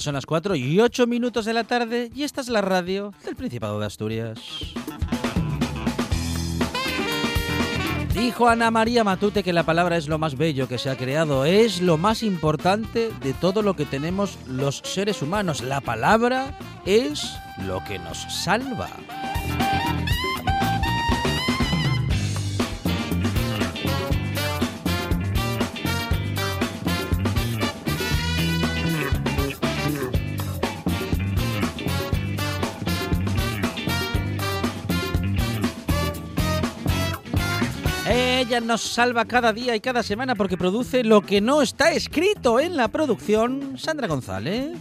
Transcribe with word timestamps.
Son 0.00 0.14
las 0.14 0.26
4 0.26 0.54
y 0.56 0.80
8 0.80 1.06
minutos 1.06 1.44
de 1.44 1.52
la 1.52 1.64
tarde 1.64 2.10
y 2.14 2.22
esta 2.22 2.40
es 2.40 2.48
la 2.48 2.60
radio 2.60 3.12
del 3.24 3.36
Principado 3.36 3.78
de 3.80 3.86
Asturias. 3.86 4.38
Dijo 8.14 8.48
Ana 8.48 8.70
María 8.70 9.04
Matute 9.04 9.42
que 9.42 9.52
la 9.52 9.64
palabra 9.64 9.98
es 9.98 10.08
lo 10.08 10.18
más 10.18 10.38
bello 10.38 10.68
que 10.68 10.78
se 10.78 10.88
ha 10.88 10.96
creado, 10.96 11.44
es 11.44 11.82
lo 11.82 11.98
más 11.98 12.22
importante 12.22 13.10
de 13.22 13.34
todo 13.34 13.60
lo 13.60 13.76
que 13.76 13.84
tenemos 13.84 14.38
los 14.48 14.78
seres 14.78 15.20
humanos. 15.20 15.62
La 15.62 15.82
palabra 15.82 16.56
es 16.86 17.36
lo 17.66 17.84
que 17.84 17.98
nos 17.98 18.18
salva. 18.42 18.88
Ella 38.46 38.60
nos 38.60 38.80
salva 38.80 39.24
cada 39.24 39.52
día 39.52 39.74
y 39.74 39.80
cada 39.80 40.04
semana 40.04 40.36
porque 40.36 40.56
produce 40.56 41.02
lo 41.02 41.20
que 41.20 41.40
no 41.40 41.62
está 41.62 41.90
escrito 41.90 42.60
en 42.60 42.76
la 42.76 42.86
producción. 42.86 43.76
Sandra 43.76 44.06
González. 44.06 44.78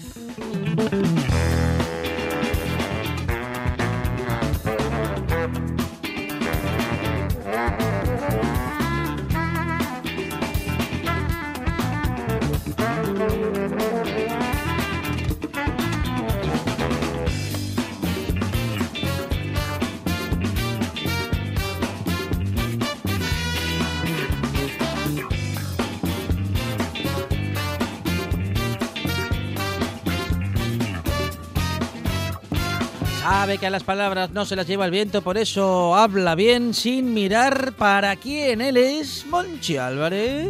Sabe 33.45 33.59
que 33.59 33.67
a 33.67 33.69
las 33.69 33.83
palabras 33.83 34.31
no 34.31 34.43
se 34.43 34.55
las 34.55 34.65
lleva 34.65 34.85
el 34.85 34.91
viento, 34.91 35.21
por 35.21 35.37
eso 35.37 35.95
habla 35.95 36.33
bien 36.33 36.73
sin 36.73 37.13
mirar 37.13 37.73
para 37.73 38.15
quién. 38.15 38.59
Él 38.59 38.75
es 38.75 39.23
Monchi 39.27 39.77
Álvarez. 39.77 40.49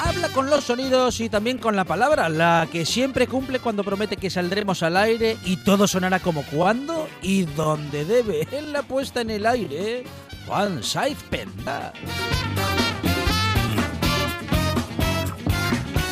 Habla 0.00 0.28
con 0.34 0.50
los 0.50 0.64
sonidos 0.64 1.20
y 1.20 1.28
también 1.28 1.58
con 1.58 1.76
la 1.76 1.84
palabra, 1.84 2.28
la 2.28 2.66
que 2.72 2.84
siempre 2.84 3.28
cumple 3.28 3.60
cuando 3.60 3.84
promete 3.84 4.16
que 4.16 4.30
saldremos 4.30 4.82
al 4.82 4.96
aire 4.96 5.36
y 5.44 5.58
todo 5.58 5.86
sonará 5.86 6.18
como 6.18 6.42
cuando 6.42 7.08
y 7.22 7.42
donde 7.42 8.04
debe. 8.04 8.48
En 8.50 8.72
la 8.72 8.82
puesta 8.82 9.20
en 9.20 9.30
el 9.30 9.46
aire, 9.46 10.02
Juan 10.44 10.82
Saiz 10.82 11.22
Penda. 11.30 11.92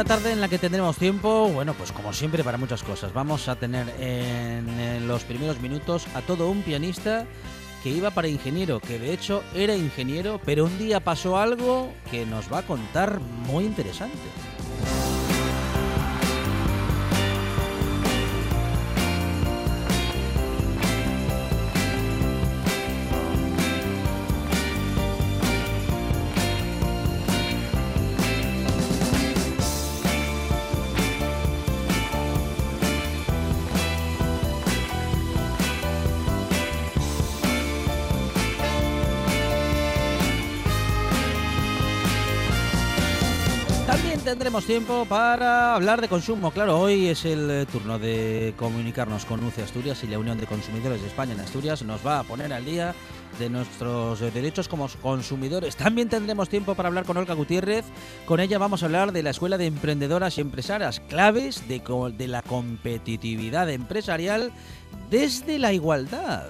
Una 0.00 0.08
tarde 0.08 0.32
en 0.32 0.40
la 0.40 0.48
que 0.48 0.56
tendremos 0.58 0.96
tiempo, 0.96 1.50
bueno, 1.50 1.74
pues 1.74 1.92
como 1.92 2.14
siempre 2.14 2.42
para 2.42 2.56
muchas 2.56 2.82
cosas. 2.82 3.12
Vamos 3.12 3.48
a 3.48 3.56
tener 3.56 3.86
en, 4.00 4.66
en 4.66 5.06
los 5.06 5.24
primeros 5.24 5.60
minutos 5.60 6.06
a 6.14 6.22
todo 6.22 6.48
un 6.48 6.62
pianista 6.62 7.26
que 7.82 7.90
iba 7.90 8.10
para 8.10 8.26
ingeniero, 8.26 8.80
que 8.80 8.98
de 8.98 9.12
hecho 9.12 9.44
era 9.54 9.76
ingeniero, 9.76 10.40
pero 10.42 10.64
un 10.64 10.78
día 10.78 11.00
pasó 11.00 11.36
algo 11.36 11.92
que 12.10 12.24
nos 12.24 12.50
va 12.50 12.60
a 12.60 12.62
contar 12.62 13.20
muy 13.20 13.64
interesante. 13.64 14.16
Tendremos 44.50 44.66
tiempo 44.66 45.04
para 45.04 45.76
hablar 45.76 46.00
de 46.00 46.08
consumo. 46.08 46.50
Claro, 46.50 46.80
hoy 46.80 47.06
es 47.06 47.24
el 47.24 47.48
eh, 47.48 47.66
turno 47.66 48.00
de 48.00 48.52
comunicarnos 48.56 49.24
con 49.24 49.44
UCE 49.44 49.62
Asturias 49.62 50.02
y 50.02 50.08
la 50.08 50.18
Unión 50.18 50.38
de 50.38 50.46
Consumidores 50.48 51.00
de 51.00 51.06
España 51.06 51.34
en 51.34 51.40
Asturias 51.40 51.84
nos 51.84 52.04
va 52.04 52.18
a 52.18 52.24
poner 52.24 52.52
al 52.52 52.64
día 52.64 52.92
de 53.38 53.48
nuestros 53.48 54.20
eh, 54.20 54.32
derechos 54.32 54.66
como 54.66 54.88
consumidores. 55.00 55.76
También 55.76 56.08
tendremos 56.08 56.48
tiempo 56.48 56.74
para 56.74 56.88
hablar 56.88 57.04
con 57.04 57.16
Olga 57.16 57.34
Gutiérrez. 57.34 57.84
Con 58.26 58.40
ella 58.40 58.58
vamos 58.58 58.82
a 58.82 58.86
hablar 58.86 59.12
de 59.12 59.22
la 59.22 59.30
Escuela 59.30 59.56
de 59.56 59.66
Emprendedoras 59.66 60.36
y 60.36 60.40
Empresarias, 60.40 60.98
claves 60.98 61.68
de, 61.68 61.80
de 62.18 62.26
la 62.26 62.42
competitividad 62.42 63.70
empresarial 63.70 64.50
desde 65.10 65.60
la 65.60 65.72
igualdad. 65.72 66.48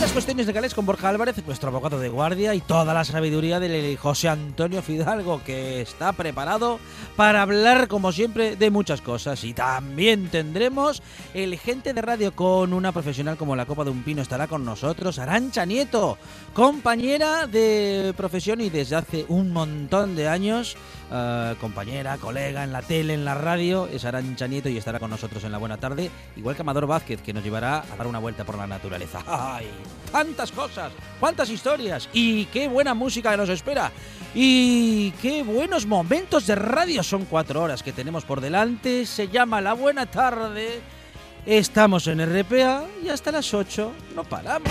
Las 0.00 0.12
cuestiones 0.12 0.46
legales 0.46 0.72
con 0.72 0.86
Borja 0.86 1.10
Álvarez, 1.10 1.36
nuestro 1.46 1.68
abogado 1.68 1.98
de 1.98 2.08
guardia, 2.08 2.54
y 2.54 2.62
toda 2.62 2.94
la 2.94 3.04
sabiduría 3.04 3.60
de 3.60 3.98
José 3.98 4.30
Antonio 4.30 4.80
Fidalgo, 4.80 5.42
que 5.44 5.82
está 5.82 6.12
preparado 6.12 6.80
para 7.16 7.42
hablar, 7.42 7.86
como 7.86 8.10
siempre, 8.10 8.56
de 8.56 8.70
muchas 8.70 9.02
cosas. 9.02 9.44
Y 9.44 9.52
también 9.52 10.28
tendremos 10.28 11.02
el 11.34 11.58
gente 11.58 11.92
de 11.92 12.00
radio 12.00 12.34
con 12.34 12.72
una 12.72 12.92
profesional 12.92 13.36
como 13.36 13.56
la 13.56 13.66
Copa 13.66 13.84
de 13.84 13.90
un 13.90 14.02
Pino 14.02 14.22
estará 14.22 14.46
con 14.48 14.64
nosotros, 14.64 15.18
Arancha 15.18 15.66
Nieto, 15.66 16.16
compañera 16.54 17.46
de 17.46 18.14
profesión 18.16 18.62
y 18.62 18.70
desde 18.70 18.96
hace 18.96 19.26
un 19.28 19.52
montón 19.52 20.16
de 20.16 20.28
años 20.28 20.78
eh, 21.12 21.56
compañera, 21.60 22.18
colega 22.18 22.62
en 22.62 22.72
la 22.72 22.82
tele, 22.82 23.14
en 23.14 23.24
la 23.24 23.34
radio, 23.34 23.88
es 23.88 24.04
Arancha 24.04 24.46
Nieto 24.46 24.68
y 24.68 24.76
estará 24.76 24.98
con 24.98 25.10
nosotros 25.10 25.42
en 25.44 25.52
la 25.52 25.58
buena 25.58 25.76
tarde, 25.76 26.10
igual 26.36 26.54
que 26.54 26.62
Amador 26.62 26.86
Vázquez, 26.86 27.20
que 27.20 27.32
nos 27.32 27.42
llevará 27.42 27.78
a 27.80 27.96
dar 27.96 28.06
una 28.06 28.18
vuelta 28.18 28.44
por 28.44 28.56
la 28.56 28.66
naturaleza. 28.66 29.22
¡Ay! 29.26 29.66
¡Tantas 30.12 30.52
cosas! 30.52 30.92
¡Cuántas 31.18 31.50
historias! 31.50 32.08
¡Y 32.12 32.46
qué 32.46 32.68
buena 32.68 32.94
música 32.94 33.36
nos 33.36 33.48
espera! 33.48 33.90
¡Y 34.34 35.10
qué 35.22 35.42
buenos 35.42 35.86
momentos 35.86 36.46
de 36.46 36.54
radio! 36.54 37.02
Son 37.02 37.24
cuatro 37.24 37.62
horas 37.62 37.82
que 37.82 37.92
tenemos 37.92 38.24
por 38.24 38.40
delante. 38.40 39.04
Se 39.04 39.28
llama 39.28 39.60
La 39.60 39.72
Buena 39.72 40.06
Tarde. 40.06 40.80
Estamos 41.44 42.06
en 42.06 42.20
RPA 42.20 42.84
y 43.02 43.08
hasta 43.08 43.32
las 43.32 43.52
8 43.52 43.92
no 44.14 44.24
paramos. 44.24 44.70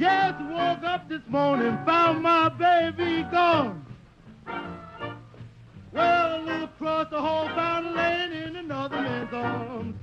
Yes, 0.00 0.34
woke 0.48 0.82
up 0.82 1.10
this 1.10 1.20
morning, 1.28 1.78
found 1.84 2.22
my 2.22 2.48
baby 2.48 3.22
gone. 3.30 3.84
Well, 5.92 6.00
I 6.02 6.38
looked 6.38 6.76
across 6.76 7.10
the 7.10 7.20
whole 7.20 7.48
found 7.48 7.94
laying 7.94 8.32
in 8.32 8.56
another 8.56 8.96
man's 8.96 9.34
arms. 9.34 9.94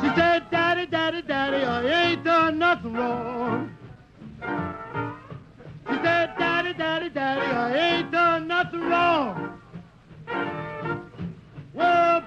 She 0.00 0.08
said, 0.16 0.50
Daddy, 0.50 0.86
Daddy, 0.86 1.22
Daddy, 1.22 1.64
I 1.64 2.08
ain't 2.08 2.24
done 2.24 2.58
nothing 2.58 2.94
wrong. 2.94 3.76
She 5.88 5.94
said, 6.02 6.34
Daddy, 6.40 6.74
Daddy, 6.74 7.10
Daddy, 7.10 7.40
I 7.40 7.76
ain't 7.76 8.10
done 8.10 8.48
nothing 8.48 8.80
wrong. 8.80 9.60
Well, 11.72 12.17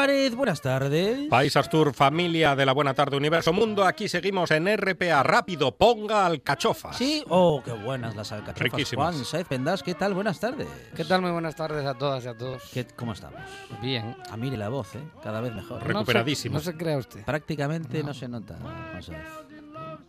Álvarez, 0.00 0.34
buenas 0.34 0.62
tardes. 0.62 1.28
País 1.28 1.54
Astur, 1.58 1.92
familia 1.92 2.56
de 2.56 2.64
la 2.64 2.72
Buena 2.72 2.94
Tarde 2.94 3.18
Universo 3.18 3.52
Mundo, 3.52 3.84
aquí 3.84 4.08
seguimos 4.08 4.50
en 4.50 4.66
RPA. 4.74 5.22
Rápido, 5.22 5.76
ponga 5.76 6.24
alcachofas. 6.24 6.96
Sí, 6.96 7.22
oh, 7.28 7.60
qué 7.62 7.72
buenas 7.72 8.16
las 8.16 8.32
alcachofas. 8.32 8.62
Riquísimas. 8.62 9.14
Juan 9.14 9.24
Saez 9.26 9.46
Pendas, 9.46 9.82
¿qué 9.82 9.94
tal? 9.94 10.14
Buenas 10.14 10.40
tardes. 10.40 10.66
¿Qué 10.96 11.04
tal? 11.04 11.20
Muy 11.20 11.30
buenas 11.32 11.54
tardes 11.54 11.84
a 11.84 11.92
todas 11.98 12.24
y 12.24 12.28
a 12.28 12.34
todos. 12.34 12.62
¿Qué- 12.72 12.86
¿Cómo 12.96 13.12
estamos? 13.12 13.40
Bien. 13.82 14.16
A 14.30 14.38
mire 14.38 14.56
la 14.56 14.70
voz, 14.70 14.94
¿eh? 14.94 15.00
Cada 15.22 15.42
vez 15.42 15.54
mejor. 15.54 15.82
Re- 15.82 15.88
Recuperadísimo. 15.92 16.54
No 16.54 16.60
se, 16.60 16.70
no 16.70 16.72
se 16.72 16.78
crea 16.82 16.96
usted. 16.96 17.22
Prácticamente 17.26 18.02
no, 18.02 18.14
se 18.14 18.26
nota, 18.26 18.56
Juan 18.58 19.02
Saez. 19.02 19.18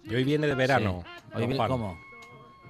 Y 0.06 0.16
hoy 0.16 0.24
viene 0.24 0.48
de 0.48 0.56
verano. 0.56 1.04
Sí. 1.06 1.22
Hoy 1.36 1.48
vi- 1.48 1.58
Juan. 1.58 1.70
¿Cómo? 1.70 2.00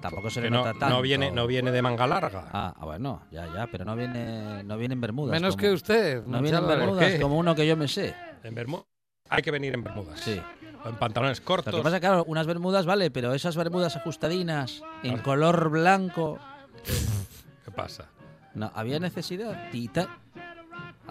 Tampoco 0.02 0.30
se 0.30 0.42
le 0.42 0.50
no, 0.50 0.58
nota 0.58 0.72
tanto. 0.74 0.90
no 0.90 1.02
viene, 1.02 1.32
no 1.32 1.48
viene 1.48 1.72
de 1.72 1.82
manga 1.82 2.08
larga. 2.08 2.50
Ah, 2.52 2.74
ah, 2.78 2.86
bueno, 2.86 3.24
ya, 3.32 3.46
ya, 3.54 3.68
pero 3.72 3.86
no 3.86 3.96
viene, 3.96 4.64
no 4.64 4.78
viene 4.78 4.94
en 4.96 5.02
Bermudas. 5.02 5.32
Menos 5.34 5.56
como- 5.56 5.62
que 5.62 5.72
usted. 5.74 6.26
No 6.26 6.42
viene 6.42 6.58
en 6.58 6.64
Monchalo. 6.64 6.68
¿Por 6.86 6.96
Bermudas 7.00 7.22
como 7.22 7.38
uno 7.38 7.56
que 7.56 7.66
yo 7.68 7.78
me 7.78 7.88
sé. 7.88 8.16
En 8.44 8.56
Bermudas. 8.56 8.86
Hay 9.30 9.42
que 9.42 9.52
venir 9.52 9.74
en 9.74 9.84
Bermudas. 9.84 10.20
Sí. 10.20 10.42
O 10.84 10.90
en 10.90 10.96
pantalones 10.96 11.40
cortos. 11.42 11.72
Lo 11.74 11.80
que 11.80 11.84
pasa, 11.84 12.00
claro, 12.00 12.24
unas 12.28 12.48
bermudas 12.48 12.86
vale, 12.86 13.12
pero 13.12 13.34
esas 13.34 13.56
bermudas 13.56 13.96
ajustadinas 13.96 14.82
en 15.04 15.20
color 15.20 15.70
blanco, 15.70 16.40
¿Qué 16.84 17.72
pasa? 17.72 18.10
no 18.56 18.72
había 18.76 19.00
necesidad. 19.00 19.70
Tita. 19.72 20.18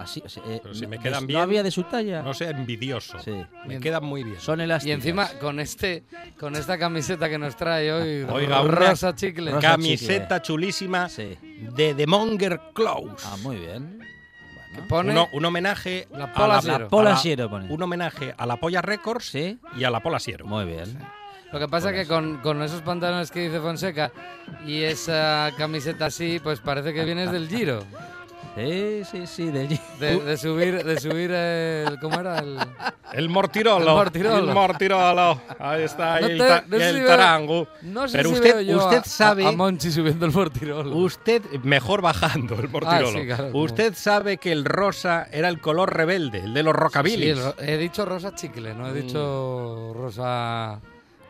Así, 0.00 0.23
así, 0.25 0.41
eh, 0.47 0.61
Pero 0.62 0.75
si 0.75 0.87
me 0.87 0.97
no- 0.97 1.02
quedan 1.02 1.20
no 1.23 1.26
bien, 1.26 1.41
había 1.41 1.62
de 1.62 1.70
su 1.70 1.82
talla. 1.85 2.23
No 2.23 2.32
sea 2.35 2.50
envidioso. 2.50 3.19
Sí. 3.19 3.31
Me 3.31 3.69
Bien. 3.69 3.81
quedan 3.81 4.05
muy 4.05 4.24
bien. 4.24 4.41
Son 4.41 4.60
elásticas. 4.60 4.89
Y 4.89 4.93
encima 4.93 5.29
con 5.41 5.60
este, 5.60 6.05
con 6.39 6.56
esta 6.56 6.79
camiseta 6.79 7.29
que 7.29 7.39
nos 7.39 7.56
trae 7.56 7.93
hoy, 7.93 8.22
Oiga, 8.31 8.63
una 8.63 8.70
rosa 8.74 9.15
chicle. 9.15 9.51
rosa 9.51 9.69
Camiseta 9.72 10.41
chulísima 10.43 11.08
Sí. 11.08 11.36
de 11.77 11.94
The 11.94 12.06
Monger 12.06 12.60
Close. 12.74 13.24
Ah, 13.27 13.36
muy 13.43 13.56
bien. 13.56 14.01
Pone 14.89 15.10
Uno- 15.10 15.29
un 15.32 15.44
homenaje 15.44 16.06
La 16.13 16.24
a 16.24 16.29
la, 16.29 16.32
Pola 16.32 16.55
la- 16.55 16.60
pone. 17.51 17.67
un 17.69 17.82
homenaje 17.82 18.34
a 18.39 18.46
la 18.46 18.56
Polla 18.56 18.81
Records 18.81 19.24
Sí. 19.27 19.58
y 19.77 19.84
a 19.84 19.91
la 19.91 20.01
Pola 20.01 20.20
Siero. 20.20 20.46
Muy 20.46 20.65
bien. 20.65 20.96
Lo 21.53 21.58
que 21.58 21.67
pasa 21.67 21.91
Pola 21.91 22.03
que 22.03 22.06
con, 22.06 22.36
con 22.39 22.63
esos 22.63 22.81
pantalones 22.82 23.32
que 23.32 23.41
dice 23.41 23.58
Fonseca 23.58 24.13
y 24.65 24.82
esa 24.84 25.51
camiseta 25.58 26.06
así, 26.06 26.39
pues 26.41 26.60
parece 26.60 26.94
que 26.94 27.05
vienes 27.05 27.32
del 27.32 27.48
Giro. 27.48 27.82
Sí, 28.56 29.02
sí, 29.10 29.26
sí. 29.26 29.50
Del... 29.50 29.69
De, 30.00 30.19
de 30.20 30.36
subir, 30.36 30.84
de 30.84 31.00
subir 31.00 31.30
el, 31.30 31.98
¿cómo 32.00 32.19
era? 32.20 32.38
El, 32.40 32.58
El 33.12 33.28
Mortirolo. 33.28 33.86
El 33.88 33.94
Mortirolo. 33.94 34.38
El 34.38 34.54
Mortirolo. 34.54 35.40
Ahí 35.58 35.82
está. 35.84 36.20
No 36.20 36.26
el, 36.26 36.38
te- 36.38 36.46
ta- 36.48 36.64
no 36.66 36.76
el 36.76 36.94
si 36.94 36.98
veo- 37.00 37.06
tarango. 37.06 37.69
no 37.82 38.08
sé 38.08 38.16
Pero 38.19 38.28
si 38.30 38.34
usted, 38.34 38.54
veo 38.56 38.60
yo 38.62 38.78
usted 38.84 38.98
a- 38.98 39.04
sabe. 39.04 39.46
a, 39.46 39.52
Monchi 39.52 39.90
subiendo 39.92 40.26
el 40.26 40.32
Mortirolo. 40.32 40.96
Usted, 40.96 41.42
mejor 41.62 42.02
bajando 42.02 42.56
el 42.56 42.69
Mortirolo. 42.69 43.08
Ah, 43.08 43.12
sí, 43.20 43.26
claro, 43.26 43.52
como- 43.52 43.64
Usted 43.64 43.94
sabe 43.94 44.38
que 44.38 44.50
el 44.52 44.64
rosa 44.64 45.28
era 45.30 45.48
el 45.48 45.60
color 45.60 45.94
rebelde, 45.94 46.40
el 46.40 46.52
de 46.52 46.62
los 46.64 46.74
rockabilis. 46.74 47.38
el 47.38 47.44
ro- 47.44 47.54
he 47.60 47.76
dicho 47.76 48.04
rosa 48.04 48.34
chicle, 48.34 48.74
no 48.74 48.88
he 48.88 48.92
dicho 48.92 49.92
rosa... 49.94 50.80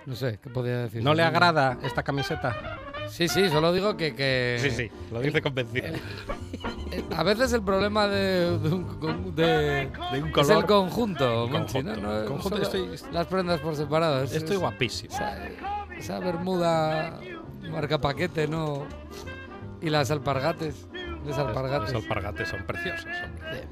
No 0.06 0.16
sé, 0.16 0.38
¿qué 0.42 0.48
podía 0.48 0.78
decir? 0.78 1.02
¿No 1.04 1.12
le 1.12 1.22
agrada 1.22 1.76
esta 1.84 2.02
camiseta? 2.02 2.78
Sí, 3.10 3.28
sí, 3.28 3.48
solo 3.50 3.72
digo 3.72 3.96
que... 3.96 4.14
que 4.14 4.58
Sí, 4.60 4.70
sí, 4.70 4.90
lo 5.12 5.20
dice 5.20 5.42
convencido. 5.42 5.88
A 7.16 7.22
veces 7.22 7.52
el 7.52 7.62
problema 7.62 8.06
de, 8.08 8.58
de 8.58 8.68
un, 8.68 8.84
con- 8.98 9.34
de- 9.34 9.90
De 10.12 10.22
un 10.22 10.28
es 10.28 10.32
color. 10.34 10.56
el 10.58 10.64
conjunto, 10.66 11.44
El 11.44 11.50
Monchi, 11.50 11.82
¿no? 11.82 11.92
conjunto. 11.92 12.00
No, 12.08 12.18
El 12.20 12.24
conjunto, 12.26 12.64
solo 12.64 12.88
estoy- 12.90 13.12
Las 13.12 13.26
prendas 13.26 13.60
por 13.60 13.76
separado. 13.76 14.22
es- 14.22 14.32
Estoy 14.34 14.54
es- 14.56 14.60
guapísimo. 14.60 15.12
Esa, 15.14 15.38
esa 15.98 16.18
bermuda 16.20 17.20
marca 17.70 18.00
paquete, 18.00 18.48
¿no? 18.48 18.86
Y 19.82 19.90
las 19.90 20.10
alpargates. 20.10 20.86
Los 21.26 21.36
alpargates. 21.38 21.90
Son 22.48 22.64
preciosos. 22.66 23.06
hombre. 23.24 23.68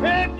Bien, 0.00 0.30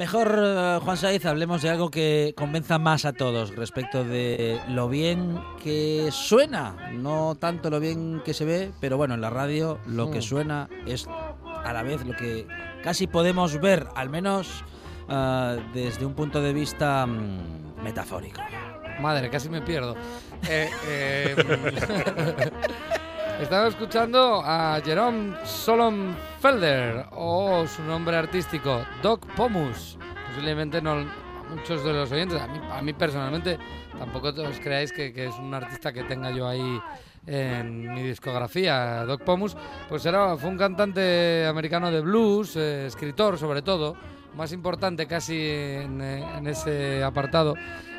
Mejor, 0.00 0.34
eh, 0.34 0.78
Juan 0.82 0.96
Saiz, 0.96 1.26
hablemos 1.26 1.60
de 1.60 1.68
algo 1.68 1.90
que 1.90 2.32
convenza 2.34 2.78
más 2.78 3.04
a 3.04 3.12
todos 3.12 3.54
respecto 3.54 4.02
de 4.02 4.58
lo 4.70 4.88
bien 4.88 5.38
que 5.62 6.08
suena. 6.10 6.74
No 6.94 7.34
tanto 7.38 7.68
lo 7.68 7.80
bien 7.80 8.22
que 8.24 8.32
se 8.32 8.46
ve, 8.46 8.70
pero 8.80 8.96
bueno, 8.96 9.12
en 9.12 9.20
la 9.20 9.28
radio 9.28 9.78
lo 9.86 10.10
que 10.10 10.20
Mm. 10.20 10.22
suena 10.22 10.68
es 10.86 11.06
a 11.06 11.70
la 11.74 11.82
vez 11.82 12.02
lo 12.06 12.16
que 12.16 12.46
casi 12.82 13.08
podemos 13.08 13.60
ver, 13.60 13.86
al 13.94 14.08
menos 14.08 14.64
ah, 15.10 15.56
desde 15.74 16.06
un 16.06 16.14
punto 16.14 16.40
de 16.40 16.54
vista 16.54 17.04
mm, 17.04 17.82
metafórico. 17.84 18.40
Madre, 19.02 19.28
casi 19.28 19.50
me 19.50 19.60
pierdo. 19.60 19.96
Eh, 20.48 20.70
eh, 20.86 21.36
estaba 23.40 23.68
escuchando 23.68 24.42
a 24.44 24.80
Jerome 24.84 25.34
Solon 25.44 26.16
Felder, 26.40 27.06
o 27.12 27.66
su 27.66 27.82
nombre 27.82 28.16
artístico, 28.16 28.84
Doc 29.02 29.26
Pomus. 29.34 29.98
Posiblemente 30.28 30.82
no 30.82 31.06
muchos 31.48 31.82
de 31.82 31.92
los 31.92 32.12
oyentes, 32.12 32.40
a 32.40 32.46
mí, 32.46 32.60
a 32.70 32.82
mí 32.82 32.92
personalmente, 32.92 33.58
tampoco 33.98 34.28
os 34.28 34.60
creáis 34.60 34.92
que, 34.92 35.12
que 35.12 35.26
es 35.26 35.34
un 35.36 35.52
artista 35.52 35.92
que 35.92 36.04
tenga 36.04 36.30
yo 36.30 36.46
ahí 36.46 36.80
en 37.26 37.92
mi 37.92 38.02
discografía. 38.02 39.04
Doc 39.04 39.22
Pomus, 39.22 39.56
pues 39.88 40.04
era, 40.06 40.36
fue 40.36 40.50
un 40.50 40.58
cantante 40.58 41.46
americano 41.46 41.90
de 41.90 42.00
blues, 42.00 42.56
eh, 42.56 42.86
escritor 42.86 43.38
sobre 43.38 43.62
todo, 43.62 43.96
más 44.36 44.52
importante 44.52 45.06
casi 45.06 45.38
en, 45.38 46.00
ese 46.46 47.02
apartado 47.02 47.54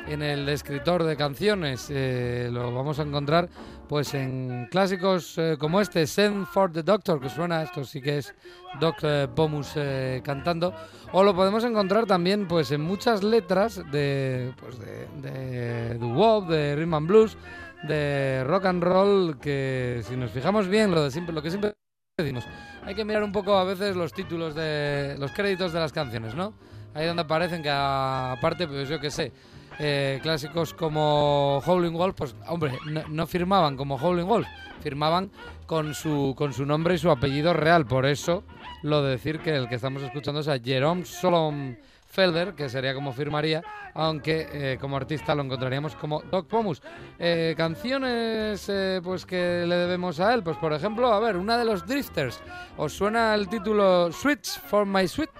en 0.08 0.22
el 0.22 0.48
escritor 0.48 1.04
de 1.04 1.16
canciones. 1.16 1.88
eh, 1.90 2.48
lo 2.52 2.72
vamos 2.74 2.98
a 2.98 3.02
encontrar 3.02 3.48
pues 3.92 4.14
en 4.14 4.68
clásicos 4.70 5.36
eh, 5.36 5.56
como 5.58 5.78
este, 5.78 6.06
Send 6.06 6.46
for 6.46 6.72
the 6.72 6.82
Doctor, 6.82 7.20
que 7.20 7.28
suena, 7.28 7.62
esto 7.62 7.84
sí 7.84 8.00
que 8.00 8.16
es 8.16 8.34
Doc 8.80 8.96
eh, 9.02 9.28
Pomus 9.34 9.72
eh, 9.76 10.22
cantando. 10.24 10.74
O 11.12 11.22
lo 11.22 11.36
podemos 11.36 11.62
encontrar 11.64 12.06
también 12.06 12.48
pues 12.48 12.70
en 12.70 12.80
muchas 12.80 13.22
letras 13.22 13.82
de, 13.92 14.54
pues, 14.58 14.78
de, 14.78 15.08
de 15.20 15.98
doo-wop, 15.98 16.48
de 16.48 16.74
rhythm 16.74 16.94
and 16.94 17.06
blues, 17.06 17.36
de 17.82 18.44
rock 18.46 18.64
and 18.64 18.82
roll, 18.82 19.38
que 19.38 20.00
si 20.08 20.16
nos 20.16 20.30
fijamos 20.30 20.68
bien, 20.68 20.90
lo, 20.90 21.04
de 21.04 21.10
siempre, 21.10 21.34
lo 21.34 21.42
que 21.42 21.50
siempre 21.50 21.74
decimos, 22.16 22.44
hay 22.84 22.94
que 22.94 23.04
mirar 23.04 23.22
un 23.22 23.32
poco 23.32 23.56
a 23.56 23.64
veces 23.64 23.96
los 23.96 24.12
títulos 24.12 24.54
de 24.54 25.16
los 25.18 25.32
créditos 25.32 25.72
de 25.72 25.80
las 25.80 25.92
canciones, 25.92 26.34
¿no? 26.34 26.52
Ahí 26.94 27.06
donde 27.06 27.22
aparecen 27.22 27.62
que 27.62 27.70
aparte, 27.70 28.66
pues 28.66 28.88
yo 28.88 29.00
qué 29.00 29.10
sé, 29.10 29.32
eh, 29.78 30.20
clásicos 30.22 30.74
como 30.74 31.62
Howling 31.64 31.92
Wolf, 31.92 32.14
pues 32.16 32.36
hombre, 32.48 32.72
no, 33.08 33.26
firmaban 33.26 33.76
como 33.76 33.96
Howling 33.96 34.26
Wolf, 34.26 34.46
firmaban 34.80 35.30
con 35.66 35.94
su, 35.94 36.34
con 36.36 36.52
su 36.52 36.66
nombre 36.66 36.94
y 36.94 36.98
su 36.98 37.10
apellido 37.10 37.54
real. 37.54 37.86
Por 37.86 38.04
eso 38.04 38.42
lo 38.82 39.02
de 39.02 39.12
decir 39.12 39.40
que 39.40 39.54
el 39.54 39.68
que 39.68 39.76
estamos 39.76 40.02
escuchando 40.02 40.40
es 40.40 40.48
a 40.48 40.58
Jerome 40.58 41.04
Solomon 41.04 41.78
Felder, 42.12 42.52
que 42.52 42.68
sería 42.68 42.92
como 42.92 43.14
firmaría, 43.14 43.62
aunque 43.94 44.46
eh, 44.52 44.78
como 44.78 44.98
artista 44.98 45.34
lo 45.34 45.42
encontraríamos 45.42 45.96
como 45.96 46.20
Doc 46.30 46.46
Pomus. 46.46 46.82
Eh, 47.18 47.54
canciones 47.56 48.68
eh, 48.68 49.00
pues 49.02 49.24
que 49.24 49.64
le 49.66 49.74
debemos 49.74 50.20
a 50.20 50.34
él, 50.34 50.42
pues 50.42 50.58
por 50.58 50.74
ejemplo, 50.74 51.10
a 51.10 51.18
ver, 51.20 51.38
una 51.38 51.56
de 51.56 51.64
los 51.64 51.86
Drifters. 51.86 52.38
¿Os 52.76 52.92
suena 52.92 53.34
el 53.34 53.48
título 53.48 54.12
Switch 54.12 54.60
for 54.60 54.84
My 54.84 55.08
Sweet? 55.08 55.30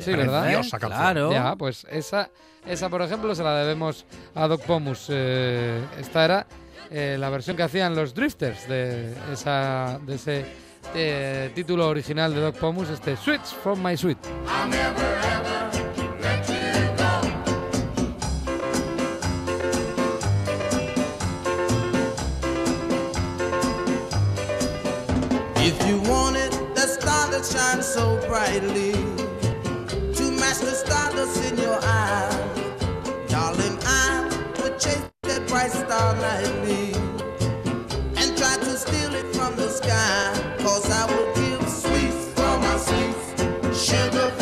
sí, 0.00 0.12
¿verdad? 0.12 0.44
Preciosa 0.44 0.78
canción. 0.78 1.00
Claro. 1.00 1.32
Ya, 1.32 1.56
pues 1.56 1.84
esa, 1.90 2.30
esa, 2.64 2.88
por 2.88 3.02
ejemplo, 3.02 3.34
se 3.34 3.42
la 3.42 3.56
debemos 3.56 4.06
a 4.36 4.46
Doc 4.46 4.62
Pomus. 4.62 5.06
Eh, 5.08 5.84
esta 5.98 6.24
era 6.24 6.46
eh, 6.88 7.16
la 7.18 7.30
versión 7.30 7.56
que 7.56 7.64
hacían 7.64 7.96
los 7.96 8.14
Drifters 8.14 8.68
de, 8.68 9.12
esa, 9.32 9.98
de 10.06 10.14
ese 10.14 10.46
eh, 10.94 11.50
título 11.52 11.88
original 11.88 12.32
de 12.32 12.40
Doc 12.40 12.58
Pomus, 12.58 12.90
este 12.90 13.16
Switch 13.16 13.46
from 13.62 13.82
My 13.84 13.96
Sweet. 13.96 14.18
So 27.94 28.16
brightly 28.26 28.90
to 30.12 30.24
match 30.32 30.58
the 30.58 30.74
stardust 30.74 31.44
in 31.48 31.56
your 31.56 31.78
eyes, 31.80 32.34
darling, 33.28 33.78
I 33.86 34.24
would 34.60 34.80
chase 34.80 35.08
that 35.22 35.46
bright 35.46 35.70
star 35.70 36.16
nightly 36.16 36.92
and 38.16 38.36
try 38.36 38.56
to 38.56 38.76
steal 38.76 39.14
it 39.14 39.32
from 39.36 39.54
the 39.54 39.68
sky. 39.68 40.56
Cause 40.58 40.90
I 40.90 41.06
would 41.06 41.36
give 41.36 41.68
sweets 41.68 42.30
for 42.34 42.58
my 42.66 42.76
sweets, 42.78 43.86
sugar 43.88 44.33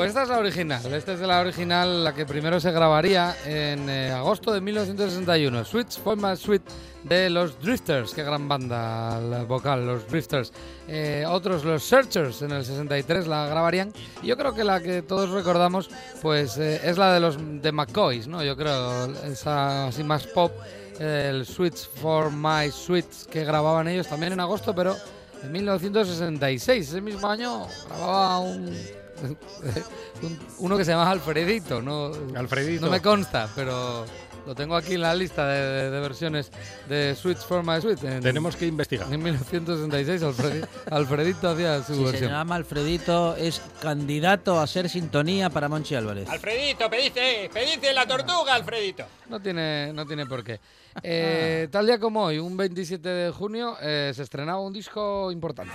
Pues 0.00 0.08
esta 0.08 0.22
es 0.22 0.28
la 0.30 0.38
original, 0.38 0.94
esta 0.94 1.12
es 1.12 1.20
la 1.20 1.40
original, 1.40 2.04
la 2.04 2.14
que 2.14 2.24
primero 2.24 2.58
se 2.58 2.70
grabaría 2.72 3.36
en 3.44 3.86
eh, 3.90 4.10
agosto 4.10 4.50
de 4.50 4.62
1961. 4.62 5.62
Switch 5.66 5.98
for 6.00 6.16
My 6.16 6.34
Sweet 6.38 6.62
de 7.04 7.28
los 7.28 7.60
Drifters, 7.60 8.14
qué 8.14 8.22
gran 8.22 8.48
banda 8.48 9.20
la 9.20 9.42
vocal, 9.42 9.84
los 9.84 10.08
Drifters. 10.08 10.54
Eh, 10.88 11.26
otros, 11.28 11.66
los 11.66 11.84
Searchers, 11.84 12.40
en 12.40 12.52
el 12.52 12.64
63 12.64 13.26
la 13.26 13.44
grabarían. 13.48 13.92
Y 14.22 14.28
yo 14.28 14.38
creo 14.38 14.54
que 14.54 14.64
la 14.64 14.80
que 14.80 15.02
todos 15.02 15.28
recordamos, 15.32 15.90
pues 16.22 16.56
eh, 16.56 16.80
es 16.82 16.96
la 16.96 17.12
de 17.12 17.20
los 17.20 17.36
de 17.60 17.70
McCoys, 17.70 18.26
¿no? 18.26 18.42
Yo 18.42 18.56
creo, 18.56 19.04
esa 19.24 19.88
así 19.88 20.02
más 20.02 20.26
pop, 20.28 20.50
el 20.98 21.44
Switch 21.44 21.86
for 22.00 22.32
My 22.32 22.70
Sweet 22.70 23.26
que 23.30 23.44
grababan 23.44 23.86
ellos 23.86 24.08
también 24.08 24.32
en 24.32 24.40
agosto, 24.40 24.74
pero 24.74 24.96
en 25.42 25.52
1966, 25.52 26.88
ese 26.88 27.00
mismo 27.02 27.28
año, 27.28 27.66
grababa 27.86 28.38
un- 28.38 28.74
uno 30.58 30.76
que 30.76 30.84
se 30.84 30.90
llama 30.92 31.10
Alfredito. 31.10 31.80
No, 31.82 32.10
Alfredito. 32.34 32.86
No 32.86 32.90
me 32.92 33.00
consta, 33.00 33.48
pero 33.54 34.04
lo 34.46 34.54
tengo 34.54 34.74
aquí 34.74 34.94
en 34.94 35.02
la 35.02 35.14
lista 35.14 35.46
de, 35.46 35.60
de- 35.60 35.90
de 35.90 36.00
versiones 36.00 36.50
de 36.88 37.14
Switch 37.14 37.38
for 37.38 37.62
My 37.62 37.80
Sweet. 37.80 38.02
En, 38.04 38.20
Tenemos 38.22 38.56
que 38.56 38.66
investigar. 38.66 39.12
en 39.12 39.22
1966, 39.22 40.22
Alfredi- 40.22 40.66
Alfredito 40.90 41.50
hacía 41.50 41.82
su 41.82 41.94
Si 41.94 41.98
se 42.04 42.10
versión. 42.10 42.30
llama 42.32 42.54
Alfredito, 42.56 43.36
es 43.36 43.60
candidato 43.82 44.58
a 44.58 44.66
ser 44.66 44.88
sintonía 44.88 45.50
para 45.50 45.68
Monchi 45.68 45.94
Álvarez. 45.94 46.28
Alfredito, 46.28 46.88
pediste, 46.88 47.50
pediste 47.52 47.92
la 47.92 48.06
tortuga, 48.06 48.54
Alfredito. 48.54 49.04
No 49.28 49.40
tiene, 49.40 49.92
no 49.92 50.06
tiene 50.06 50.26
por 50.26 50.42
qué. 50.42 50.58
Eh, 51.02 51.68
tal 51.70 51.86
día 51.86 52.00
como 52.00 52.24
hoy, 52.24 52.38
un 52.38 52.56
27 52.56 53.08
de 53.08 53.30
junio, 53.30 53.76
eh, 53.80 54.10
se 54.14 54.22
estrenaba 54.22 54.60
un 54.60 54.72
disco 54.72 55.30
importante. 55.30 55.72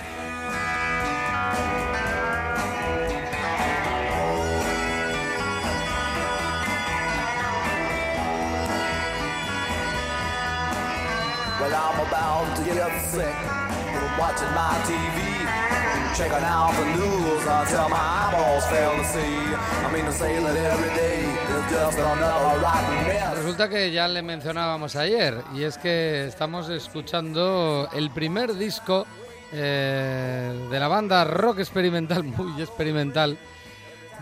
Resulta 23.36 23.70
que 23.70 23.92
ya 23.92 24.08
le 24.08 24.22
mencionábamos 24.22 24.96
ayer, 24.96 25.44
y 25.54 25.64
es 25.64 25.78
que 25.78 26.26
estamos 26.28 26.70
escuchando 26.70 27.90
el 27.94 28.12
primer 28.12 28.54
disco 28.56 29.06
eh, 29.52 30.68
de 30.70 30.80
la 30.80 30.88
banda 30.88 31.24
rock 31.26 31.60
experimental, 31.60 32.24
muy 32.38 32.62
experimental, 32.62 33.38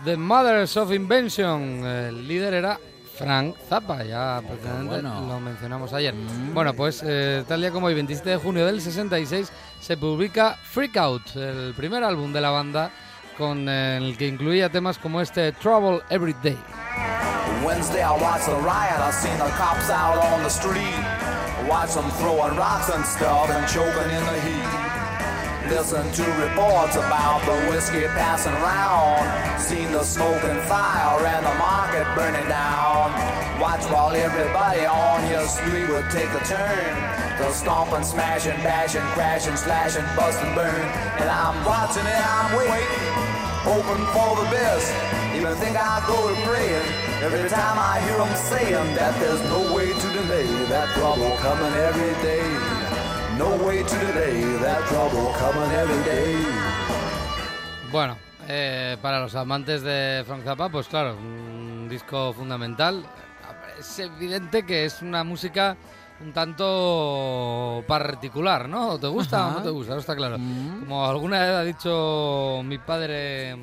The 0.04 0.16
Mothers 0.16 0.76
of 0.76 0.92
Invention. 0.92 1.86
El 1.86 2.26
líder 2.26 2.54
era 2.54 2.78
Frank 3.16 3.56
Zappa, 3.68 4.02
ya 4.04 4.42
prácticamente 4.46 5.00
bueno. 5.00 5.26
lo 5.26 5.40
mencionamos 5.40 5.92
ayer. 5.92 6.14
Mm. 6.14 6.54
Bueno, 6.54 6.74
pues 6.74 7.02
eh, 7.06 7.44
tal 7.46 7.60
día 7.60 7.70
como 7.70 7.86
hoy, 7.86 7.94
27 7.94 8.30
de 8.30 8.36
junio 8.36 8.66
del 8.66 8.80
66, 8.80 9.50
se 9.80 9.96
publica 9.96 10.56
Freak 10.62 10.96
Out, 10.96 11.36
el 11.36 11.74
primer 11.74 12.02
álbum 12.02 12.32
de 12.32 12.40
la 12.40 12.50
banda 12.50 12.90
con 13.36 13.68
eh, 13.68 13.98
el 13.98 14.16
que 14.16 14.26
incluía 14.28 14.68
temas 14.68 14.98
como 14.98 15.20
este 15.20 15.52
Trouble 15.52 16.00
Every 16.10 16.34
Day. 16.42 16.58
Wednesday 17.64 18.02
I 18.02 18.12
watched 18.12 18.46
the 18.46 18.56
riot, 18.56 19.00
I 19.00 19.10
seen 19.10 19.36
the 19.38 19.50
cops 19.56 19.90
out 19.90 20.18
on 20.18 20.42
the 20.42 20.50
street. 20.50 21.04
Watch 21.68 21.94
them 21.94 22.10
throwing 22.18 22.56
rocks 22.56 22.90
and 22.90 23.04
stuff 23.04 23.48
and 23.50 23.66
choking 23.68 24.10
in 24.10 24.24
the 24.24 24.40
heat. 24.42 24.83
Listen 25.74 26.06
to 26.12 26.22
reports 26.38 26.94
about 26.94 27.42
the 27.42 27.68
whiskey 27.68 28.06
passing 28.14 28.54
round. 28.62 29.26
Seen 29.60 29.90
the 29.90 30.04
smoke 30.04 30.44
and 30.44 30.62
fire 30.70 31.18
and 31.26 31.44
the 31.44 31.54
market 31.58 32.06
burning 32.14 32.46
down. 32.46 33.10
Watch 33.58 33.82
while 33.90 34.14
everybody 34.14 34.86
on 34.86 35.28
your 35.28 35.42
street 35.48 35.88
would 35.90 36.08
take 36.14 36.30
a 36.30 36.44
turn. 36.46 36.94
The 37.42 37.50
stomping, 37.50 38.04
smashing, 38.04 38.54
bashing, 38.62 39.02
crashing, 39.18 39.56
slashing, 39.56 40.06
busting, 40.14 40.54
burn. 40.54 40.86
And 41.18 41.28
I'm 41.28 41.58
watching 41.66 42.06
it, 42.06 42.22
I'm 42.22 42.54
waiting, 42.54 43.10
hoping 43.66 44.06
for 44.14 44.30
the 44.38 44.46
best. 44.54 44.94
Even 45.34 45.56
think 45.58 45.76
I 45.76 45.98
go 46.06 46.14
to 46.30 46.38
praying 46.46 46.86
every 47.18 47.50
time 47.50 47.76
I 47.82 47.98
hear 48.06 48.18
them 48.18 48.34
saying 48.46 48.94
that 48.94 49.18
there's 49.18 49.42
no 49.50 49.74
way 49.74 49.90
to 49.90 50.08
delay 50.22 50.46
that 50.70 50.94
trouble 50.94 51.34
coming 51.42 51.74
every 51.82 52.14
day. 52.22 52.73
No 53.38 53.56
way 53.66 53.82
to 53.82 53.96
delay 53.98 54.42
that 54.60 54.86
trouble 54.86 55.32
coming 55.38 55.70
every 55.72 56.02
day. 56.04 56.36
Bueno, 57.90 58.16
eh, 58.46 58.96
para 59.02 59.20
los 59.20 59.34
amantes 59.34 59.82
de 59.82 60.22
Frank 60.26 60.44
Zappa, 60.44 60.68
pues 60.68 60.86
claro, 60.86 61.16
un 61.16 61.88
disco 61.88 62.32
fundamental. 62.32 63.04
Es 63.78 63.98
evidente 63.98 64.64
que 64.64 64.84
es 64.84 65.02
una 65.02 65.24
música 65.24 65.76
un 66.20 66.32
tanto 66.32 67.82
particular, 67.88 68.68
¿no? 68.68 68.98
¿Te 68.98 69.08
gusta 69.08 69.48
o 69.48 69.50
no 69.52 69.62
te 69.62 69.70
gusta? 69.70 69.94
No 69.94 70.00
está 70.00 70.14
claro. 70.14 70.38
Mm. 70.38 70.80
Como 70.80 71.04
alguna 71.04 71.40
vez 71.40 71.50
ha 71.50 71.62
dicho 71.62 72.62
mi 72.64 72.78
padre 72.78 73.56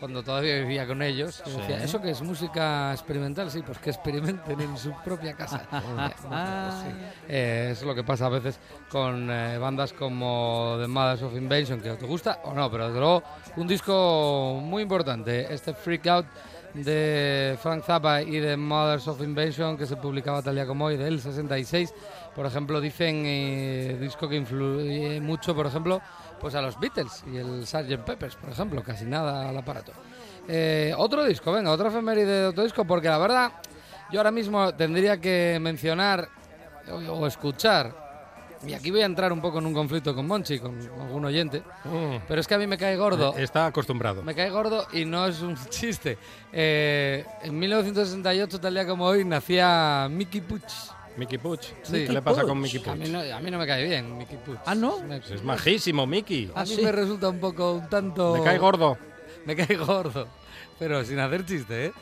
cuando 0.00 0.22
todavía 0.22 0.56
vivía 0.56 0.86
con 0.86 1.02
ellos, 1.02 1.42
que 1.44 1.50
Sí. 1.50 1.56
decía, 1.58 1.84
¿eso 1.84 2.00
que 2.00 2.10
es 2.10 2.22
música 2.22 2.90
experimental? 2.92 3.50
Sí, 3.50 3.62
pues 3.64 3.78
que 3.78 3.90
experimenten 3.90 4.60
en 4.60 4.76
su 4.76 4.92
propia 5.04 5.34
casa. 5.34 5.62
Pues 5.70 6.74
sí. 6.82 6.88
Eh, 7.28 7.68
es 7.72 7.82
lo 7.82 7.94
que 7.94 8.02
pasa 8.02 8.26
a 8.26 8.30
veces 8.30 8.58
con 8.90 9.30
eh, 9.30 9.58
bandas 9.58 9.92
como 9.92 10.76
The 10.80 10.86
Mothers 10.88 11.22
of 11.22 11.36
Invasion, 11.36 11.80
que 11.80 11.90
te 11.92 12.06
gusta 12.06 12.40
o 12.44 12.54
no, 12.54 12.70
pero 12.70 12.86
desde 12.88 12.98
luego 13.00 13.22
un 13.56 13.68
disco 13.68 14.58
muy 14.62 14.82
importante, 14.82 15.52
este 15.52 15.74
Freak 15.74 16.06
Out 16.06 16.26
de 16.74 17.58
Frank 17.60 17.82
Zappa 17.84 18.22
y 18.22 18.38
de 18.38 18.56
Mothers 18.56 19.08
of 19.08 19.20
Invasion, 19.22 19.76
que 19.76 19.86
se 19.86 19.96
publicaba 19.96 20.40
tal 20.40 20.54
día 20.54 20.66
como 20.66 20.84
hoy, 20.84 20.96
del 20.96 21.20
66. 21.20 21.92
Por 22.34 22.46
ejemplo, 22.46 22.80
dicen 22.80 23.22
eh, 23.26 23.98
disco 24.00 24.28
que 24.28 24.36
influye 24.36 25.20
mucho, 25.20 25.54
por 25.54 25.66
ejemplo, 25.66 26.00
pues 26.40 26.54
a 26.54 26.62
los 26.62 26.78
Beatles 26.78 27.24
y 27.32 27.36
el 27.36 27.66
Sgt. 27.66 27.98
Peppers, 28.04 28.36
por 28.36 28.50
ejemplo, 28.50 28.82
casi 28.82 29.04
nada 29.04 29.48
al 29.48 29.56
aparato. 29.58 29.92
Eh, 30.48 30.94
otro 30.96 31.24
disco, 31.24 31.52
venga, 31.52 31.70
otra 31.70 31.88
efeméride 31.88 32.42
de 32.42 32.46
otro 32.46 32.62
disco, 32.64 32.84
porque 32.84 33.08
la 33.08 33.18
verdad, 33.18 33.52
yo 34.12 34.20
ahora 34.20 34.30
mismo 34.30 34.72
tendría 34.74 35.20
que 35.20 35.58
mencionar 35.60 36.28
o, 36.90 36.94
o 37.12 37.26
escuchar, 37.26 38.08
y 38.66 38.74
aquí 38.74 38.90
voy 38.90 39.00
a 39.02 39.06
entrar 39.06 39.32
un 39.32 39.40
poco 39.40 39.58
en 39.58 39.66
un 39.66 39.74
conflicto 39.74 40.14
con 40.14 40.26
Monchi, 40.26 40.58
con 40.58 40.78
algún 41.00 41.24
oyente, 41.24 41.62
Mm. 41.84 42.16
pero 42.28 42.40
es 42.40 42.46
que 42.46 42.54
a 42.54 42.58
mí 42.58 42.66
me 42.66 42.78
cae 42.78 42.96
gordo. 42.96 43.34
Está 43.36 43.66
acostumbrado. 43.66 44.22
Me 44.22 44.34
cae 44.34 44.50
gordo 44.50 44.86
y 44.92 45.04
no 45.04 45.26
es 45.26 45.40
un 45.42 45.56
chiste. 45.68 46.16
Eh, 46.52 47.24
en 47.42 47.58
1968, 47.58 48.60
tal 48.60 48.74
día 48.74 48.86
como 48.86 49.04
hoy, 49.06 49.24
nacía 49.24 50.08
Mickey 50.10 50.40
Puch. 50.40 50.62
Mickey 51.20 51.38
Puch. 51.38 51.60
Sí. 51.82 52.06
¿Qué 52.06 52.12
le 52.12 52.22
pasa 52.22 52.40
Puch. 52.40 52.48
con 52.48 52.60
Mickey 52.60 52.80
A 52.80 52.84
Puch? 52.84 52.96
mí, 52.96 53.08
no, 53.08 53.20
a 53.20 53.40
mí 53.40 53.50
no 53.50 53.58
me 53.58 53.66
cae 53.66 53.84
bien, 53.86 54.16
Mickey 54.18 54.38
Puch. 54.38 54.58
Ah, 54.66 54.74
¿no? 54.74 54.98
Me- 55.00 55.18
Es 55.18 55.44
majísimo, 55.44 56.06
Mickey. 56.06 56.50
a 56.54 56.60
Ah, 56.60 56.64
mí 56.64 56.74
sí. 56.74 56.82
me 56.82 56.90
resulta 56.92 57.28
un 57.28 57.38
poco, 57.38 57.74
un 57.74 57.88
tanto... 57.88 58.34
Me 58.36 58.42
cae 58.42 58.58
gordo. 58.58 58.96
Me 59.46 59.54
cae 59.56 59.76
gordo, 59.76 60.26
pero 60.78 61.04
sin 61.04 61.18
hacer 61.18 61.46
chiste, 61.46 61.86
¿eh? 61.86 61.92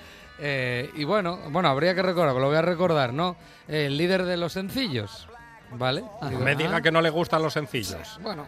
Eh, 0.41 0.91
y 0.97 1.05
bueno, 1.05 1.39
bueno, 1.51 1.69
habría 1.69 1.95
que 1.95 2.03
recordar, 2.03 2.35
lo 2.35 2.47
voy 2.47 2.57
a 2.57 2.63
recordar, 2.63 3.13
¿no? 3.13 3.37
El 3.67 3.97
líder 3.97 4.25
de 4.25 4.37
los 4.37 4.53
sencillos, 4.53 5.27
¿vale? 5.73 6.05
Ah. 6.23 6.31
Me 6.31 6.55
diga 6.57 6.81
que 6.81 6.91
no 6.93 7.01
le 7.03 7.11
gustan 7.11 7.43
los 7.43 7.53
sencillos. 7.53 8.19
Bueno. 8.23 8.47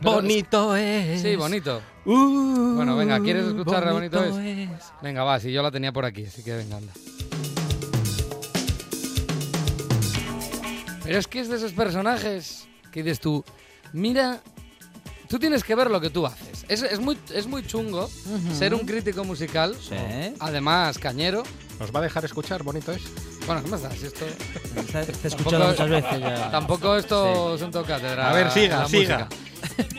pero 0.00 0.14
Bonito 0.16 0.74
es. 0.76 1.22
Sí, 1.22 1.36
bonito. 1.36 1.80
Uh, 2.04 2.74
Bueno, 2.74 2.96
venga, 2.96 3.20
¿quieres 3.20 3.46
escuchar 3.46 3.86
a 3.86 3.92
Bonito 3.92 4.22
es? 4.24 4.36
es? 4.36 4.92
Venga, 5.00 5.22
va, 5.22 5.38
si 5.38 5.52
yo 5.52 5.62
la 5.62 5.70
tenía 5.70 5.92
por 5.92 6.04
aquí, 6.04 6.24
así 6.26 6.42
que 6.42 6.54
venga, 6.56 6.76
anda. 6.78 6.92
Pero 11.12 11.20
es 11.20 11.26
que 11.28 11.40
es 11.40 11.48
de 11.50 11.56
esos 11.56 11.72
personajes 11.72 12.66
que 12.90 13.02
dices 13.02 13.20
tú, 13.20 13.44
mira, 13.92 14.40
tú 15.28 15.38
tienes 15.38 15.62
que 15.62 15.74
ver 15.74 15.90
lo 15.90 16.00
que 16.00 16.08
tú 16.08 16.24
haces. 16.26 16.64
Es, 16.70 16.80
es 16.80 17.00
muy, 17.00 17.18
es 17.34 17.46
muy 17.46 17.66
chungo 17.66 18.08
ser 18.58 18.72
un 18.72 18.86
crítico 18.86 19.22
musical, 19.22 19.76
Sí. 19.78 19.94
además 20.40 20.96
cañero. 20.96 21.42
¿Nos 21.78 21.94
va 21.94 21.98
a 21.98 22.02
dejar 22.04 22.24
escuchar? 22.24 22.62
Bonito 22.62 22.92
es. 22.92 23.02
Bueno, 23.46 23.62
¿qué 23.62 23.68
más 23.68 23.82
da? 23.82 23.90
Si 23.90 24.06
esto... 24.06 24.24
Te 24.90 25.00
he 25.00 25.28
escuchado 25.28 25.68
muchas 25.68 25.90
veces 25.90 26.18
ya. 26.18 26.50
Tampoco 26.50 26.96
esto 26.96 27.58
sentó 27.58 27.84
cátedra. 27.84 28.30
A 28.30 28.32
ver, 28.32 28.50
siga, 28.50 28.88
siga. 28.88 29.28
música. 29.28 29.92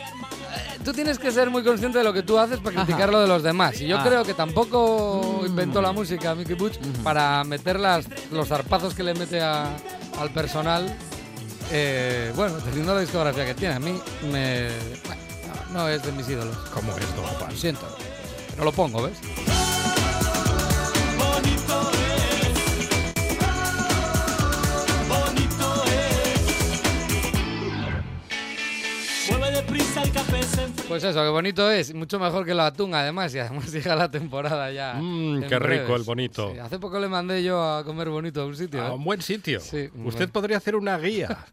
Tú 0.84 0.92
tienes 0.92 1.18
que 1.18 1.32
ser 1.32 1.48
muy 1.50 1.64
consciente 1.64 1.98
de 1.98 2.04
lo 2.04 2.12
que 2.12 2.22
tú 2.22 2.38
haces 2.38 2.58
para 2.60 2.76
criticar 2.84 3.10
lo 3.10 3.20
de 3.20 3.26
los 3.26 3.42
demás. 3.42 3.80
Y 3.80 3.86
yo 3.86 3.98
Ah. 3.98 4.04
creo 4.04 4.22
que 4.24 4.34
tampoco 4.34 5.42
inventó 5.46 5.80
la 5.80 5.92
música 5.92 6.34
Mickey 6.34 6.54
Butch 6.54 6.78
para 7.02 7.42
meter 7.44 7.80
las, 7.80 8.06
los 8.30 8.48
zarpazos 8.48 8.94
que 8.94 9.02
le 9.02 9.14
mete 9.14 9.40
a- 9.40 9.74
al 10.20 10.30
personal. 10.30 10.94
Eh, 11.72 12.32
bueno, 12.36 12.56
teniendo 12.58 12.94
la 12.94 13.00
discografía 13.00 13.46
que 13.46 13.54
tiene, 13.54 13.74
a 13.74 13.80
mí 13.80 13.98
me. 14.30 14.68
bueno, 15.06 15.22
no, 15.72 15.78
no 15.80 15.88
es 15.88 16.02
de 16.02 16.12
mis 16.12 16.28
ídolos. 16.28 16.54
¿Cómo 16.74 16.92
es 16.92 16.98
esto? 16.98 17.22
Lo 17.48 17.56
siento. 17.56 17.86
Pero 18.50 18.64
lo 18.64 18.72
pongo, 18.72 19.02
¿ves? 19.02 19.14
Pues 30.94 31.02
eso, 31.02 31.24
qué 31.24 31.28
bonito 31.28 31.68
es. 31.72 31.92
Mucho 31.92 32.20
mejor 32.20 32.46
que 32.46 32.54
la 32.54 32.66
atún, 32.66 32.94
además. 32.94 33.34
Y 33.34 33.40
además 33.40 33.66
llega 33.72 33.96
la 33.96 34.08
temporada 34.08 34.70
ya. 34.70 34.94
Mmm, 34.94 35.42
qué 35.48 35.58
rico 35.58 35.96
el 35.96 36.04
bonito. 36.04 36.52
Sí, 36.52 36.60
hace 36.60 36.78
poco 36.78 37.00
le 37.00 37.08
mandé 37.08 37.42
yo 37.42 37.60
a 37.60 37.82
comer 37.82 38.10
bonito 38.10 38.42
a 38.42 38.46
un 38.46 38.54
sitio. 38.54 38.80
A 38.80 38.90
¿eh? 38.90 38.92
un 38.92 39.02
buen 39.02 39.20
sitio. 39.20 39.58
Sí, 39.58 39.90
Usted 40.04 40.28
podría 40.28 40.58
hacer 40.58 40.76
una 40.76 40.96
guía. 40.96 41.36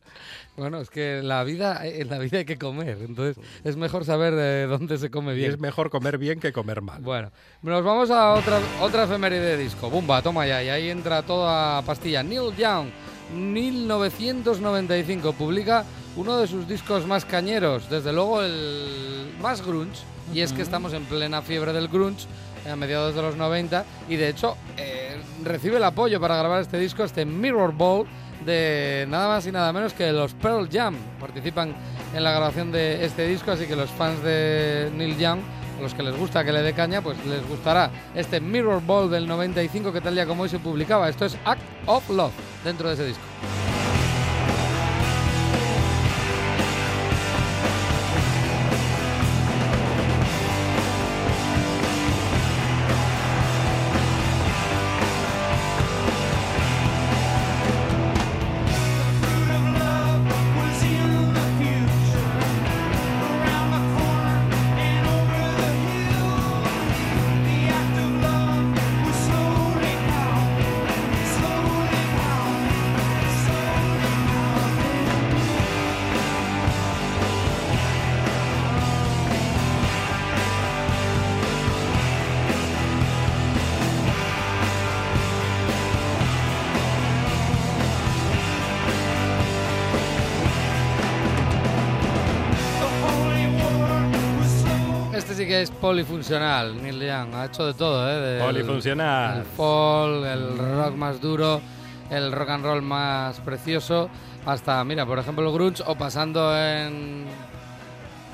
Bueno, 0.58 0.82
es 0.82 0.90
que 0.90 1.22
la 1.24 1.46
vida, 1.46 1.88
en 1.88 2.10
la 2.10 2.20
vida 2.20 2.40
hay 2.40 2.46
que 2.46 2.58
comer. 2.58 2.98
Entonces 3.02 3.42
es 3.64 3.78
mejor 3.78 4.04
saber 4.04 4.34
eh, 4.36 4.68
dónde 4.70 4.98
se 4.98 5.10
come 5.10 5.32
y 5.32 5.38
bien. 5.38 5.52
es 5.52 5.60
mejor 5.60 5.90
comer 5.90 6.18
bien 6.18 6.42
que 6.42 6.52
comer 6.52 6.82
mal. 6.82 7.02
Bueno, 7.02 7.32
nos 7.62 7.86
vamos 7.86 8.12
a 8.12 8.34
otra, 8.34 8.60
otra 8.82 9.06
efeméride 9.06 9.56
de 9.56 9.58
disco. 9.58 9.90
Bumba, 9.90 10.22
toma 10.22 10.46
ya. 10.46 10.62
Y 10.62 10.68
ahí 10.68 10.90
entra 10.90 11.24
toda 11.24 11.82
pastilla. 11.84 12.22
Neil 12.22 12.54
Young, 12.58 12.90
1995, 13.34 15.32
publica 15.34 15.86
uno 16.16 16.38
de 16.38 16.48
sus 16.48 16.68
discos 16.68 17.06
más 17.06 17.26
cañeros. 17.26 17.90
Desde 17.90 18.14
luego 18.14 18.42
el 18.42 19.34
más 19.42 19.66
grunge. 19.66 20.02
Y 20.34 20.42
es 20.42 20.54
que 20.54 20.62
estamos 20.62 20.94
en 20.94 21.04
plena 21.06 21.42
fiebre 21.42 21.74
del 21.74 21.88
grunge 21.88 22.26
a 22.70 22.76
mediados 22.76 23.16
de 23.16 23.22
los 23.22 23.36
90. 23.36 23.86
Y 24.08 24.16
de 24.16 24.30
hecho 24.30 24.56
eh, 24.78 25.18
recibe 25.44 25.78
el 25.78 25.84
apoyo 25.84 26.20
para 26.20 26.38
grabar 26.38 26.62
este 26.62 26.78
disco, 26.78 27.04
este 27.04 27.26
Mirror 27.26 27.74
Ball, 27.74 28.06
de 28.46 29.06
nada 29.10 29.28
más 29.28 29.46
y 29.46 29.52
nada 29.52 29.72
menos 29.74 29.94
que 29.94 30.12
los 30.12 30.34
Pearl 30.34 30.70
Jam. 30.72 30.96
Participan 31.20 31.74
en 32.14 32.24
la 32.24 32.32
grabación 32.32 32.72
de 32.72 33.06
este 33.06 33.28
disco, 33.28 33.52
así 33.52 33.66
que 33.66 33.76
los 33.76 33.90
fans 33.90 34.24
de 34.24 34.92
Neil 34.96 35.18
Young 35.18 35.40
a 35.78 35.82
los 35.82 35.94
que 35.94 36.04
les 36.04 36.16
gusta 36.16 36.44
que 36.44 36.52
le 36.52 36.62
dé 36.62 36.74
caña, 36.74 37.02
pues 37.02 37.18
les 37.26 37.48
gustará 37.48 37.90
este 38.16 38.40
Mirror 38.40 38.84
Ball 38.86 39.10
del 39.10 39.28
95 39.28 39.92
que 39.92 40.02
tal 40.02 40.14
día 40.14 40.26
como 40.26 40.44
hoy 40.44 40.50
se 40.50 40.60
publicaba. 40.60 41.10
Esto 41.10 41.26
es 41.26 41.38
Act 41.44 41.62
of 41.88 42.08
Love 42.10 42.34
dentro 42.64 42.88
de 42.88 42.94
ese 42.94 43.06
disco. 43.06 43.24
Que 95.52 95.62
es 95.64 95.70
polifuncional, 95.72 96.82
Neil 96.82 97.02
Young. 97.02 97.36
Ha 97.36 97.46
hecho 97.48 97.66
de 97.66 97.74
todo, 97.74 98.10
¿eh? 98.10 98.16
Del- 98.16 98.42
Polifuncional. 98.42 99.40
El 99.40 99.44
folk, 99.44 100.26
el 100.26 100.58
rock 100.58 100.96
más 100.96 101.20
duro, 101.20 101.60
el 102.10 102.32
rock 102.32 102.50
and 102.52 102.64
roll 102.64 102.82
más 102.82 103.38
precioso, 103.42 104.10
hasta, 104.46 104.82
mira, 104.86 105.06
por 105.06 105.20
ejemplo, 105.20 105.46
el 105.46 105.54
grunge, 105.54 105.84
o 105.86 105.96
pasando 105.96 106.56
en, 106.58 107.26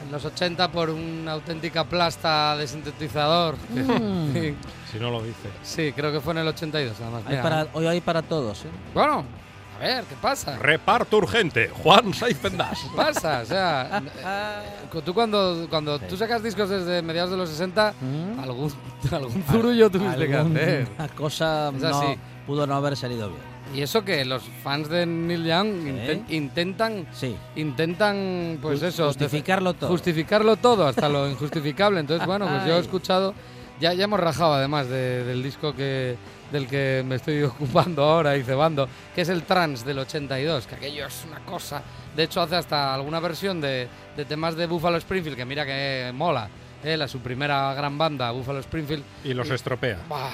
en 0.03 0.12
los 0.12 0.23
80 0.25 0.71
por 0.71 0.91
una 0.91 1.32
auténtica 1.32 1.86
plasta 1.86 2.56
de 2.56 2.67
sintetizador. 2.67 3.56
Mm. 3.69 4.53
Si 4.91 4.99
no 4.99 5.10
lo 5.12 5.21
dice. 5.21 5.49
sí, 5.63 5.91
creo 5.93 6.13
que 6.13 6.21
fue 6.21 6.32
en 6.34 6.38
el 6.39 6.47
82, 6.47 6.95
además. 7.01 7.23
Hay 7.25 7.32
Mira, 7.32 7.41
para, 7.43 7.67
hoy 7.73 7.88
hay 7.88 7.99
para 7.99 8.21
todos. 8.21 8.63
¿eh? 8.63 8.69
Bueno, 8.93 9.25
a 9.77 9.79
ver, 9.79 10.03
¿qué 10.05 10.15
pasa? 10.21 10.57
Reparto 10.57 11.17
urgente. 11.17 11.69
Juan 11.69 12.13
Saizendas. 12.13 12.79
¿Qué 12.81 12.95
pasa? 12.95 13.41
O 13.43 13.45
sea, 13.45 14.01
eh, 14.03 14.99
tú 15.05 15.13
cuando, 15.13 15.67
cuando 15.69 15.99
tú 15.99 16.17
sacas 16.17 16.41
discos 16.43 16.69
desde 16.69 17.01
mediados 17.01 17.31
de 17.31 17.37
los 17.37 17.49
60, 17.49 17.93
Mm. 18.01 18.39
algún, 18.39 18.71
algún 19.11 19.43
zurullo 19.43 19.89
tuviste 19.89 20.27
que 20.27 20.35
hacer. 20.35 20.87
Alguna 20.97 21.07
cosa 21.15 21.69
Es 21.75 21.81
no, 21.81 21.87
así. 21.99 22.07
pudo 22.45 22.65
no 22.67 22.75
haber 22.75 22.95
salido 22.97 23.29
bien. 23.29 23.41
Y 23.75 23.81
eso 23.81 24.05
que 24.05 24.23
los 24.23 24.43
fans 24.63 24.87
de 24.89 25.05
Neil 25.05 25.43
Young 25.43 25.67
inten- 25.85 26.23
intentan, 26.29 27.05
Sí. 27.11 27.35
intentan, 27.57 28.59
pues 28.61 28.81
Ju- 28.81 28.87
eso, 28.87 29.07
justificarlo 29.07 29.73
todo. 29.73 29.89
justificarlo 29.89 30.55
todo, 30.55 30.87
hasta 30.87 31.09
lo 31.09 31.27
injustificable. 31.29 31.99
Entonces, 31.99 32.25
bueno, 32.25 32.47
pues 32.47 32.65
yo 32.65 32.77
he 32.77 32.79
escuchado, 32.79 33.33
ya, 33.79 33.93
ya 33.93 34.05
hemos 34.05 34.19
rajado 34.19 34.53
además 34.53 34.87
de- 34.87 35.23
del 35.25 35.43
disco 35.43 35.73
que 35.75 36.15
del 36.51 36.67
que 36.67 37.03
me 37.05 37.15
estoy 37.15 37.43
ocupando 37.43 38.03
ahora 38.03 38.36
y 38.38 38.43
cebando, 38.43 38.88
que 39.13 39.21
es 39.21 39.29
el 39.29 39.43
Trans 39.43 39.83
del 39.86 39.99
82, 39.99 40.67
que 40.67 40.75
aquello 40.75 41.07
es 41.07 41.25
una 41.25 41.39
cosa. 41.45 41.81
De 42.15 42.23
hecho, 42.23 42.41
hace 42.41 42.55
hasta 42.55 42.93
alguna 42.93 43.19
versión 43.19 43.60
de, 43.62 43.88
de 44.15 44.25
temas 44.25 44.55
de 44.55 44.65
Buffalo 44.67 44.97
Springfield, 44.97 45.36
que 45.38 45.45
mira 45.45 45.65
que 45.65 46.12
mola. 46.13 46.49
eh, 46.83 46.95
la, 46.97 47.07
su 47.07 47.19
primera 47.19 47.73
gran 47.73 47.97
banda, 47.97 48.31
Buffalo 48.31 48.60
Springfield, 48.60 49.03
Y 49.23 49.33
los 49.33 49.49
estropea. 49.49 49.99
Bah, 50.10 50.29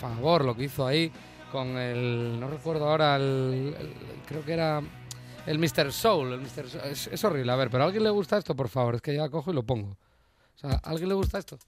por 0.00 0.10
favor, 0.10 0.44
lo 0.44 0.54
que 0.56 0.64
hizo 0.64 0.86
ahí 0.86 1.10
con 1.50 1.68
el. 1.78 2.38
No 2.38 2.48
recuerdo 2.48 2.88
ahora, 2.88 3.16
el, 3.16 3.74
el- 3.78 3.94
creo 4.26 4.44
que 4.44 4.52
era 4.52 4.82
el 5.46 5.58
Mr. 5.58 5.92
Soul. 5.92 6.32
El 6.34 6.40
Mr. 6.40 6.68
Soul. 6.68 6.82
Es, 6.90 7.06
es 7.06 7.24
horrible, 7.24 7.50
a 7.52 7.56
ver, 7.56 7.70
pero 7.70 7.84
¿a 7.84 7.86
alguien 7.86 8.02
le 8.04 8.10
gusta 8.10 8.36
esto? 8.36 8.54
Por 8.54 8.68
favor, 8.68 8.96
es 8.96 9.00
que 9.02 9.14
ya 9.14 9.28
cojo 9.28 9.50
y 9.52 9.54
lo 9.54 9.62
pongo. 9.62 9.90
O 9.90 10.58
sea, 10.58 10.80
¿a 10.82 10.90
alguien 10.90 11.08
le 11.08 11.14
gusta 11.14 11.38
esto? 11.38 11.58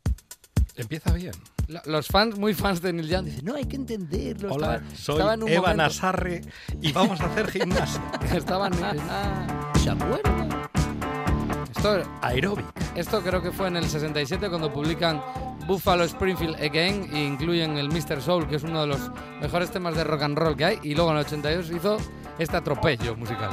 Empieza 0.77 1.13
bien. 1.13 1.33
Lo- 1.69 1.81
Los 1.85 2.07
fans, 2.09 2.39
muy 2.39 2.55
fans 2.55 2.81
de 2.81 2.93
Neil 2.95 3.09
Young, 3.09 3.25
dicen, 3.27 3.45
no, 3.45 3.55
hay 3.55 3.67
que 3.67 3.77
entenderlo. 3.77 4.53
Hola, 4.55 4.77
estaba, 4.77 4.97
soy 4.97 5.15
estaba 5.17 5.35
en 5.35 5.43
un 5.43 5.49
Eva 5.51 5.61
momento- 5.61 5.83
Nasarre 5.83 6.41
y 6.81 6.93
vamos 6.93 7.21
a 7.21 7.27
hacer 7.27 7.51
gimnasia. 7.51 8.03
Estaban 8.35 8.73
en- 8.73 9.81
¿Se 9.83 9.91
acuerdan? 9.91 10.49
Esto, 11.77 12.03
Aeróbic. 12.23 12.65
esto 12.97 13.21
creo 13.23 13.43
que 13.43 13.53
fue 13.53 13.69
en 13.69 13.77
el 13.77 13.85
67 13.85 14.49
cuando 14.49 14.73
publican 14.73 15.23
Buffalo 15.67 16.05
Springfield 16.05 16.57
Again 16.57 17.11
e 17.15 17.25
incluyen 17.25 17.77
el 17.77 17.89
Mr. 17.91 18.21
Soul, 18.23 18.49
que 18.49 18.57
es 18.57 18.63
uno 18.63 18.81
de 18.81 18.87
los 18.89 19.11
mejores 19.41 19.71
temas 19.71 19.95
de 19.95 20.03
rock 20.05 20.23
and 20.23 20.39
roll 20.39 20.57
que 20.57 20.65
hay, 20.65 20.79
y 20.83 20.95
luego 20.95 21.11
en 21.11 21.19
el 21.19 21.27
82 21.27 21.71
hizo 21.71 21.99
este 22.39 22.57
atropello 22.57 23.15
musical. 23.15 23.51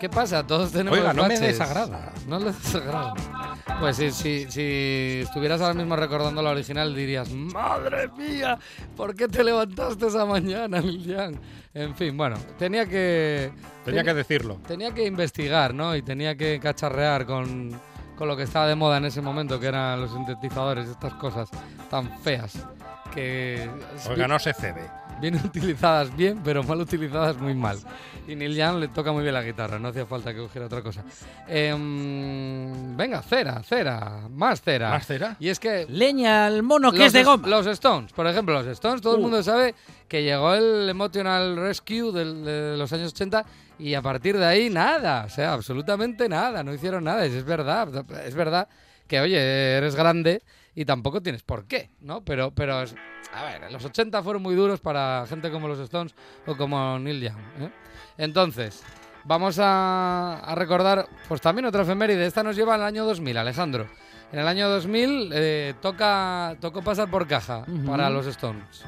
¿Qué 0.00 0.08
pasa? 0.10 0.46
Todos 0.46 0.72
tenemos 0.72 0.98
Oiga, 0.98 1.12
no 1.14 1.22
me 1.22 1.28
baches. 1.30 1.40
desagrada. 1.40 2.12
No 2.28 2.38
le 2.38 2.46
desagrada. 2.52 3.14
Pues 3.80 3.96
si, 3.96 4.10
si, 4.12 4.50
si 4.50 5.20
estuvieras 5.24 5.60
ahora 5.62 5.74
mismo 5.74 5.96
recordando 5.96 6.42
la 6.42 6.50
original 6.50 6.94
dirías, 6.94 7.30
madre 7.30 8.08
mía, 8.08 8.58
¿por 8.96 9.14
qué 9.14 9.28
te 9.28 9.42
levantaste 9.42 10.06
esa 10.06 10.26
mañana, 10.26 10.80
Lilian? 10.80 11.40
En 11.72 11.94
fin, 11.96 12.16
bueno, 12.16 12.36
tenía 12.58 12.86
que... 12.86 13.50
Tenía 13.84 14.04
que 14.04 14.14
decirlo. 14.14 14.58
Tenía 14.66 14.92
que 14.92 15.06
investigar, 15.06 15.72
¿no? 15.74 15.96
Y 15.96 16.02
tenía 16.02 16.36
que 16.36 16.60
cacharrear 16.60 17.24
con, 17.26 17.72
con 18.16 18.28
lo 18.28 18.36
que 18.36 18.42
estaba 18.42 18.66
de 18.66 18.74
moda 18.74 18.98
en 18.98 19.06
ese 19.06 19.22
momento, 19.22 19.58
que 19.58 19.66
eran 19.68 20.00
los 20.00 20.12
sintetizadores, 20.12 20.88
estas 20.88 21.14
cosas 21.14 21.48
tan 21.90 22.18
feas. 22.20 22.58
Que 23.12 23.70
Oiga, 24.10 24.28
no 24.28 24.38
se 24.38 24.52
cede. 24.52 24.90
Bien 25.20 25.34
utilizadas 25.44 26.14
bien, 26.16 26.40
pero 26.44 26.62
mal 26.64 26.80
utilizadas 26.80 27.36
muy 27.38 27.54
mal. 27.54 27.78
Y 28.26 28.34
Neil 28.36 28.54
Young 28.56 28.78
le 28.80 28.88
toca 28.88 29.12
muy 29.12 29.22
bien 29.22 29.34
la 29.34 29.42
guitarra, 29.42 29.78
no 29.78 29.88
hacía 29.88 30.06
falta 30.06 30.32
que 30.32 30.40
cogiera 30.40 30.66
otra 30.66 30.82
cosa. 30.82 31.02
Em, 31.46 32.96
venga, 32.96 33.22
cera, 33.22 33.62
cera, 33.62 34.28
más 34.30 34.62
cera. 34.62 34.90
¿Más 34.90 35.06
cera? 35.06 35.36
Y 35.40 35.48
es 35.48 35.58
que 35.60 35.86
Leña 35.88 36.46
al 36.46 36.62
mono 36.62 36.92
que 36.92 37.06
es 37.06 37.12
de 37.12 37.24
goma. 37.24 37.46
Los 37.48 37.66
Stones, 37.66 38.12
por 38.12 38.26
ejemplo, 38.26 38.54
los 38.54 38.66
Stones, 38.68 39.00
todo 39.02 39.16
el 39.16 39.20
mundo 39.22 39.42
sabe 39.42 39.74
que 40.08 40.22
llegó 40.22 40.54
el 40.54 40.88
Emotional 40.88 41.56
Rescue 41.56 42.12
del- 42.12 42.44
de 42.44 42.76
los 42.76 42.92
años 42.92 43.12
80 43.12 43.44
y 43.78 43.94
a 43.94 44.02
partir 44.02 44.38
de 44.38 44.46
ahí 44.46 44.70
nada, 44.70 45.24
o 45.26 45.30
sea, 45.30 45.52
absolutamente 45.52 46.28
nada, 46.28 46.62
no 46.62 46.72
hicieron 46.72 47.04
nada, 47.04 47.24
es, 47.26 47.32
es 47.32 47.44
verdad, 47.44 47.88
es 48.24 48.34
verdad 48.34 48.68
que, 49.08 49.20
oye, 49.20 49.38
eres 49.76 49.94
grande 49.96 50.42
y 50.74 50.84
tampoco 50.84 51.22
tienes 51.22 51.42
por 51.42 51.66
qué, 51.66 51.90
¿no? 52.00 52.24
Pero, 52.24 52.50
pero 52.52 52.82
es- 52.82 52.94
a 53.32 53.44
ver, 53.44 53.70
los 53.72 53.84
80 53.84 54.22
fueron 54.22 54.42
muy 54.42 54.54
duros 54.54 54.80
para 54.80 55.24
gente 55.28 55.50
como 55.50 55.66
los 55.68 55.78
Stones 55.80 56.14
o 56.46 56.56
como 56.56 56.98
Neil 56.98 57.20
Young, 57.20 57.38
¿eh? 57.60 57.70
Entonces, 58.18 58.82
vamos 59.24 59.58
a, 59.58 60.38
a 60.40 60.54
recordar, 60.54 61.08
pues 61.28 61.40
también 61.40 61.66
otra 61.66 61.82
efeméride, 61.82 62.26
esta 62.26 62.42
nos 62.42 62.54
lleva 62.56 62.74
al 62.74 62.82
año 62.82 63.04
2000, 63.04 63.36
Alejandro. 63.38 63.88
En 64.32 64.38
el 64.40 64.48
año 64.48 64.68
2000 64.68 65.30
eh, 65.32 65.74
toca, 65.80 66.56
tocó 66.60 66.82
pasar 66.82 67.08
por 67.10 67.26
caja 67.26 67.64
para 67.86 68.10
los 68.10 68.26
Stones. 68.26 68.84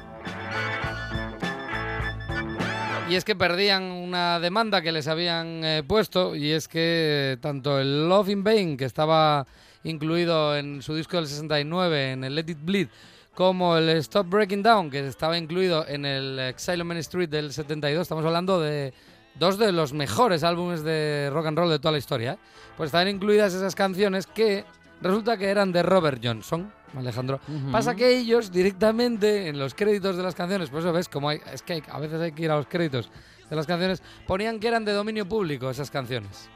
Y 3.09 3.15
es 3.15 3.23
que 3.23 3.35
perdían 3.37 3.83
una 3.83 4.37
demanda 4.41 4.81
que 4.81 4.91
les 4.91 5.07
habían 5.07 5.63
eh, 5.63 5.83
puesto 5.87 6.35
y 6.35 6.51
es 6.51 6.67
que 6.67 7.37
tanto 7.41 7.79
el 7.79 8.09
Love 8.09 8.29
in 8.29 8.43
Vain, 8.43 8.75
que 8.75 8.83
estaba 8.83 9.45
incluido 9.83 10.55
en 10.57 10.81
su 10.81 10.95
disco 10.95 11.17
del 11.17 11.27
69, 11.27 12.11
en 12.13 12.23
el 12.23 12.35
Let 12.35 12.45
It 12.49 12.57
Bleed, 12.61 12.87
como 13.35 13.77
el 13.77 13.89
Stop 13.97 14.29
Breaking 14.29 14.63
Down, 14.63 14.89
que 14.89 15.07
estaba 15.07 15.37
incluido 15.37 15.87
en 15.87 16.05
el 16.05 16.39
Exile 16.39 16.81
on 16.81 16.87
Main 16.87 16.99
Street 16.99 17.29
del 17.29 17.53
72, 17.53 18.01
estamos 18.01 18.25
hablando 18.25 18.59
de 18.59 18.93
dos 19.35 19.57
de 19.59 19.71
los 19.71 19.93
mejores 19.93 20.43
álbumes 20.43 20.83
de 20.83 21.29
rock 21.31 21.45
and 21.47 21.57
roll 21.57 21.69
de 21.69 21.77
toda 21.79 21.91
la 21.91 21.97
historia, 21.99 22.33
¿eh? 22.33 22.37
pues 22.75 22.87
estaban 22.87 23.07
incluidas 23.07 23.53
esas 23.53 23.75
canciones 23.75 24.25
que 24.25 24.65
resulta 25.01 25.37
que 25.37 25.45
eran 25.49 25.71
de 25.71 25.83
Robert 25.83 26.19
Johnson, 26.23 26.71
Alejandro. 26.95 27.39
Pasa 27.71 27.95
que 27.95 28.17
ellos 28.17 28.51
directamente 28.51 29.47
en 29.47 29.59
los 29.59 29.75
créditos 29.75 30.17
de 30.17 30.23
las 30.23 30.33
canciones, 30.33 30.71
por 30.71 30.79
eso 30.79 30.91
ves 30.91 31.07
como 31.07 31.29
hay, 31.29 31.39
es 31.53 31.61
que 31.61 31.73
hay- 31.73 31.83
a 31.91 31.99
veces 31.99 32.19
hay 32.19 32.31
que 32.31 32.41
ir 32.43 32.49
a 32.51 32.55
los 32.55 32.65
créditos 32.65 33.11
de 33.47 33.55
las 33.55 33.67
canciones, 33.67 34.01
ponían 34.25 34.59
que 34.59 34.67
eran 34.69 34.83
de 34.83 34.93
dominio 34.93 35.27
público 35.27 35.69
esas 35.69 35.91
canciones. 35.91 36.49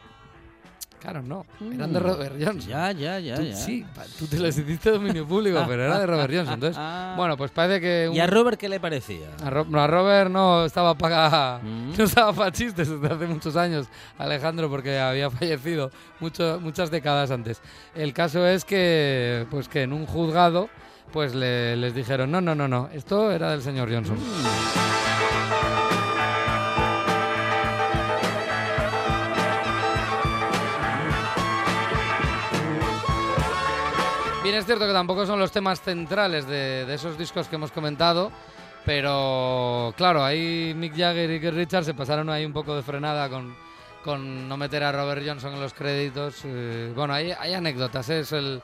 Claro, 1.02 1.24
no, 1.24 1.48
eran 1.60 1.92
de 1.94 2.00
Mm. 2.00 2.04
Robert 2.04 2.36
Johnson. 2.40 2.70
Ya, 2.70 2.92
ya, 2.92 3.20
ya, 3.20 3.36
Tú- 3.36 3.42
ya. 3.44 3.56
Sí, 3.56 3.84
tú 4.20 4.28
te 4.28 4.38
las 4.38 4.56
hiciste 4.56 4.92
dominio 4.92 5.28
público, 5.28 5.58
pero 5.68 5.84
era 5.84 5.98
de 5.98 6.06
Robert 6.06 6.32
Johnson. 6.32 6.54
Entonces, 6.54 6.78
Ah. 6.80 7.16
bueno, 7.18 7.36
pues 7.36 7.50
parece 7.50 7.82
que... 7.82 8.08
un- 8.08 8.16
¿Y 8.16 8.20
a 8.20 8.28
Robert 8.28 8.60
qué 8.60 8.70
le 8.70 8.80
parecía? 8.80 9.28
a, 9.44 9.50
Ro- 9.50 9.66
a 9.80 9.88
Robert 9.88 10.30
no 10.30 10.64
estaba 10.64 10.94
para 10.96 11.60
Mm. 11.64 11.98
no 11.98 12.04
estaba 12.04 12.34
para 12.34 12.52
chistes 12.52 12.88
desde 12.88 13.16
hace 13.16 13.26
muchos 13.26 13.56
años, 13.56 13.88
Alejandro, 14.20 14.70
porque 14.70 15.00
había 15.00 15.30
fallecido 15.32 15.90
mucho, 16.20 16.60
muchas 16.62 16.92
décadas 16.92 17.32
antes. 17.32 17.62
El 17.96 18.14
caso 18.14 18.46
es 18.46 18.64
que, 18.64 19.48
pues 19.50 19.68
que 19.68 19.82
en 19.82 19.94
un 19.94 20.06
juzgado, 20.06 20.70
pues 21.12 21.34
le- 21.34 21.76
les 21.78 21.96
dijeron, 21.96 22.30
no, 22.30 22.42
no, 22.42 22.54
no, 22.54 22.68
no, 22.68 22.90
esto 22.94 23.32
era 23.32 23.50
del 23.50 23.64
señor 23.64 23.92
Johnson. 23.92 24.18
Es 34.54 34.66
cierto 34.66 34.86
que 34.86 34.94
tampoco 34.94 35.26
son 35.26 35.40
los 35.40 35.52
temas 35.52 35.82
centrales 35.82 36.46
de, 36.46 36.94
esos 36.94 37.18
discos 37.18 37.48
que 37.48 37.56
hemos 37.56 37.72
comentado, 37.72 38.32
pero 38.86 39.94
claro, 39.98 40.24
ahí 40.24 40.74
Mick 40.76 40.96
Jagger 40.96 41.32
y 41.32 41.40
Keith 41.40 41.54
Richards 41.54 41.86
se 41.88 41.94
pasaron 41.94 42.30
ahí 42.30 42.46
un 42.46 42.54
poco 42.54 42.76
de 42.76 42.84
frenada 42.84 43.28
con, 43.30 43.56
con 44.04 44.48
no 44.48 44.58
meter 44.58 44.84
a 44.84 44.92
Robert 44.92 45.24
Johnson 45.26 45.54
en 45.54 45.62
los 45.62 45.74
créditos. 45.74 46.42
eh, 46.44 46.92
bueno, 46.96 47.14
hay, 47.14 47.32
hay 47.32 47.54
anécdotas, 47.54 48.10
¿eh? 48.10 48.20
es 48.20 48.32
el- 48.34 48.62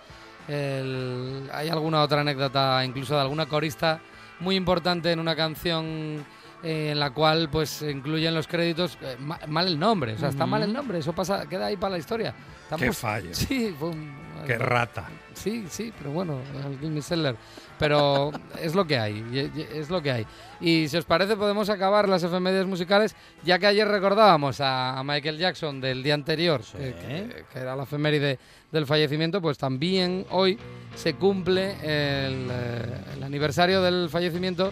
hay 1.51 1.69
alguna 1.69 2.03
otra 2.03 2.21
anécdota, 2.21 2.83
incluso 2.85 3.15
de 3.15 3.21
alguna 3.21 3.47
corista 3.47 3.99
muy 4.39 4.55
importante 4.55 5.11
en 5.11 5.19
una 5.19 5.35
canción 5.35 6.23
eh, 6.67 6.91
en 6.91 6.99
la 6.99 7.11
cual 7.11 7.49
pues 7.49 7.81
incluyen 7.81 8.33
los 8.35 8.47
créditos 8.47 8.97
eh, 9.01 9.15
ma- 9.19 9.39
mal 9.47 9.67
el 9.67 9.79
nombre, 9.79 10.13
o 10.13 10.17
sea, 10.17 10.29
está 10.29 10.45
mal 10.45 10.63
el 10.63 10.73
nombre, 10.73 10.99
eso 10.99 11.13
pasa, 11.13 11.47
queda 11.47 11.67
ahí 11.67 11.77
para 11.77 11.91
la 11.93 11.97
historia. 11.99 12.33
Qué 12.77 12.87
Estamos- 12.87 12.97
fallo. 12.97 13.29
Sí, 13.33 13.73
fue 13.79 13.89
un- 13.89 14.27
Qué 14.45 14.57
rata. 14.57 15.07
Sí, 15.33 15.65
sí, 15.69 15.91
pero 15.97 16.11
bueno, 16.11 16.39
el 16.83 17.01
Seller. 17.03 17.35
Pero 17.79 18.31
es 18.61 18.75
lo 18.75 18.85
que 18.85 18.97
hay, 18.99 19.51
es 19.73 19.89
lo 19.89 20.01
que 20.01 20.11
hay. 20.11 20.27
Y 20.61 20.87
si 20.89 20.97
os 20.97 21.05
parece, 21.05 21.35
podemos 21.35 21.69
acabar 21.69 22.07
las 22.07 22.21
efemérides 22.23 22.65
musicales, 22.67 23.15
ya 23.43 23.57
que 23.59 23.65
ayer 23.67 23.87
recordábamos 23.87 24.59
a, 24.61 25.01
Michael 25.03 25.37
Jackson 25.39 25.81
del 25.81 26.03
día 26.03 26.13
anterior, 26.13 26.61
que, 26.71 26.93
que- 26.93 27.45
que 27.51 27.59
era 27.59 27.75
la 27.75 27.83
efeméride 27.83 28.37
del 28.71 28.85
fallecimiento, 28.85 29.41
pues 29.41 29.57
también 29.57 30.25
hoy 30.29 30.57
se 30.95 31.15
cumple 31.15 31.71
el, 31.81 32.47
eh, 32.51 32.81
el 33.15 33.23
aniversario 33.23 33.81
del 33.81 34.09
fallecimiento 34.09 34.71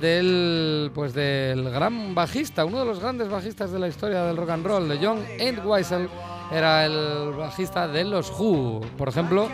del 0.00 0.90
pues 0.94 1.14
del 1.14 1.70
gran 1.70 2.14
bajista, 2.14 2.64
uno 2.64 2.80
de 2.80 2.84
los 2.84 3.00
grandes 3.00 3.28
bajistas 3.28 3.72
de 3.72 3.78
la 3.78 3.88
historia 3.88 4.22
del 4.24 4.36
rock 4.36 4.50
and 4.50 4.66
roll, 4.66 4.88
de 4.88 4.98
John 5.00 5.24
Entwistle, 5.38 6.08
era 6.50 6.86
el 6.86 7.32
bajista 7.32 7.88
de 7.88 8.04
los 8.04 8.30
Who. 8.30 8.80
Por 8.96 9.08
ejemplo, 9.08 9.48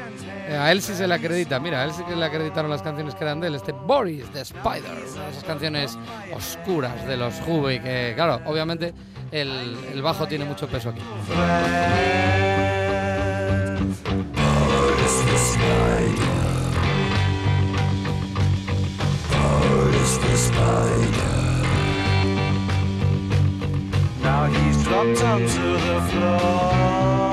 eh, 0.48 0.56
a 0.56 0.72
él 0.72 0.82
sí 0.82 0.94
se 0.94 1.06
le 1.06 1.14
acredita, 1.14 1.58
mira, 1.58 1.82
a 1.82 1.84
él 1.84 1.92
sí 1.92 2.02
que 2.04 2.16
le 2.16 2.24
acreditaron 2.24 2.70
las 2.70 2.82
canciones 2.82 3.14
que 3.14 3.24
eran 3.24 3.40
de 3.40 3.48
él, 3.48 3.54
este 3.54 3.72
Boris 3.72 4.26
the 4.32 4.40
Spider, 4.40 4.92
una 5.14 5.28
esas 5.28 5.44
canciones 5.44 5.98
oscuras 6.34 7.06
de 7.06 7.16
los 7.16 7.34
Who 7.46 7.70
y 7.70 7.80
que, 7.80 8.12
claro, 8.14 8.40
obviamente 8.46 8.92
el, 9.30 9.76
el 9.92 10.02
bajo 10.02 10.26
tiene 10.26 10.44
mucho 10.44 10.66
peso 10.68 10.90
aquí. 10.90 11.00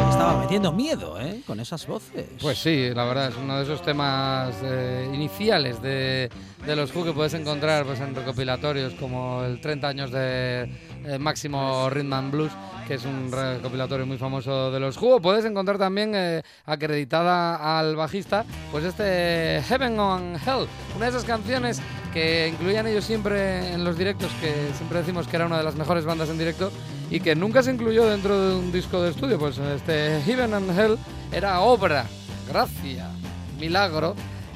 Estaba 0.09 0.39
metiendo 0.41 0.71
miedo, 0.71 1.19
¿eh? 1.19 1.41
Con 1.45 1.59
esas 1.59 1.85
voces. 1.85 2.27
Pues 2.41 2.57
sí, 2.57 2.89
la 2.93 3.05
verdad 3.05 3.29
es 3.29 3.35
uno 3.35 3.57
de 3.57 3.63
esos 3.63 3.81
temas 3.81 4.55
eh, 4.63 5.09
iniciales 5.13 5.81
de, 5.81 6.29
de 6.65 6.75
los 6.75 6.95
Who 6.95 7.05
que 7.05 7.13
puedes 7.13 7.33
encontrar 7.33 7.85
pues, 7.85 7.99
en 7.99 8.13
recopilatorios 8.13 8.93
como 8.95 9.43
el 9.43 9.59
30 9.61 9.87
años 9.87 10.11
de 10.11 10.69
eh, 11.05 11.17
Máximo 11.19 11.89
Rhythm 11.89 12.13
and 12.13 12.31
Blues, 12.31 12.51
que 12.87 12.95
es 12.95 13.05
un 13.05 13.31
recopilatorio 13.31 14.05
muy 14.05 14.17
famoso 14.17 14.71
de 14.71 14.79
los 14.79 14.97
Who. 14.97 15.21
Puedes 15.21 15.45
encontrar 15.45 15.77
también 15.77 16.13
eh, 16.15 16.43
acreditada 16.65 17.79
al 17.79 17.95
bajista, 17.95 18.45
pues 18.71 18.83
este 18.83 19.63
Heaven 19.67 19.99
on 19.99 20.35
Hell, 20.35 20.67
una 20.95 21.05
de 21.05 21.09
esas 21.09 21.23
canciones 21.23 21.81
que 22.13 22.49
incluían 22.49 22.87
ellos 22.87 23.05
siempre 23.05 23.73
en 23.73 23.83
los 23.83 23.97
directos, 23.97 24.31
que 24.41 24.53
siempre 24.75 24.99
decimos 24.99 25.27
que 25.27 25.35
era 25.35 25.45
una 25.45 25.57
de 25.57 25.63
las 25.63 25.75
mejores 25.75 26.05
bandas 26.05 26.29
en 26.29 26.37
directo 26.37 26.71
y 27.09 27.19
que 27.19 27.35
nunca 27.35 27.63
se 27.63 27.71
incluyó 27.71 28.07
dentro 28.07 28.49
de 28.49 28.55
un 28.55 28.71
disco 28.71 29.01
de 29.01 29.11
estudio. 29.11 29.39
Pues 29.39 29.57
este 29.57 30.21
Heaven 30.25 30.53
and 30.53 30.77
Hell 30.77 30.97
era 31.31 31.61
obra, 31.61 32.05
gracia, 32.47 33.09
milagro 33.59 34.15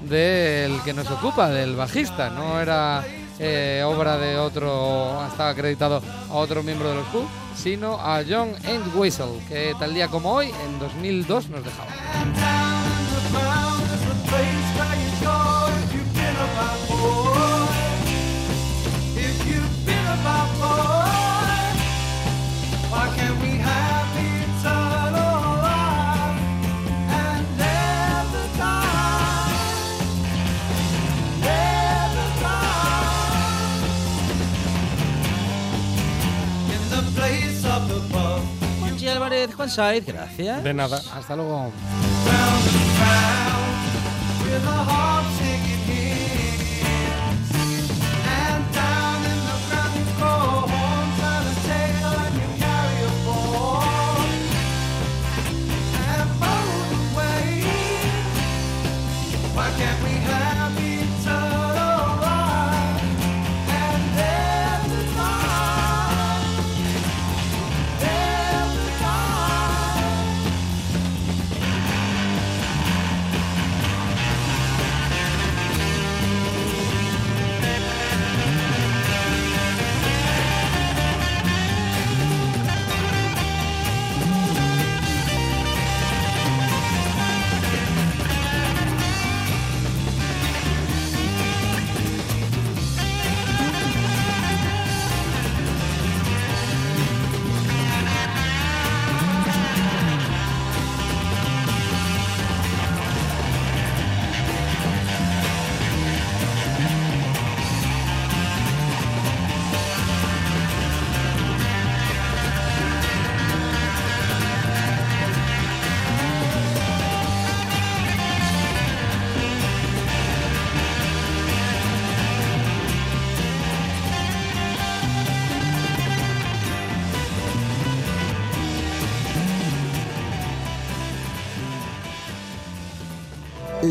del 0.09 0.81
que 0.81 0.93
nos 0.93 1.09
ocupa, 1.09 1.49
del 1.49 1.75
bajista, 1.75 2.29
no 2.29 2.59
era 2.59 3.03
eh, 3.39 3.83
obra 3.85 4.17
de 4.17 4.37
otro, 4.37 5.25
estaba 5.27 5.49
acreditado 5.49 6.01
a 6.29 6.33
otro 6.33 6.63
miembro 6.63 6.89
de 6.89 6.95
los 6.95 7.13
Who, 7.13 7.27
sino 7.55 7.99
a 7.99 8.21
John 8.27 8.51
Entwistle, 8.63 9.39
que 9.47 9.73
tal 9.79 9.93
día 9.93 10.07
como 10.07 10.31
hoy, 10.31 10.47
en 10.47 10.79
2002, 10.79 11.49
nos 11.49 11.63
dejaba. 11.63 13.62
Juan 39.63 39.69
Saiz, 39.69 40.05
gracias. 40.05 40.61
De 40.61 40.73
nada. 40.73 41.01
Hasta 41.15 41.37
luego. 41.37 41.71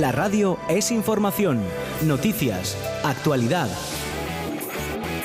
La 0.02 0.10
radio 0.10 0.58
es 0.68 0.90
información, 0.90 1.62
noticias, 2.04 2.76
actualidad. 3.04 3.68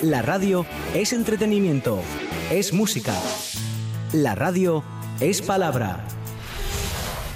La 0.03 0.21
radio 0.21 0.67
es 0.93 1.13
entretenimiento, 1.13 1.99
es 2.51 2.73
música. 2.73 3.15
La 4.13 4.35
radio 4.35 4.83
es 5.19 5.41
palabra. 5.41 6.05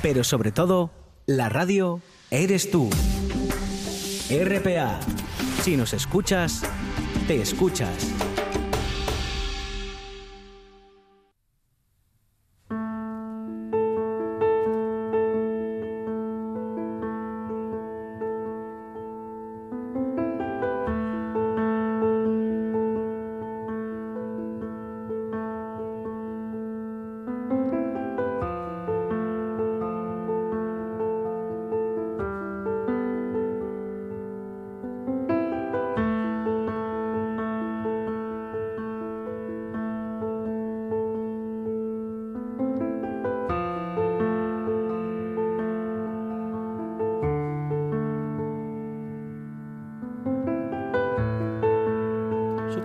Pero 0.03 0.23
sobre 0.23 0.51
todo, 0.51 0.91
la 1.25 1.49
radio 1.49 1.99
eres 2.29 2.69
tú. 2.69 2.91
RPA. 4.29 4.99
Si 5.63 5.77
nos 5.77 5.93
escuchas, 5.93 6.61
te 7.27 7.41
escuchas. 7.41 8.20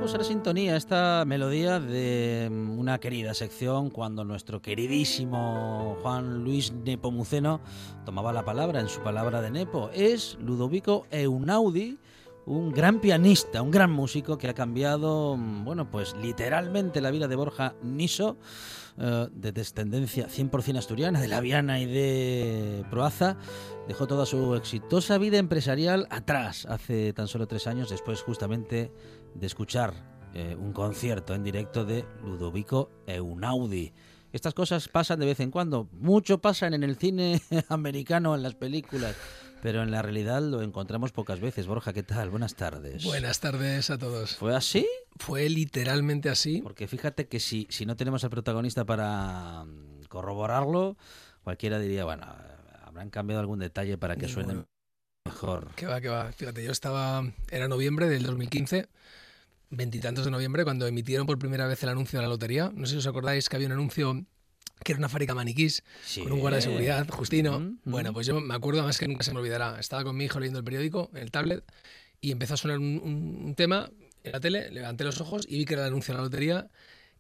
Supo 0.06 0.18
ser 0.18 0.24
sintonía 0.24 0.76
esta 0.76 1.24
melodía 1.26 1.80
de 1.80 2.48
mm, 2.48 2.78
una 2.78 2.98
querida 2.98 3.34
sección 3.34 3.90
cuando 3.90 4.24
nuestro 4.24 4.62
queridísimo 4.62 5.96
Juan 6.00 6.44
Luis 6.44 6.72
Nepomuceno 6.72 7.60
tomaba 8.04 8.32
la 8.32 8.44
palabra 8.44 8.78
en 8.78 8.88
su 8.88 9.00
palabra 9.00 9.40
de 9.40 9.50
Nepo. 9.50 9.90
Es 9.92 10.38
Ludovico 10.40 11.08
Eunaudi, 11.10 11.98
un 12.46 12.72
gran 12.72 13.00
pianista, 13.00 13.60
un 13.60 13.72
gran 13.72 13.90
músico 13.90 14.38
que 14.38 14.48
ha 14.48 14.54
cambiado, 14.54 15.36
mm, 15.36 15.64
bueno, 15.64 15.90
pues 15.90 16.14
literalmente 16.16 17.00
la 17.00 17.10
vida 17.10 17.26
de 17.28 17.36
Borja 17.36 17.74
Niso, 17.82 18.38
eh, 18.98 19.26
de 19.32 19.52
descendencia 19.52 20.28
100% 20.28 20.78
asturiana, 20.78 21.20
de 21.20 21.28
Laviana 21.28 21.80
y 21.80 21.86
de 21.86 22.84
Proaza. 22.88 23.36
Dejó 23.88 24.06
toda 24.06 24.26
su 24.26 24.54
exitosa 24.54 25.18
vida 25.18 25.38
empresarial 25.38 26.06
atrás 26.10 26.66
hace 26.66 27.12
tan 27.12 27.26
solo 27.26 27.48
tres 27.48 27.66
años, 27.66 27.90
después 27.90 28.22
justamente 28.22 28.92
de 29.34 29.46
escuchar 29.46 29.92
eh, 30.32 30.56
un 30.58 30.72
concierto 30.72 31.34
en 31.34 31.42
directo 31.42 31.84
de 31.84 32.04
Ludovico 32.22 32.90
Eunaudi. 33.06 33.92
Estas 34.32 34.54
cosas 34.54 34.88
pasan 34.88 35.18
de 35.18 35.26
vez 35.26 35.40
en 35.40 35.50
cuando. 35.50 35.88
Mucho 35.92 36.38
pasan 36.38 36.74
en 36.74 36.84
el 36.84 36.96
cine 36.96 37.40
americano, 37.68 38.34
en 38.34 38.42
las 38.42 38.54
películas, 38.54 39.16
pero 39.66 39.82
en 39.82 39.90
la 39.90 40.00
realidad 40.00 40.40
lo 40.42 40.62
encontramos 40.62 41.10
pocas 41.10 41.40
veces. 41.40 41.66
Borja, 41.66 41.92
¿qué 41.92 42.04
tal? 42.04 42.30
Buenas 42.30 42.54
tardes. 42.54 43.02
Buenas 43.02 43.40
tardes 43.40 43.90
a 43.90 43.98
todos. 43.98 44.36
¿Fue 44.36 44.54
así? 44.54 44.86
Fue 45.16 45.48
literalmente 45.48 46.28
así. 46.28 46.60
Porque 46.62 46.86
fíjate 46.86 47.26
que 47.26 47.40
si, 47.40 47.66
si 47.68 47.84
no 47.84 47.96
tenemos 47.96 48.22
al 48.22 48.30
protagonista 48.30 48.84
para 48.84 49.64
mm, 49.64 50.04
corroborarlo, 50.08 50.96
cualquiera 51.42 51.80
diría, 51.80 52.04
bueno, 52.04 52.24
habrán 52.84 53.10
cambiado 53.10 53.40
algún 53.40 53.58
detalle 53.58 53.98
para 53.98 54.14
que 54.14 54.28
suene 54.28 54.52
Bueno. 54.52 54.68
mejor. 55.24 55.74
Que 55.74 55.86
va, 55.86 56.00
que 56.00 56.10
va. 56.10 56.30
Fíjate, 56.30 56.62
yo 56.62 56.70
estaba. 56.70 57.24
Era 57.50 57.66
noviembre 57.66 58.08
del 58.08 58.22
2015, 58.22 58.88
veintitantos 59.70 60.26
de 60.26 60.30
noviembre, 60.30 60.62
cuando 60.62 60.86
emitieron 60.86 61.26
por 61.26 61.40
primera 61.40 61.66
vez 61.66 61.82
el 61.82 61.88
anuncio 61.88 62.20
de 62.20 62.22
la 62.22 62.28
lotería. 62.28 62.70
No 62.72 62.86
sé 62.86 62.92
si 62.92 62.98
os 62.98 63.06
acordáis 63.08 63.48
que 63.48 63.56
había 63.56 63.66
un 63.66 63.72
anuncio 63.72 64.26
que 64.84 64.92
era 64.92 64.98
una 64.98 65.08
fábrica 65.08 65.34
maniquís 65.34 65.82
Sí. 66.04 66.22
con 66.22 66.32
un 66.32 66.40
guardia 66.40 66.56
de 66.56 66.62
seguridad, 66.62 67.08
Justino. 67.08 67.56
Ujú, 67.56 67.76
Bueno, 67.84 68.12
pues 68.12 68.26
yo 68.26 68.40
me 68.40 68.54
acuerdo, 68.54 68.80
además 68.80 68.98
que 68.98 69.08
nunca 69.08 69.24
se 69.24 69.32
me 69.32 69.40
olvidará. 69.40 69.78
Estaba 69.80 70.04
con 70.04 70.16
mi 70.16 70.24
hijo 70.24 70.38
leyendo 70.38 70.58
el 70.60 70.64
periódico, 70.64 71.10
el 71.14 71.30
tablet, 71.30 71.64
y 72.20 72.30
empezó 72.32 72.54
a 72.54 72.56
sonar 72.56 72.78
un, 72.78 73.00
un- 73.02 73.42
un 73.46 73.54
tema 73.54 73.90
en 74.22 74.32
la 74.32 74.40
tele. 74.40 74.70
Levanté 74.70 75.04
los 75.04 75.20
ojos 75.20 75.44
y 75.48 75.58
vi 75.58 75.64
que 75.64 75.74
era 75.74 75.82
el 75.82 75.88
anuncio 75.88 76.12
de 76.14 76.18
la 76.18 76.24
lotería. 76.24 76.70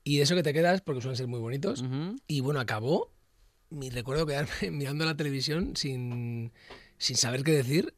Y 0.04 0.18
de 0.18 0.22
eso 0.22 0.34
que 0.36 0.42
te 0.44 0.52
quedas, 0.52 0.80
porque 0.82 1.00
suelen 1.00 1.16
ser 1.16 1.26
muy 1.26 1.40
bonitos. 1.40 1.84
Y 2.28 2.40
bueno, 2.40 2.60
acabó. 2.60 3.10
Mi 3.70 3.90
recuerdo 3.90 4.26
quedarme 4.26 4.50
mirando 4.70 5.04
la 5.04 5.16
televisión 5.16 5.74
sin, 5.76 6.52
sin 6.98 7.16
saber 7.16 7.42
qué 7.42 7.50
decir. 7.52 7.94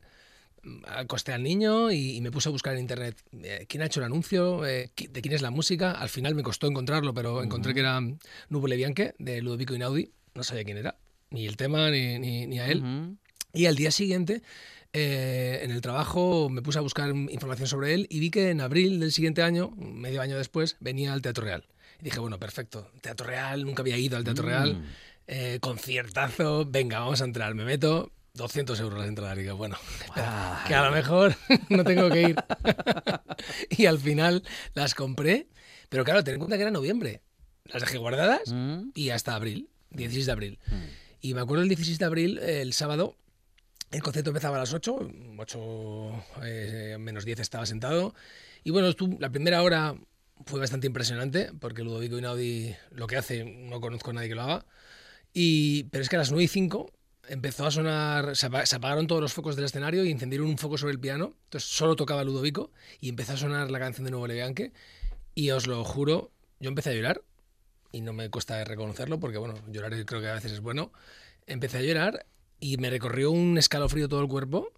Acosté 0.86 1.32
al 1.32 1.42
niño 1.42 1.90
y, 1.90 2.16
y 2.16 2.20
me 2.20 2.30
puse 2.30 2.48
a 2.48 2.52
buscar 2.52 2.74
en 2.74 2.80
internet 2.80 3.16
eh, 3.42 3.66
quién 3.68 3.82
ha 3.82 3.86
hecho 3.86 4.00
el 4.00 4.06
anuncio, 4.06 4.66
eh, 4.66 4.90
de 4.96 5.22
quién 5.22 5.34
es 5.34 5.42
la 5.42 5.50
música. 5.50 5.92
Al 5.92 6.08
final 6.08 6.34
me 6.34 6.42
costó 6.42 6.66
encontrarlo, 6.66 7.14
pero 7.14 7.42
encontré 7.42 7.74
que 7.74 7.80
era 7.80 8.00
Nubile 8.48 8.76
Bianche 8.76 9.14
de 9.18 9.40
Ludovico 9.42 9.74
Inaudi. 9.74 10.10
No 10.34 10.42
sabía 10.44 10.64
quién 10.64 10.76
era, 10.78 10.96
ni 11.30 11.46
el 11.46 11.56
tema 11.56 11.90
ni, 11.90 12.18
ni, 12.18 12.46
ni 12.46 12.58
a 12.60 12.68
él. 12.68 12.78
Ujú. 12.82 13.16
Y 13.54 13.66
al 13.66 13.76
día 13.76 13.90
siguiente, 13.90 14.42
eh, 14.92 15.60
en 15.62 15.70
el 15.70 15.80
trabajo, 15.80 16.48
me 16.48 16.62
puse 16.62 16.78
a 16.78 16.82
buscar 16.82 17.08
información 17.10 17.66
sobre 17.66 17.94
él 17.94 18.06
y 18.10 18.20
vi 18.20 18.30
que 18.30 18.50
en 18.50 18.60
abril 18.60 19.00
del 19.00 19.10
siguiente 19.12 19.42
año, 19.42 19.70
medio 19.76 20.20
año 20.20 20.36
después, 20.36 20.76
venía 20.80 21.12
al 21.12 21.22
Teatro 21.22 21.44
Real. 21.44 21.64
Y 22.00 22.04
dije, 22.04 22.20
bueno, 22.20 22.38
perfecto, 22.38 22.90
Teatro 23.00 23.26
Real, 23.26 23.64
nunca 23.64 23.82
había 23.82 23.96
ido 23.96 24.16
al 24.16 24.24
Teatro 24.24 24.44
Real, 24.46 24.74
Mm. 24.76 24.84
eh, 25.26 25.58
conciertazo, 25.60 26.64
venga, 26.66 27.00
vamos 27.00 27.20
a 27.20 27.24
entrar, 27.24 27.54
me 27.54 27.64
meto. 27.64 28.12
200 28.34 28.78
euros 28.80 28.98
las 28.98 29.08
entradas. 29.08 29.36
Y 29.38 29.42
digo, 29.42 29.56
bueno, 29.56 29.76
que 30.66 30.74
a 30.74 30.84
lo 30.84 30.92
mejor 30.92 31.34
no 31.68 31.84
tengo 31.84 32.08
que 32.10 32.22
ir. 32.22 32.36
y 33.70 33.86
al 33.86 33.98
final 33.98 34.42
las 34.74 34.94
compré. 34.94 35.48
Pero 35.88 36.04
claro, 36.04 36.22
ten 36.24 36.34
en 36.34 36.40
cuenta 36.40 36.56
que 36.56 36.62
era 36.62 36.70
noviembre. 36.70 37.22
Las 37.64 37.82
dejé 37.82 37.98
guardadas 37.98 38.52
Mm. 38.52 38.90
y 38.94 39.10
hasta 39.10 39.34
abril, 39.34 39.68
16 39.90 40.26
de 40.26 40.32
abril. 40.32 40.58
Mm. 40.70 40.74
Y 41.20 41.34
me 41.34 41.40
acuerdo 41.40 41.62
el 41.62 41.68
16 41.68 41.98
de 41.98 42.04
abril, 42.04 42.38
el 42.38 42.72
sábado, 42.72 43.16
el 43.90 44.02
concierto 44.02 44.30
empezaba 44.30 44.56
a 44.56 44.60
las 44.60 44.72
8, 44.72 45.10
8 45.38 46.24
eh, 46.44 46.96
menos 47.00 47.24
10 47.24 47.40
estaba 47.40 47.66
sentado. 47.66 48.14
Y 48.64 48.70
bueno, 48.70 48.88
la 49.18 49.30
primera 49.30 49.62
hora 49.62 49.94
fue 50.46 50.60
bastante 50.60 50.86
impresionante, 50.86 51.50
porque 51.58 51.82
Ludovico 51.82 52.18
Inaudi 52.18 52.74
lo 52.90 53.06
que 53.06 53.16
hace, 53.16 53.44
no 53.44 53.80
conozco 53.80 54.10
a 54.10 54.12
nadie 54.14 54.28
que 54.28 54.34
lo 54.34 54.42
haga. 54.42 54.66
Y, 55.32 55.84
pero 55.84 56.02
es 56.02 56.08
que 56.08 56.16
a 56.16 56.20
las 56.20 56.30
9 56.30 56.44
y 56.44 56.48
5 56.48 56.92
empezó 57.28 57.66
a 57.66 57.70
sonar, 57.70 58.36
se, 58.36 58.46
apa- 58.46 58.66
se 58.66 58.76
apagaron 58.76 59.06
todos 59.06 59.20
los 59.20 59.32
focos 59.32 59.56
del 59.56 59.64
escenario 59.66 60.04
y 60.04 60.10
encendieron 60.10 60.48
un 60.48 60.58
foco 60.58 60.78
sobre 60.78 60.92
el 60.92 61.00
piano. 61.00 61.34
Entonces 61.44 61.68
solo 61.70 61.96
tocaba 61.96 62.24
Ludovico 62.24 62.70
y 63.00 63.08
empezó 63.08 63.32
a 63.34 63.36
sonar 63.36 63.70
la 63.70 63.78
canción 63.78 64.04
de 64.04 64.10
Nuevo 64.10 64.26
Levianque. 64.26 64.72
Y 65.34 65.50
os 65.50 65.66
lo 65.66 65.84
juro, 65.84 66.32
yo 66.60 66.68
empecé 66.68 66.90
a 66.90 66.94
llorar 66.94 67.22
y 67.92 68.00
no 68.00 68.12
me 68.12 68.28
cuesta 68.30 68.62
reconocerlo 68.64 69.20
porque, 69.20 69.38
bueno, 69.38 69.54
llorar 69.70 69.92
creo 70.04 70.20
que 70.20 70.28
a 70.28 70.34
veces 70.34 70.52
es 70.52 70.60
bueno. 70.60 70.92
Empecé 71.46 71.78
a 71.78 71.82
llorar 71.82 72.26
y 72.60 72.76
me 72.78 72.90
recorrió 72.90 73.30
un 73.30 73.56
escalofrío 73.58 74.08
todo 74.08 74.20
el 74.20 74.28
cuerpo. 74.28 74.72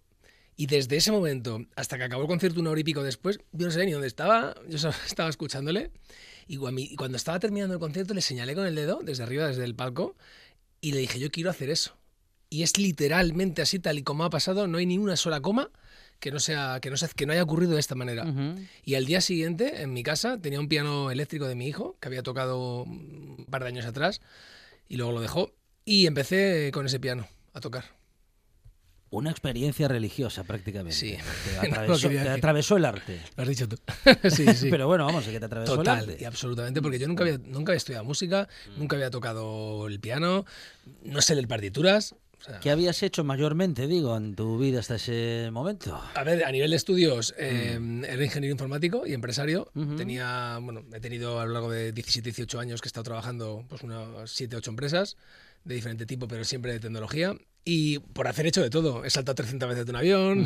Y 0.55 0.67
desde 0.67 0.97
ese 0.97 1.11
momento 1.11 1.65
hasta 1.75 1.97
que 1.97 2.03
acabó 2.03 2.21
el 2.23 2.27
concierto 2.27 2.59
una 2.59 2.69
hora 2.69 2.79
y 2.81 2.83
pico 2.83 3.01
después, 3.01 3.39
yo 3.51 3.65
no 3.65 3.71
sé 3.71 3.83
ni 3.85 3.93
dónde 3.93 4.07
estaba, 4.07 4.53
yo 4.67 4.77
estaba 5.07 5.29
escuchándole. 5.29 5.91
Y 6.47 6.57
cuando 6.95 7.15
estaba 7.17 7.39
terminando 7.39 7.73
el 7.73 7.79
concierto 7.79 8.13
le 8.13 8.21
señalé 8.21 8.53
con 8.55 8.65
el 8.67 8.75
dedo 8.75 8.99
desde 9.03 9.23
arriba, 9.23 9.47
desde 9.47 9.63
el 9.63 9.73
palco, 9.75 10.15
y 10.81 10.91
le 10.91 10.99
dije, 10.99 11.17
yo 11.19 11.31
quiero 11.31 11.49
hacer 11.49 11.69
eso. 11.69 11.95
Y 12.51 12.63
es 12.63 12.77
literalmente 12.77 13.61
así, 13.61 13.79
tal 13.79 13.97
y 13.97 14.03
como 14.03 14.25
ha 14.25 14.29
pasado, 14.29 14.67
no 14.67 14.77
hay 14.77 14.85
ni 14.85 14.97
una 14.97 15.15
sola 15.15 15.39
coma 15.39 15.71
que 16.19 16.31
no, 16.31 16.39
sea, 16.39 16.79
que 16.81 16.89
no, 16.89 16.97
sea, 16.97 17.07
que 17.07 17.25
no 17.25 17.31
haya 17.31 17.43
ocurrido 17.43 17.73
de 17.73 17.79
esta 17.79 17.95
manera. 17.95 18.25
Ujú. 18.25 18.59
Y 18.83 18.95
al 18.95 19.05
día 19.05 19.21
siguiente, 19.21 19.81
en 19.81 19.93
mi 19.93 20.03
casa, 20.03 20.37
tenía 20.37 20.59
un 20.59 20.67
piano 20.67 21.11
eléctrico 21.11 21.47
de 21.47 21.55
mi 21.55 21.65
hijo, 21.65 21.97
que 22.01 22.09
había 22.09 22.23
tocado 22.23 22.83
un 22.83 23.47
par 23.49 23.63
de 23.63 23.69
años 23.69 23.85
atrás, 23.85 24.19
y 24.89 24.97
luego 24.97 25.13
lo 25.13 25.21
dejó. 25.21 25.53
Y 25.85 26.07
empecé 26.07 26.71
con 26.73 26.85
ese 26.85 26.99
piano 26.99 27.25
a 27.53 27.61
tocar. 27.61 27.85
Una 29.11 29.31
experiencia 29.31 29.87
religiosa 29.87 30.43
prácticamente. 30.43 30.95
Sí. 30.95 31.17
Te 31.59 31.67
atravesó, 31.67 32.07
te 32.07 32.79
el 32.79 32.85
arte. 32.85 33.21
Lo 33.35 33.43
has 33.43 33.49
dicho 33.49 33.67
tú. 33.67 33.77
sí, 34.29 34.45
sí. 34.55 34.69
Pero 34.69 34.87
bueno, 34.87 35.05
vamos, 35.05 35.25
que 35.25 35.39
te 35.39 35.45
atravesó 35.45 35.75
Total, 35.75 36.03
el 36.03 36.09
arte. 36.11 36.21
y 36.21 36.25
absolutamente, 36.25 36.81
porque 36.81 36.99
yo 36.99 37.07
nunca 37.07 37.23
había, 37.23 37.37
nunca 37.37 37.71
había 37.71 37.77
estudiado 37.77 38.05
música, 38.05 38.47
nunca 38.77 38.95
había 38.95 39.09
tocado 39.09 39.87
el 39.87 39.99
piano, 39.99 40.45
no 41.03 41.21
sé 41.21 41.35
leer 41.35 41.47
partituras. 41.47 42.15
O 42.41 42.43
sea, 42.43 42.59
¿Qué 42.59 42.71
habías 42.71 43.03
hecho 43.03 43.23
mayormente, 43.23 43.85
digo, 43.87 44.17
en 44.17 44.35
tu 44.35 44.57
vida 44.57 44.79
hasta 44.79 44.95
ese 44.95 45.49
momento? 45.51 46.01
A 46.15 46.23
ver, 46.23 46.43
a 46.43 46.51
nivel 46.51 46.71
de 46.71 46.77
estudios, 46.77 47.35
eh, 47.37 47.79
era 48.07 48.23
ingeniero 48.23 48.51
informático 48.51 49.05
y 49.05 49.13
empresario. 49.13 49.69
Ujú. 49.75 49.95
Tenía, 49.95 50.57
bueno, 50.59 50.83
he 50.91 50.99
tenido 50.99 51.39
a 51.39 51.45
lo 51.45 51.53
largo 51.53 51.69
de 51.69 51.91
17, 51.91 52.29
18 52.29 52.59
años 52.59 52.81
que 52.81 52.87
he 52.87 52.89
estado 52.89 53.03
trabajando 53.03 53.63
pues 53.69 53.83
unas 53.83 54.31
7, 54.31 54.55
8 54.55 54.71
empresas 54.71 55.17
de 55.63 55.75
diferente 55.75 56.07
tipo, 56.07 56.27
pero 56.27 56.43
siempre 56.43 56.73
de 56.73 56.79
tecnología. 56.79 57.35
Y 57.63 57.99
por 57.99 58.27
hacer 58.27 58.47
hecho 58.47 58.63
de 58.63 58.71
todo, 58.71 59.05
he 59.05 59.11
saltado 59.11 59.35
300 59.35 59.69
veces 59.69 59.85
de 59.85 59.91
un 59.91 59.95
avión. 59.95 60.39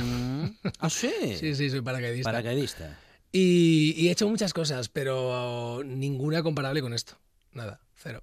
Mm. 0.43 0.57
¿Ah, 0.79 0.89
sí? 0.89 1.13
Sí, 1.39 1.55
sí, 1.55 1.69
soy 1.69 1.81
paracaidista. 1.81 2.29
Paracaidista. 2.29 2.99
Y, 3.31 3.93
y 3.97 4.09
he 4.09 4.11
hecho 4.11 4.27
muchas 4.27 4.53
cosas, 4.53 4.89
pero 4.89 5.81
ninguna 5.85 6.43
comparable 6.43 6.81
con 6.81 6.93
esto. 6.93 7.17
Nada, 7.53 7.79
cero. 7.95 8.21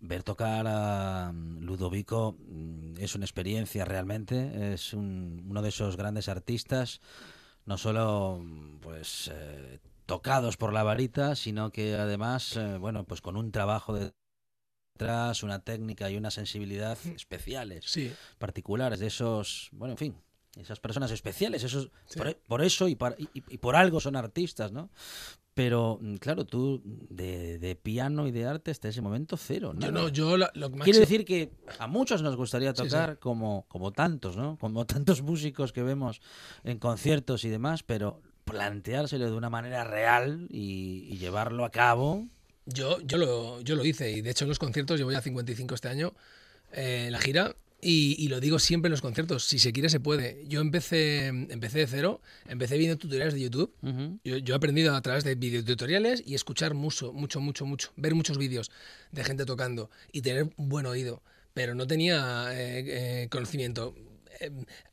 Ver 0.00 0.22
tocar 0.22 0.64
a 0.68 1.32
mm, 1.32 1.60
Ludovico 1.64 2.36
mm, 2.38 2.98
es 2.98 3.14
una 3.14 3.24
experiencia 3.24 3.84
realmente. 3.84 4.72
Es 4.74 4.92
un- 4.94 5.44
uno 5.48 5.60
de 5.62 5.70
esos 5.70 5.96
grandes 5.96 6.28
artistas, 6.28 7.00
no 7.66 7.78
solo 7.78 8.38
mm, 8.42 8.78
pues 8.80 9.30
eh, 9.32 9.80
tocados 10.06 10.56
por 10.56 10.72
la 10.72 10.82
varita, 10.84 11.34
sino 11.36 11.70
que 11.70 11.94
además, 11.96 12.56
eh, 12.56 12.78
bueno, 12.78 13.04
pues 13.04 13.20
con 13.20 13.36
un 13.36 13.50
trabajo 13.50 13.98
detrás, 14.94 15.42
una 15.42 15.60
técnica 15.64 16.10
y 16.10 16.16
una 16.16 16.30
sensibilidad 16.30 16.96
especiales, 17.14 17.84
Sí, 17.86 18.12
particulares 18.38 19.00
de 19.00 19.08
esos, 19.08 19.68
bueno, 19.72 19.92
en 19.92 19.98
fin, 19.98 20.16
esas 20.60 20.80
personas 20.80 21.10
especiales, 21.10 21.62
esos 21.64 21.90
Sí. 22.06 22.18
por, 22.18 22.28
e, 22.28 22.34
por 22.46 22.62
eso 22.62 22.88
y, 22.88 22.96
y- 23.34 23.42
y 23.48 23.58
por 23.58 23.76
algo 23.76 24.00
son 24.00 24.16
artistas, 24.16 24.72
¿no? 24.72 24.90
Pero 25.54 25.98
mm, 26.00 26.16
claro, 26.16 26.44
tú 26.44 26.80
de, 26.84 27.58
de 27.58 27.74
piano 27.74 28.26
y 28.28 28.30
de 28.30 28.46
arte 28.46 28.70
hasta 28.70 28.88
ese 28.88 29.00
momento 29.02 29.36
cero, 29.36 29.74
yo 29.76 29.90
no, 29.90 30.08
yo 30.08 30.36
lo, 30.36 30.46
lo 30.54 30.68
máximo- 30.70 30.84
Quiere 30.84 30.98
decir 31.00 31.24
que 31.24 31.50
a 31.80 31.86
muchos 31.88 32.22
nos 32.22 32.36
gustaría 32.36 32.72
Sí, 32.74 32.82
sí. 32.82 32.88
tocar 32.88 33.18
Como, 33.18 33.64
como 33.68 33.90
tantos, 33.92 34.36
¿no? 34.36 34.56
Como 34.58 34.86
tantos 34.86 35.22
músicos 35.22 35.72
que 35.72 35.82
vemos 35.82 36.20
en 36.64 36.78
conciertos 36.78 37.44
y 37.44 37.48
demás, 37.48 37.82
pero 37.82 38.20
planteárselo 38.44 39.26
de 39.30 39.36
una 39.36 39.50
manera 39.50 39.84
real 39.84 40.46
y, 40.50 41.06
y 41.10 41.18
llevarlo 41.18 41.64
a 41.64 41.70
cabo. 41.70 42.26
Yo, 42.66 43.00
yo, 43.00 43.16
lo, 43.18 43.60
yo 43.62 43.74
lo 43.76 43.84
hice 43.84 44.10
y 44.12 44.20
de 44.20 44.30
hecho 44.30 44.44
en 44.44 44.50
los 44.50 44.58
conciertos, 44.58 44.98
yo 45.00 45.06
voy 45.06 45.14
a 45.16 45.20
55 45.22 45.74
este 45.74 45.88
año, 45.88 46.14
eh, 46.72 47.08
la 47.10 47.18
gira, 47.18 47.56
y, 47.80 48.16
y 48.18 48.28
lo 48.28 48.40
digo 48.40 48.58
siempre 48.58 48.88
en 48.88 48.92
los 48.92 49.00
conciertos, 49.02 49.44
si 49.44 49.58
se 49.58 49.72
quiere 49.72 49.88
se 49.88 50.00
puede. 50.00 50.44
Yo 50.48 50.60
empecé, 50.60 51.26
empecé 51.26 51.78
de 51.78 51.86
cero, 51.86 52.20
empecé 52.48 52.76
viendo 52.76 52.96
tutoriales 52.98 53.34
de 53.34 53.40
YouTube, 53.40 53.72
Ujú. 53.82 54.18
yo, 54.24 54.36
yo 54.38 54.54
he 54.54 54.56
aprendido 54.56 54.94
a 54.96 55.00
través 55.02 55.22
de 55.24 55.34
videotutoriales 55.34 56.22
y 56.26 56.34
escuchar 56.34 56.74
mucho, 56.74 57.12
mucho, 57.12 57.40
mucho, 57.40 57.66
mucho, 57.66 57.92
ver 57.96 58.14
muchos 58.14 58.36
vídeos 58.38 58.70
de 59.12 59.22
gente 59.24 59.44
tocando 59.44 59.90
y 60.12 60.22
tener 60.22 60.50
un 60.56 60.68
buen 60.68 60.86
oído, 60.86 61.22
pero 61.54 61.74
no 61.74 61.86
tenía 61.86 62.48
eh, 62.52 63.22
eh, 63.24 63.28
conocimiento. 63.30 63.94
eh, 64.40 64.50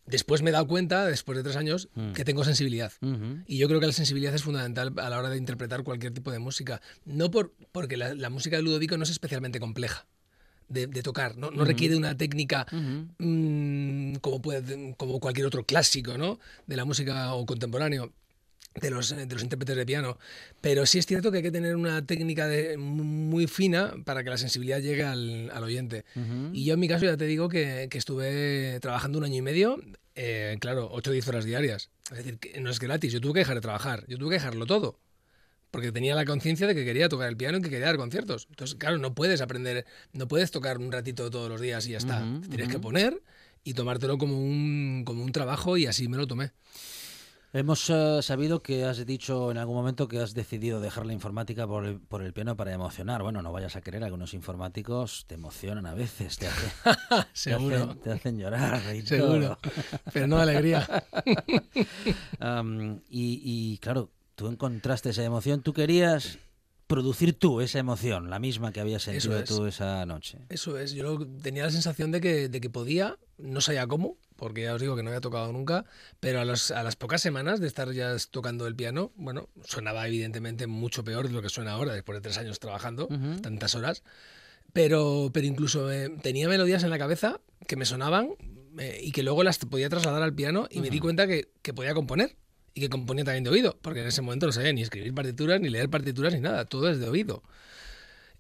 después 0.07 0.41
me 0.43 0.49
he 0.49 0.53
dado 0.53 0.67
cuenta, 0.67 1.05
después 1.07 1.35
de 1.37 1.43
tres 1.43 1.55
años, 1.55 1.89
Mm. 1.95 2.13
que 2.13 2.23
tengo 2.25 2.43
sensibilidad. 2.43 2.91
Ujú. 3.01 3.43
Y 3.47 3.57
yo 3.57 3.67
creo 3.67 3.79
que 3.79 3.87
la 3.87 3.93
sensibilidad 3.93 4.33
es 4.35 4.43
fundamental 4.43 4.93
a 4.97 5.09
la 5.09 5.17
hora 5.19 5.29
de 5.29 5.37
interpretar 5.37 5.83
cualquier 5.83 6.13
tipo 6.13 6.31
de 6.31 6.39
música. 6.39 6.81
No 7.05 7.29
por, 7.31 7.53
porque 7.71 7.97
la, 7.97 8.13
la 8.15 8.29
música 8.29 8.55
de 8.57 8.61
Ludovico 8.63 8.97
no 8.97 9.03
es 9.03 9.09
especialmente 9.09 9.59
compleja 9.59 10.05
de, 10.69 10.87
de 10.87 11.03
tocar, 11.03 11.37
no, 11.37 11.51
no 11.51 11.63
requiere 11.65 11.95
una 11.95 12.17
técnica 12.17 12.65
mm, 13.19 14.15
como, 14.15 14.41
puede, 14.41 14.93
como 14.97 15.19
cualquier 15.19 15.45
otro 15.47 15.63
clásico 15.65 16.17
¿no? 16.17 16.39
de 16.67 16.75
la 16.75 16.85
música 16.85 17.33
o 17.33 17.45
contemporáneo. 17.45 18.11
De 18.81 18.89
los, 18.89 19.07
de 19.15 19.25
los 19.25 19.41
intérpretes 19.41 19.73
de 19.77 19.85
piano. 19.85 20.17
Pero 20.59 20.85
sí 20.85 20.99
es 20.99 21.05
cierto 21.05 21.31
que 21.31 21.37
hay 21.37 21.43
que 21.43 21.51
tener 21.51 21.77
una 21.77 22.05
técnica 22.05 22.45
de- 22.45 22.75
muy 22.77 23.47
fina 23.47 23.93
para 24.03 24.21
que 24.21 24.29
la 24.29 24.37
sensibilidad 24.37 24.81
llegue 24.81 25.05
al, 25.05 25.49
al 25.53 25.63
oyente. 25.63 26.03
Y 26.53 26.65
yo 26.65 26.73
en 26.73 26.81
mi 26.81 26.89
caso 26.89 27.05
ya 27.05 27.15
te 27.15 27.23
digo 27.25 27.47
que, 27.47 27.87
que 27.89 27.97
estuve 27.97 28.77
trabajando 28.81 29.17
un 29.17 29.23
año 29.23 29.37
y 29.37 29.41
medio, 29.41 29.79
eh, 30.15 30.57
claro, 30.59 30.89
8 30.91 31.09
o 31.09 31.13
10 31.13 31.25
horas 31.29 31.45
diarias. 31.45 31.89
Es 32.11 32.17
decir, 32.17 32.37
que 32.37 32.59
no 32.59 32.69
es 32.69 32.79
gratis, 32.79 33.13
yo 33.13 33.21
tuve 33.21 33.31
que 33.35 33.39
dejar 33.39 33.55
de 33.55 33.61
trabajar, 33.61 34.03
yo 34.09 34.17
tuve 34.17 34.31
que 34.31 34.35
dejarlo 34.41 34.65
todo. 34.65 34.99
Porque 35.75 35.91
tenía 35.91 36.15
la 36.15 36.23
conciencia 36.23 36.67
de 36.67 36.73
que 36.73 36.85
quería 36.85 37.09
tocar 37.09 37.27
el 37.27 37.35
piano 37.35 37.57
y 37.57 37.61
que 37.61 37.69
quería 37.69 37.87
dar 37.87 37.97
conciertos. 37.97 38.47
Entonces, 38.49 38.77
claro, 38.77 38.97
no 38.97 39.13
puedes 39.13 39.41
aprender, 39.41 39.85
no 40.13 40.25
puedes 40.25 40.49
tocar 40.49 40.77
un 40.77 40.89
ratito 40.89 41.29
todos 41.29 41.49
los 41.49 41.59
días 41.59 41.85
y 41.85 41.91
ya 41.91 41.97
está. 41.97 42.21
Ujú, 42.21 42.39
Te 42.43 42.47
Tienes 42.47 42.69
que 42.69 42.77
ujú. 42.77 42.83
poner 42.83 43.21
y 43.65 43.73
tomártelo 43.73 44.17
como 44.17 44.39
un, 44.39 45.03
como 45.05 45.21
un 45.21 45.33
trabajo 45.33 45.75
y 45.75 45.85
así 45.85 46.07
me 46.07 46.15
lo 46.15 46.27
tomé. 46.27 46.53
Hemos 47.51 47.89
eh, 47.89 48.19
sabido 48.21 48.61
que 48.61 48.85
has 48.85 49.05
dicho 49.05 49.51
en 49.51 49.57
algún 49.57 49.75
momento 49.75 50.07
que 50.07 50.19
has 50.19 50.33
decidido 50.33 50.79
dejar 50.79 51.05
la 51.05 51.11
informática 51.11 51.67
por 51.67 51.85
el, 51.85 51.99
por 51.99 52.21
el 52.21 52.31
piano 52.31 52.55
para 52.55 52.71
emocionar. 52.71 53.21
Bueno, 53.21 53.41
no 53.41 53.51
vayas 53.51 53.75
a 53.75 53.81
querer, 53.81 54.01
algunos 54.05 54.33
informáticos 54.33 55.25
te 55.27 55.35
emocionan 55.35 55.85
a 55.87 55.93
veces, 55.93 56.37
te, 56.37 56.47
te 57.43 57.53
Seguro. 57.53 57.79
hacen, 57.79 57.99
te 57.99 58.11
hacen 58.11 58.37
llorar 58.37 58.95
y 58.95 59.01
Seguro. 59.03 59.57
todo. 59.57 59.71
Pero 60.13 60.27
no 60.27 60.37
de 60.37 60.43
alegría. 60.43 60.87
Am, 62.39 63.01
y, 63.09 63.41
y, 63.43 63.77
claro, 63.79 64.11
tú 64.35 64.47
encontraste 64.47 65.09
esa 65.09 65.23
emoción, 65.23 65.61
tú 65.61 65.73
querías 65.73 66.37
producir 66.87 67.33
tú 67.33 67.61
esa 67.61 67.79
emoción, 67.79 68.29
la 68.29 68.37
misma 68.37 68.71
que 68.71 68.79
habías 68.79 69.01
sentido 69.03 69.39
es. 69.39 69.49
tú 69.49 69.65
esa 69.65 70.05
noche. 70.05 70.37
Eso 70.49 70.77
es, 70.77 70.91
yo 70.93 71.17
tenía 71.41 71.63
la 71.63 71.71
sensación 71.71 72.11
de 72.11 72.21
que, 72.21 72.47
de 72.47 72.61
que 72.61 72.69
podía, 72.69 73.17
no 73.39 73.59
sabía 73.61 73.87
cómo, 73.87 74.17
porque 74.35 74.61
ya 74.63 74.75
os 74.75 74.81
digo 74.81 74.95
que 74.95 75.01
no 75.01 75.09
había 75.09 75.21
tocado 75.21 75.51
nunca, 75.51 75.85
pero 76.19 76.41
a, 76.41 76.45
los- 76.45 76.69
a 76.69 76.83
las 76.83 76.95
pocas 76.95 77.21
semanas 77.21 77.59
de 77.59 77.65
estar 77.67 77.91
ya 77.91 78.15
tocando 78.29 78.67
el 78.67 78.75
piano, 78.75 79.11
bueno, 79.15 79.49
sonaba 79.63 80.07
evidentemente 80.07 80.67
mucho 80.67 81.03
peor 81.03 81.27
de 81.27 81.33
lo 81.33 81.41
que 81.41 81.49
suena 81.49 81.71
ahora, 81.71 81.93
después 81.93 82.17
de 82.17 82.21
tres 82.21 82.37
años 82.37 82.59
trabajando, 82.59 83.07
tantas 83.41 83.73
horas, 83.73 84.03
pero, 84.73 85.31
pero 85.33 85.47
incluso 85.47 85.91
eh, 85.91 86.09
tenía 86.21 86.47
melodías 86.47 86.83
en 86.83 86.89
la 86.89 86.97
cabeza 86.99 87.39
que 87.67 87.75
me 87.77 87.85
sonaban 87.85 88.29
eh, 88.77 88.99
y 89.01 89.11
que 89.11 89.23
luego 89.23 89.43
las 89.43 89.57
podía 89.57 89.89
trasladar 89.89 90.21
al 90.21 90.33
piano 90.35 90.67
y 90.69 90.81
me 90.81 90.89
di 90.89 90.99
cuenta 90.99 91.27
que, 91.27 91.49
que 91.61 91.73
podía 91.73 91.93
componer. 91.93 92.35
Y 92.75 92.81
que 92.81 92.89
componía 92.89 93.23
también 93.23 93.43
de 93.45 93.49
oído, 93.49 93.77
porque 93.81 94.01
en 94.01 94.07
ese 94.07 94.21
momento 94.21 94.45
no 94.45 94.51
sabía 94.51 94.71
ni 94.73 94.81
escribir 94.83 95.13
partituras, 95.15 95.59
ni 95.61 95.69
leer 95.69 95.89
partituras, 95.89 96.33
ni 96.33 96.41
nada, 96.41 96.65
todo 96.65 96.89
es 96.89 96.99
de 96.99 97.07
oído. 97.09 97.41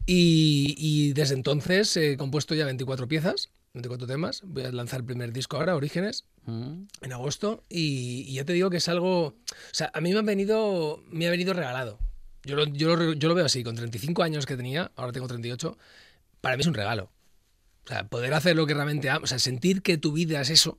Y, 0.05 0.75
y 0.77 1.13
desde 1.13 1.33
entonces 1.33 1.95
he 1.97 2.17
compuesto 2.17 2.53
ya 2.53 2.65
24 2.65 3.07
piezas, 3.07 3.49
24 3.73 4.05
temas. 4.07 4.41
Voy 4.45 4.63
a 4.63 4.71
lanzar 4.71 4.99
el 4.99 5.05
primer 5.05 5.33
disco 5.33 5.57
ahora, 5.57 5.75
Orígenes, 5.75 6.25
Mm. 6.47 6.83
en 7.01 7.11
agosto. 7.13 7.63
Y, 7.69 8.23
y 8.27 8.33
ya 8.35 8.45
te 8.45 8.53
digo 8.53 8.69
que 8.69 8.77
es 8.77 8.87
algo. 8.87 9.27
O 9.27 9.35
sea, 9.71 9.89
a 9.95 10.01
mí 10.01 10.13
me 10.13 10.19
ha 10.19 10.21
venido, 10.21 11.03
me 11.09 11.25
ha 11.25 11.31
venido 11.31 11.53
regalado. 11.53 11.97
Yo 12.43 12.55
lo, 12.55 12.65
yo, 12.65 12.95
lo, 12.95 13.13
yo 13.13 13.27
lo 13.29 13.33
veo 13.33 13.45
así, 13.45 13.63
con 13.63 13.75
35 13.75 14.21
años 14.21 14.45
que 14.45 14.55
tenía, 14.55 14.91
ahora 14.95 15.11
tengo 15.11 15.27
38, 15.27 15.75
para 16.41 16.55
mí 16.55 16.61
es 16.61 16.67
un 16.67 16.75
regalo. 16.75 17.09
O 17.85 17.87
sea, 17.87 18.07
poder 18.07 18.33
hacer 18.35 18.55
lo 18.55 18.67
que 18.67 18.75
realmente 18.75 19.09
amo, 19.09 19.23
o 19.23 19.27
sea, 19.27 19.39
sentir 19.39 19.81
que 19.81 19.97
tu 19.97 20.11
vida 20.11 20.39
es 20.41 20.51
eso 20.51 20.77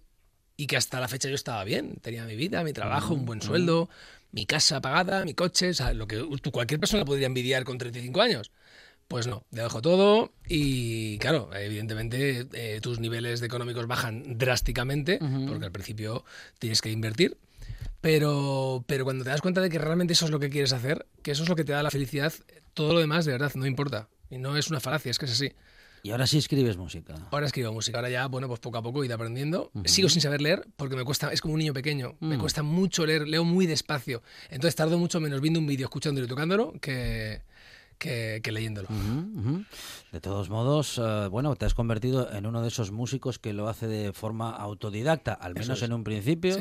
y 0.56 0.66
que 0.66 0.76
hasta 0.76 1.00
la 1.00 1.08
fecha 1.08 1.28
yo 1.28 1.34
estaba 1.34 1.62
bien. 1.64 1.96
Tenía 2.00 2.24
mi 2.24 2.36
vida, 2.36 2.64
mi 2.64 2.72
trabajo, 2.72 3.14
un 3.14 3.26
buen 3.26 3.42
sueldo, 3.42 3.88
mi 4.32 4.46
casa 4.46 4.80
pagada, 4.80 5.24
mi 5.24 5.34
coche, 5.34 5.70
o 5.70 5.74
sea, 5.74 5.92
lo 5.92 6.06
que 6.06 6.24
cualquier 6.52 6.80
persona 6.80 7.04
podría 7.04 7.26
envidiar 7.26 7.64
con 7.64 7.78
35 7.78 8.20
años. 8.20 8.50
Pues 9.08 9.28
no, 9.28 9.44
dejo 9.52 9.80
todo 9.82 10.32
y 10.48 11.18
claro, 11.18 11.50
evidentemente 11.54 12.48
eh, 12.52 12.80
tus 12.80 12.98
niveles 12.98 13.38
de 13.38 13.46
económicos 13.46 13.86
bajan 13.86 14.36
drásticamente 14.36 15.20
porque 15.46 15.64
al 15.64 15.70
principio 15.70 16.24
tienes 16.58 16.82
que 16.82 16.90
invertir. 16.90 17.36
Pero, 18.00 18.84
pero 18.86 19.04
cuando 19.04 19.24
te 19.24 19.30
das 19.30 19.40
cuenta 19.40 19.60
de 19.60 19.70
que 19.70 19.78
realmente 19.78 20.12
eso 20.12 20.26
es 20.26 20.30
lo 20.30 20.38
que 20.38 20.50
quieres 20.50 20.72
hacer, 20.72 21.06
que 21.22 21.30
eso 21.30 21.44
es 21.44 21.48
lo 21.48 21.56
que 21.56 21.64
te 21.64 21.72
da 21.72 21.82
la 21.82 21.90
felicidad, 21.90 22.32
todo 22.74 22.92
lo 22.92 23.00
demás 23.00 23.24
de 23.24 23.32
verdad 23.32 23.52
no 23.54 23.66
importa. 23.66 24.08
Y 24.28 24.38
no 24.38 24.56
es 24.56 24.68
una 24.70 24.80
falacia, 24.80 25.10
es 25.10 25.18
que 25.18 25.26
es 25.26 25.32
así. 25.32 25.52
Y 26.06 26.12
ahora 26.12 26.28
sí 26.28 26.38
escribes 26.38 26.76
música. 26.76 27.16
Ahora 27.32 27.46
escribo 27.46 27.72
música, 27.72 27.98
ahora 27.98 28.08
ya, 28.08 28.28
bueno, 28.28 28.46
pues 28.46 28.60
poco 28.60 28.78
a 28.78 28.82
poco 28.82 29.02
he 29.02 29.06
ido 29.06 29.16
aprendiendo. 29.16 29.72
Sigo 29.86 30.08
sin 30.08 30.22
saber 30.22 30.40
leer 30.40 30.64
porque 30.76 30.94
me 30.94 31.02
cuesta, 31.02 31.32
es 31.32 31.40
como 31.40 31.54
un 31.54 31.58
niño 31.58 31.72
pequeño, 31.74 32.14
me 32.20 32.36
Mm. 32.36 32.40
cuesta 32.40 32.62
mucho 32.62 33.04
leer, 33.04 33.26
leo 33.26 33.42
muy 33.44 33.66
despacio. 33.66 34.22
Entonces 34.48 34.76
tardo 34.76 34.98
mucho 34.98 35.18
menos 35.18 35.40
viendo 35.40 35.58
un 35.58 35.66
vídeo, 35.66 35.86
escuchándolo 35.86 36.26
y 36.26 36.28
tocándolo 36.28 36.74
que, 36.80 37.42
que, 37.98 38.40
que 38.40 38.52
leyéndolo. 38.52 38.86
De 40.12 40.20
todos 40.20 40.48
modos, 40.48 40.96
eh, 41.02 41.26
bueno, 41.28 41.56
te 41.56 41.66
has 41.66 41.74
convertido 41.74 42.32
en 42.32 42.46
uno 42.46 42.62
de 42.62 42.68
esos 42.68 42.92
músicos 42.92 43.40
que 43.40 43.52
lo 43.52 43.68
hace 43.68 43.88
de 43.88 44.12
forma 44.12 44.50
autodidacta, 44.50 45.32
al 45.32 45.56
Eso 45.56 45.60
menos 45.60 45.78
es. 45.78 45.82
en 45.86 45.92
un 45.92 46.04
principio. 46.04 46.54
Sí. 46.54 46.60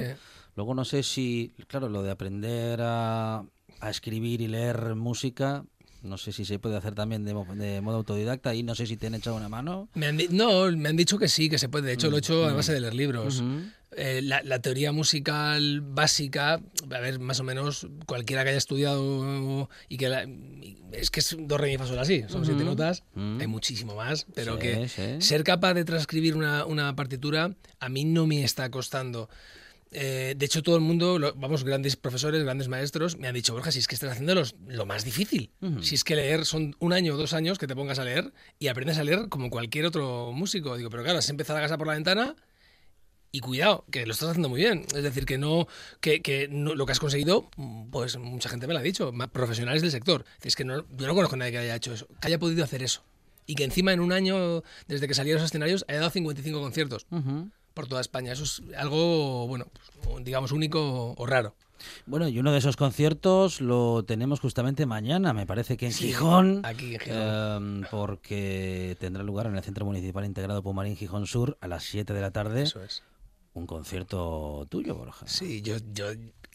Luego 0.55 0.73
no 0.73 0.85
sé 0.85 1.03
si, 1.03 1.53
claro, 1.67 1.87
lo 1.87 2.01
de 2.01 2.09
aprender 2.09 2.79
a, 2.81 3.43
a 3.79 3.89
escribir 3.91 4.41
y 4.41 4.47
leer 4.47 4.95
música, 4.95 5.65
no 6.05 6.17
sé 6.17 6.31
si 6.31 6.45
se 6.45 6.59
puede 6.59 6.77
hacer 6.77 6.95
también 6.95 7.25
de, 7.25 7.33
mo- 7.33 7.47
de 7.55 7.81
modo 7.81 7.97
autodidacta 7.97 8.53
y 8.55 8.63
no 8.63 8.75
sé 8.75 8.85
si 8.87 8.95
te 8.97 9.07
han 9.07 9.15
echado 9.15 9.35
una 9.35 9.49
mano. 9.49 9.89
Me 9.95 10.07
han 10.07 10.17
di- 10.17 10.27
no, 10.29 10.71
me 10.71 10.89
han 10.89 10.95
dicho 10.95 11.17
que 11.17 11.27
sí, 11.27 11.49
que 11.49 11.57
se 11.57 11.67
puede. 11.69 11.87
De 11.87 11.93
hecho, 11.93 12.09
lo 12.09 12.15
he 12.15 12.19
hecho 12.19 12.45
a 12.45 12.53
base 12.53 12.73
de 12.73 12.79
leer 12.79 12.93
libros. 12.93 13.43
Eh, 13.97 14.21
la, 14.21 14.41
la 14.43 14.59
teoría 14.59 14.91
musical 14.91 15.79
básica, 15.81 16.55
a 16.55 16.99
ver, 16.99 17.19
más 17.19 17.39
o 17.39 17.43
menos 17.43 17.87
cualquiera 18.05 18.43
que 18.43 18.49
haya 18.49 18.57
estudiado 18.57 19.69
y 19.87 19.97
que 19.97 20.09
la- 20.09 20.27
es 20.91 21.09
que 21.11 21.21
es 21.21 21.35
do, 21.39 21.57
re, 21.57 21.67
mi, 21.69 21.77
fa, 21.77 22.01
así, 22.01 22.23
son 22.27 22.45
siete 22.45 22.63
notas, 22.63 23.03
Mm. 23.15 23.39
hay 23.39 23.47
muchísimo 23.47 23.95
más, 23.95 24.25
pero 24.33 24.55
Sí, 24.55 24.59
que 24.61 24.87
sí. 24.89 25.01
ser 25.19 25.43
capaz 25.43 25.73
de 25.75 25.85
transcribir 25.85 26.35
una, 26.35 26.65
una 26.65 26.93
partitura 26.95 27.53
a 27.79 27.89
mí 27.89 28.03
no 28.05 28.27
me 28.27 28.43
está 28.43 28.69
costando. 28.69 29.29
Eh, 29.91 30.33
de 30.35 30.45
hecho, 30.45 30.61
todo 30.63 30.75
el 30.75 30.81
mundo, 30.81 31.19
lo- 31.19 31.33
vamos, 31.35 31.63
grandes 31.63 31.95
profesores, 31.95 32.43
grandes 32.43 32.67
maestros, 32.67 33.17
me 33.17 33.27
han 33.27 33.33
dicho, 33.33 33.53
Borja, 33.53 33.71
si 33.71 33.79
es 33.79 33.87
que 33.87 33.95
estás 33.95 34.11
haciendo 34.11 34.35
los- 34.35 34.55
lo 34.67 34.85
más 34.85 35.05
difícil. 35.05 35.51
Si 35.81 35.95
es 35.95 36.03
que 36.03 36.15
leer 36.15 36.45
son 36.45 36.75
un 36.79 36.91
año 36.91 37.13
o 37.13 37.17
dos 37.17 37.33
años 37.33 37.57
que 37.57 37.67
te 37.67 37.75
pongas 37.75 37.99
a 37.99 38.03
leer 38.03 38.33
y 38.59 38.67
aprendes 38.67 38.97
a 38.97 39.03
leer 39.03 39.29
como 39.29 39.49
cualquier 39.49 39.85
otro 39.85 40.31
músico. 40.33 40.75
Digo, 40.75 40.89
pero 40.89 41.03
claro, 41.03 41.19
has 41.19 41.29
empezado 41.29 41.59
a 41.59 41.61
casa 41.61 41.77
por 41.77 41.87
la 41.87 41.93
ventana 41.93 42.35
y 43.31 43.39
cuidado, 43.41 43.85
que 43.91 44.05
lo 44.05 44.13
estás 44.13 44.29
haciendo 44.29 44.49
muy 44.49 44.61
bien. 44.61 44.85
Es 44.95 45.03
decir, 45.03 45.25
que 45.25 45.37
no, 45.37 45.67
que, 46.01 46.21
que 46.21 46.47
no- 46.49 46.73
lo 46.75 46.85
que 46.85 46.91
has 46.93 46.99
conseguido, 46.99 47.49
pues 47.91 48.17
mucha 48.17 48.49
gente 48.49 48.65
me 48.67 48.73
lo 48.73 48.79
ha 48.79 48.83
dicho, 48.83 49.13
profesionales 49.31 49.81
del 49.81 49.91
sector. 49.91 50.25
Es 50.41 50.55
que 50.55 50.65
no, 50.65 50.85
yo 50.97 51.07
no 51.07 51.15
conozco 51.15 51.35
a 51.35 51.37
nadie 51.39 51.51
que 51.51 51.57
haya 51.59 51.75
hecho 51.75 51.93
eso, 51.93 52.07
que 52.19 52.27
haya 52.27 52.39
podido 52.39 52.63
hacer 52.63 52.81
eso. 52.83 53.03
Y 53.45 53.55
que 53.55 53.63
encima 53.63 53.93
en 53.93 53.99
un 53.99 54.11
año, 54.11 54.63
desde 54.87 55.07
que 55.07 55.13
salí 55.13 55.31
a 55.31 55.35
los 55.35 55.43
escenarios, 55.43 55.85
haya 55.87 55.99
dado 55.99 56.09
55 56.11 56.59
conciertos 56.61 57.05
Ujú. 57.11 57.49
Por 57.75 57.85
toda 57.87 58.01
España. 58.01 58.31
Eso 58.33 58.43
es 58.43 58.63
algo, 58.75 59.45
bueno, 59.47 59.67
pues, 60.03 60.25
digamos, 60.25 60.51
único 60.51 61.13
o 61.15 61.25
raro. 61.27 61.53
Bueno, 62.07 62.27
y 62.27 62.39
uno 62.39 62.51
de 62.53 62.57
esos 62.57 62.77
conciertos 62.77 63.59
lo 63.61 64.03
tenemos 64.05 64.39
justamente 64.39 64.85
mañana, 64.87 65.33
me 65.33 65.45
parece 65.45 65.75
que 65.77 65.87
en 65.87 65.91
Sí, 65.93 66.07
Gijón, 66.07 66.61
aquí 66.63 66.95
en 66.95 67.01
Gijón. 67.01 67.17
em, 67.83 67.83
porque 67.91 68.95
tendrá 68.99 69.21
lugar 69.23 69.45
en 69.47 69.55
el 69.57 69.63
Centro 69.63 69.85
Municipal 69.85 70.25
Integrado 70.25 70.63
Pumarín 70.63 70.95
Gijón 70.95 71.27
Sur 71.27 71.57
a 71.61 71.67
las 71.67 71.83
7 71.83 72.13
de 72.13 72.21
la 72.21 72.31
tarde. 72.31 72.63
Eso 72.63 72.81
es. 72.83 73.03
Un 73.53 73.67
concierto 73.67 74.65
tuyo, 74.69 74.95
Borja. 74.95 75.27
Sí, 75.27 75.61
yo, 75.61 75.75
yo 75.93 76.07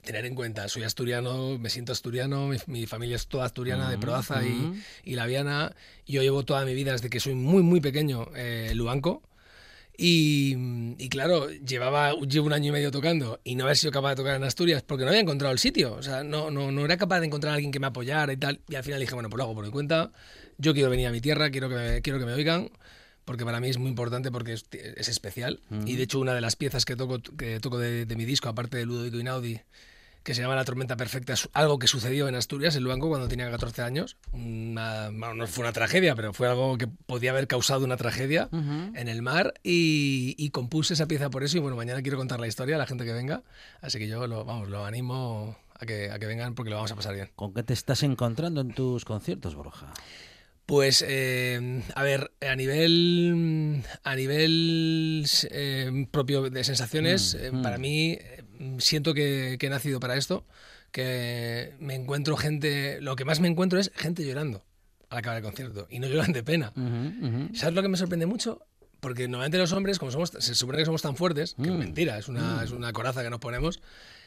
tener 0.03 0.25
en 0.25 0.35
cuenta, 0.35 0.67
soy 0.69 0.83
asturiano, 0.85 1.59
me 1.59 1.69
siento 1.71 1.93
asturiano, 1.93 2.49
mi, 2.49 2.57
mi 2.67 2.87
familia 2.87 3.17
es 3.17 3.27
toda 3.27 3.45
asturiana 3.45 3.89
de 3.91 3.97
Ujú, 3.97 4.01
Proaza 4.07 4.45
y, 4.45 4.65
ujú. 4.65 4.75
y 5.05 5.15
Laviana. 5.15 5.75
Yo 6.07 6.23
llevo 6.23 6.45
toda 6.45 6.65
mi 6.65 6.75
vida, 6.75 6.93
desde 6.93 7.11
que 7.11 7.21
soy 7.21 7.35
muy, 7.35 7.63
muy 7.63 7.81
pequeño, 7.81 8.27
eh, 8.35 8.73
Luanco. 8.75 9.23
Y, 10.03 10.57
y 10.97 11.11
claro, 11.11 11.51
llevaba, 11.51 12.15
llevo 12.27 12.47
un 12.47 12.55
año 12.55 12.71
y 12.71 12.73
medio 12.73 12.91
tocando 12.91 13.39
y 13.45 13.55
no 13.55 13.65
haber 13.65 13.77
sido 13.77 13.93
capaz 13.93 14.11
de 14.11 14.17
tocar 14.17 14.35
en 14.35 14.45
Asturias 14.45 14.83
porque 14.83 15.05
no 15.05 15.11
había 15.11 15.21
encontrado 15.21 15.53
el 15.53 15.59
sitio. 15.59 15.93
O 15.93 16.03
sea, 16.03 16.25
no, 16.25 16.51
no, 16.51 16.73
no 16.73 16.87
era 16.87 16.97
capaz 16.97 17.21
de 17.21 17.27
encontrar 17.27 17.51
a 17.51 17.55
alguien 17.57 17.71
que 17.71 17.81
me 17.81 17.87
apoyara 17.87 18.33
y 18.33 18.39
tal. 18.39 18.61
Y 18.67 18.77
al 18.77 18.83
final 18.83 18.99
dije, 18.99 19.13
bueno, 19.13 19.29
pues 19.29 19.37
lo 19.37 19.45
hago 19.45 19.55
por 19.55 19.67
mi 19.67 19.71
cuenta. 19.71 20.11
Yo 20.57 20.73
quiero 20.73 20.89
venir 20.89 21.07
a 21.07 21.11
mi 21.11 21.21
tierra, 21.21 21.51
quiero 21.51 21.69
que 21.69 21.75
me, 21.75 22.01
quiero 22.01 22.19
que 22.19 22.25
me 22.25 22.33
oigan 22.33 22.71
porque 23.27 23.45
para 23.45 23.61
mí 23.61 23.69
es 23.69 23.77
muy 23.77 23.91
importante 23.91 24.33
porque 24.33 24.55
es, 24.55 24.65
es 24.73 25.09
especial. 25.09 25.61
Y 25.85 25.97
de 25.97 26.05
hecho 26.05 26.19
una 26.19 26.33
de 26.33 26.41
las 26.41 26.57
piezas 26.57 26.87
que 26.87 26.97
toco, 26.97 27.21
que 27.21 27.61
toco 27.61 27.79
de, 27.79 28.07
de 28.07 28.17
mi 28.17 28.25
disco, 28.25 28.49
aparte 28.49 28.79
de 28.79 28.87
Ludovico 28.87 29.19
Inaudi, 29.19 29.61
que 30.23 30.35
se 30.35 30.43
llama 30.43 30.55
La 30.55 30.65
Tormenta 30.65 30.97
Perfecta, 30.97 31.33
es 31.33 31.49
algo 31.55 31.79
que 31.79 31.87
sucedió 31.87 32.29
en 32.29 32.35
Asturias, 32.35 32.77
en 32.77 32.83
Luanco, 32.85 33.09
cuando 33.09 33.27
tenía 33.29 33.51
14 33.51 33.83
años. 33.83 34.17
Una- 34.33 35.09
bueno, 35.11 35.35
no 35.35 35.47
fue 35.47 35.63
una 35.65 35.73
tragedia, 35.73 36.15
pero 36.15 36.33
fue 36.35 36.47
algo 36.49 36.77
que 36.79 36.87
podía 36.87 37.31
haber 37.31 37.47
causado 37.47 37.85
una 37.85 37.97
tragedia 37.97 38.49
en 38.53 39.09
el 39.09 39.23
mar 39.23 39.55
y, 39.63 40.35
y 40.39 40.51
compuse 40.51 40.95
esa 40.95 41.07
pieza 41.07 41.31
por 41.31 41.43
eso 41.43 41.57
y 41.57 41.61
bueno, 41.61 41.77
mañana 41.77 42.03
quiero 42.03 42.19
contar 42.19 42.39
la 42.41 42.47
historia 42.47 42.77
a 42.77 42.79
la 42.79 42.87
gente 42.87 43.05
que 43.05 43.13
venga, 43.13 43.43
así 43.81 43.99
que 43.99 44.09
yo 44.09 44.27
lo, 44.27 44.45
vamos, 44.45 44.69
lo 44.69 44.85
animo 44.85 45.57
a 45.75 45.87
que, 45.87 46.11
a 46.11 46.19
que 46.19 46.27
vengan 46.27 46.55
porque 46.55 46.69
lo 46.71 46.77
vamos 46.77 46.93
a 46.93 46.97
pasar 46.97 47.15
bien. 47.15 47.31
¿Con 47.35 47.55
qué 47.55 47.63
te 47.63 47.73
estás 47.73 48.03
encontrando 48.03 48.61
en 48.61 48.75
tus 48.75 49.05
conciertos, 49.07 49.55
Borja? 49.55 49.93
Pues, 50.67 51.05
eh, 51.09 51.83
a 51.97 52.03
ver, 52.05 52.31
a 52.47 52.55
nivel, 52.55 53.83
a 54.05 54.15
nivel 54.15 55.25
eh, 55.51 56.07
propio 56.13 56.49
de 56.51 56.63
sensaciones, 56.65 57.35
Mm, 57.35 57.45
eh, 57.45 57.51
mm. 57.53 57.63
para 57.63 57.79
mí 57.79 58.19
siento 58.79 59.15
que, 59.15 59.57
que 59.59 59.67
he 59.67 59.71
nacido 59.71 60.01
para 60.01 60.17
esto, 60.17 60.45
que 60.93 61.75
me 61.79 61.95
encuentro 61.95 62.37
gente, 62.37 63.01
lo 63.01 63.17
que 63.17 63.25
más 63.25 63.41
me 63.41 63.49
encuentro 63.49 63.79
es 63.79 63.91
gente 63.95 64.25
llorando 64.25 64.65
al 65.09 65.19
acabar 65.19 65.39
el 65.39 65.45
concierto 65.45 65.87
y 65.91 65.99
no 65.99 66.07
lloran 66.07 66.33
de 66.33 66.43
pena. 66.43 66.73
Ujú, 66.77 67.27
ujú. 67.27 67.55
¿Sabes 67.55 67.75
lo 67.75 67.83
que 67.83 67.89
me 67.89 67.97
sorprende 67.97 68.27
mucho? 68.27 68.61
Porque 69.01 69.29
normalmente 69.29 69.59
los 69.59 69.73
hombres, 69.73 69.99
como 69.99 70.11
somos, 70.11 70.31
se 70.39 70.55
supone 70.55 70.79
que 70.79 70.85
somos 70.85 71.03
tan 71.03 71.17
fuertes, 71.17 71.55
que 71.55 71.63
es 71.69 71.75
Mm. 71.75 71.79
mentira, 71.79 72.19
es 72.19 72.29
una, 72.29 72.57
Mm. 72.59 72.65
es 72.65 72.71
una 72.73 72.93
coraza 72.93 73.23
que 73.23 73.31
nos 73.31 73.41
ponemos. 73.41 73.81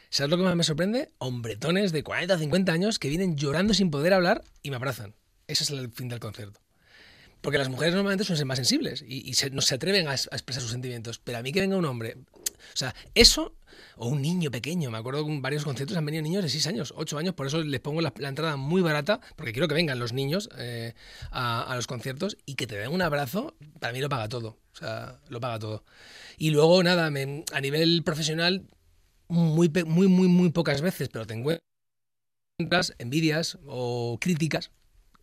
¿Sabes 0.09 0.29
lo 0.31 0.37
que 0.37 0.43
más 0.43 0.55
me 0.55 0.63
sorprende? 0.63 1.09
Hombretones 1.19 1.91
de 1.91 2.03
40 2.03 2.35
o 2.35 2.37
50 2.37 2.71
años 2.73 2.99
que 2.99 3.09
vienen 3.09 3.35
llorando 3.35 3.73
sin 3.73 3.91
poder 3.91 4.13
hablar 4.13 4.43
y 4.61 4.69
me 4.71 4.75
abrazan. 4.77 5.15
Ese 5.47 5.63
es 5.63 5.69
el 5.71 5.91
fin 5.91 6.07
del 6.09 6.19
concierto. 6.19 6.59
Porque 7.41 7.57
las 7.57 7.67
mujeres 7.69 7.93
normalmente 7.93 8.23
son 8.23 8.47
más 8.47 8.57
sensibles 8.57 9.03
y, 9.05 9.27
y 9.29 9.33
se- 9.33 9.49
no 9.49 9.61
se 9.61 9.75
atreven 9.75 10.07
a, 10.07 10.11
a 10.11 10.13
expresar 10.13 10.61
sus 10.61 10.71
sentimientos. 10.71 11.19
Pero 11.19 11.37
a 11.39 11.41
mí 11.41 11.51
que 11.51 11.59
venga 11.61 11.75
un 11.75 11.85
hombre, 11.85 12.15
o 12.73 12.77
sea, 12.77 12.93
eso, 13.15 13.55
o 13.97 14.07
un 14.07 14.21
niño 14.21 14.51
pequeño, 14.51 14.91
me 14.91 14.97
acuerdo 14.97 15.25
que 15.25 15.39
varios 15.39 15.63
conciertos 15.63 15.97
han 15.97 16.05
venido 16.05 16.23
niños 16.23 16.43
de 16.43 16.49
6 16.49 16.67
años, 16.67 16.93
8 16.95 17.17
años, 17.17 17.33
por 17.35 17.47
eso 17.47 17.61
les 17.63 17.79
pongo 17.81 18.01
la, 18.01 18.13
la 18.17 18.29
entrada 18.29 18.55
muy 18.57 18.81
barata, 18.81 19.19
porque 19.35 19.51
quiero 19.53 19.67
que 19.67 19.75
vengan 19.75 19.99
los 19.99 20.13
niños 20.13 20.49
eh, 20.57 20.93
a, 21.31 21.63
a 21.63 21.75
los 21.75 21.87
conciertos 21.87 22.37
y 22.45 22.55
que 22.55 22.67
te 22.67 22.75
den 22.77 22.91
un 22.91 23.01
abrazo, 23.01 23.55
para 23.79 23.93
mí 23.93 23.99
lo 23.99 24.09
paga 24.09 24.27
todo. 24.29 24.57
O 24.73 24.75
sea, 24.75 25.19
lo 25.29 25.39
paga 25.39 25.59
todo. 25.59 25.83
Y 26.37 26.49
luego, 26.49 26.81
nada, 26.83 27.11
me- 27.11 27.43
a 27.53 27.61
nivel 27.61 28.03
profesional, 28.03 28.67
muy, 29.27 29.69
muy, 29.85 30.07
muy, 30.07 30.27
muy 30.27 30.49
pocas 30.51 30.81
veces, 30.81 31.09
pero 31.09 31.25
te 31.27 31.33
encuentras 31.35 31.61
envidias 32.97 33.57
o 33.65 34.17
críticas 34.19 34.71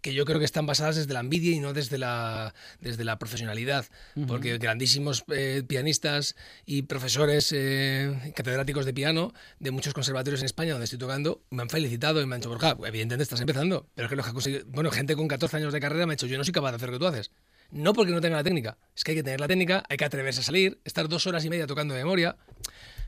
que 0.00 0.14
yo 0.14 0.24
creo 0.24 0.38
que 0.38 0.44
están 0.44 0.66
basadas 0.66 0.96
desde 0.96 1.12
la 1.12 1.20
envidia 1.20 1.52
y 1.52 1.60
no 1.60 1.72
desde 1.72 1.98
la, 1.98 2.54
desde 2.80 3.04
la 3.04 3.18
profesionalidad. 3.18 3.86
Porque 4.26 4.58
grandísimos 4.58 5.24
eh, 5.32 5.62
pianistas 5.66 6.36
y 6.66 6.82
profesores 6.82 7.52
eh, 7.52 8.32
catedráticos 8.34 8.86
de 8.86 8.94
piano 8.94 9.32
de 9.58 9.70
muchos 9.70 9.94
conservatorios 9.94 10.40
en 10.40 10.46
España 10.46 10.72
donde 10.72 10.84
estoy 10.84 10.98
tocando 10.98 11.42
me 11.50 11.62
han 11.62 11.70
felicitado 11.70 12.20
y 12.20 12.26
me 12.26 12.34
han 12.34 12.40
dicho, 12.40 12.50
Borja, 12.50 12.76
evidentemente 12.84 13.22
estás 13.22 13.40
empezando, 13.40 13.88
pero 13.94 14.06
es 14.06 14.10
que 14.10 14.16
los 14.16 14.26
que 14.26 14.32
conseguido... 14.32 14.64
Bueno, 14.68 14.90
gente 14.90 15.16
con 15.16 15.28
14 15.28 15.56
años 15.58 15.72
de 15.72 15.80
carrera 15.80 16.06
me 16.06 16.12
ha 16.12 16.16
dicho, 16.16 16.26
yo 16.26 16.38
no 16.38 16.44
soy 16.44 16.52
capaz 16.52 16.70
de 16.70 16.76
hacer 16.76 16.88
lo 16.88 16.94
que 16.94 16.98
tú 16.98 17.06
haces. 17.06 17.30
No 17.70 17.92
porque 17.92 18.12
no 18.12 18.20
tenga 18.20 18.36
la 18.36 18.44
técnica, 18.44 18.78
es 18.96 19.04
que 19.04 19.12
hay 19.12 19.16
que 19.18 19.22
tener 19.22 19.40
la 19.40 19.46
técnica, 19.46 19.84
hay 19.88 19.96
que 19.96 20.04
atreverse 20.04 20.40
a 20.40 20.42
salir, 20.42 20.80
estar 20.84 21.08
dos 21.08 21.26
horas 21.26 21.44
y 21.44 21.50
media 21.50 21.66
tocando 21.66 21.94
de 21.94 22.00
memoria. 22.00 22.36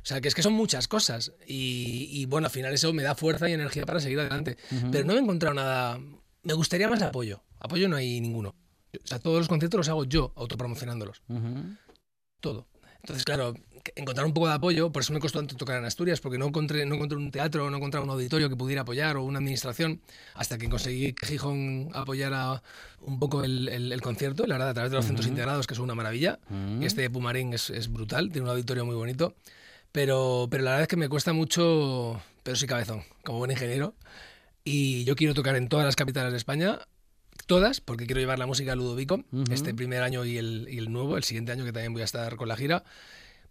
O 0.02 0.04
sea, 0.04 0.20
que 0.20 0.28
es 0.28 0.34
que 0.34 0.42
son 0.42 0.52
muchas 0.52 0.88
cosas. 0.88 1.32
Y, 1.46 2.08
y, 2.10 2.26
bueno, 2.26 2.46
al 2.46 2.50
final 2.50 2.72
eso 2.72 2.92
me 2.92 3.04
da 3.04 3.14
fuerza 3.14 3.48
y 3.48 3.52
energía 3.52 3.86
para 3.86 4.00
seguir 4.00 4.18
adelante. 4.18 4.56
Pero 4.90 5.04
no 5.04 5.12
me 5.14 5.20
he 5.20 5.22
encontrado 5.22 5.54
nada. 5.54 6.00
Me 6.42 6.54
gustaría 6.54 6.88
más 6.88 7.00
apoyo. 7.02 7.40
Apoyo 7.60 7.88
no 7.88 7.96
hay 7.96 8.20
ninguno. 8.20 8.54
O 8.94 9.06
sea, 9.06 9.18
todos 9.18 9.38
los 9.38 9.48
conciertos 9.48 9.78
los 9.78 9.88
hago 9.88 10.04
yo, 10.04 10.32
autopromocionándolos. 10.36 11.22
Ujú. 11.28 11.76
Todo. 12.40 12.66
Entonces, 12.96 13.24
claro, 13.24 13.54
encontrar 13.96 14.26
un 14.26 14.32
poco 14.32 14.46
de 14.46 14.54
apoyo, 14.54 14.92
por 14.92 15.02
eso 15.02 15.12
me 15.12 15.18
costó 15.18 15.38
tanto 15.40 15.56
tocar 15.56 15.78
en 15.78 15.84
Asturias, 15.84 16.20
porque 16.20 16.38
no 16.38 16.46
encontré, 16.46 16.86
no 16.86 16.94
encontré 16.94 17.16
un 17.18 17.30
teatro, 17.32 17.68
no 17.68 17.76
encontré 17.76 18.00
un 18.00 18.10
auditorio 18.10 18.48
que 18.48 18.54
pudiera 18.54 18.82
apoyar 18.82 19.16
o 19.16 19.24
una 19.24 19.38
administración, 19.38 20.00
hasta 20.34 20.56
que 20.56 20.68
conseguí 20.68 21.12
que 21.12 21.26
Gijón 21.26 21.90
apoyara 21.94 22.62
un 23.00 23.18
poco 23.18 23.42
el, 23.42 23.68
el- 23.68 23.92
el 23.92 24.00
concierto, 24.02 24.46
la 24.46 24.54
verdad, 24.54 24.68
a 24.70 24.74
través 24.74 24.90
de 24.92 24.96
los 24.98 25.06
centros 25.06 25.26
integrados, 25.26 25.66
que 25.66 25.74
son 25.74 25.84
una 25.84 25.94
maravilla. 25.96 26.38
Este 26.80 27.00
de 27.02 27.10
Pumarín 27.10 27.52
es, 27.54 27.70
es 27.70 27.92
brutal, 27.92 28.30
tiene 28.30 28.44
un 28.44 28.50
auditorio 28.50 28.84
muy 28.84 28.94
bonito. 28.94 29.34
Pero, 29.90 30.46
pero 30.50 30.62
la 30.62 30.70
verdad 30.70 30.82
es 30.82 30.88
que 30.88 30.96
me 30.96 31.08
cuesta 31.08 31.32
mucho, 31.32 32.20
pero 32.44 32.56
soy 32.56 32.68
cabezón, 32.68 33.02
como 33.24 33.38
buen 33.38 33.50
ingeniero. 33.50 33.94
Y 34.64 35.04
yo 35.04 35.16
quiero 35.16 35.34
tocar 35.34 35.56
en 35.56 35.68
todas 35.68 35.84
las 35.84 35.96
capitales 35.96 36.32
de 36.32 36.38
España, 36.38 36.78
todas, 37.46 37.80
porque 37.80 38.06
quiero 38.06 38.20
llevar 38.20 38.38
la 38.38 38.46
música 38.46 38.72
a 38.72 38.76
Ludovico, 38.76 39.24
Ujú. 39.32 39.44
este 39.50 39.74
primer 39.74 40.02
año 40.02 40.24
y 40.24 40.38
el, 40.38 40.68
y 40.70 40.78
el 40.78 40.92
nuevo, 40.92 41.16
el 41.16 41.24
siguiente 41.24 41.52
año 41.52 41.64
que 41.64 41.72
también 41.72 41.92
voy 41.92 42.02
a 42.02 42.04
estar 42.04 42.36
con 42.36 42.46
la 42.48 42.56
gira, 42.56 42.84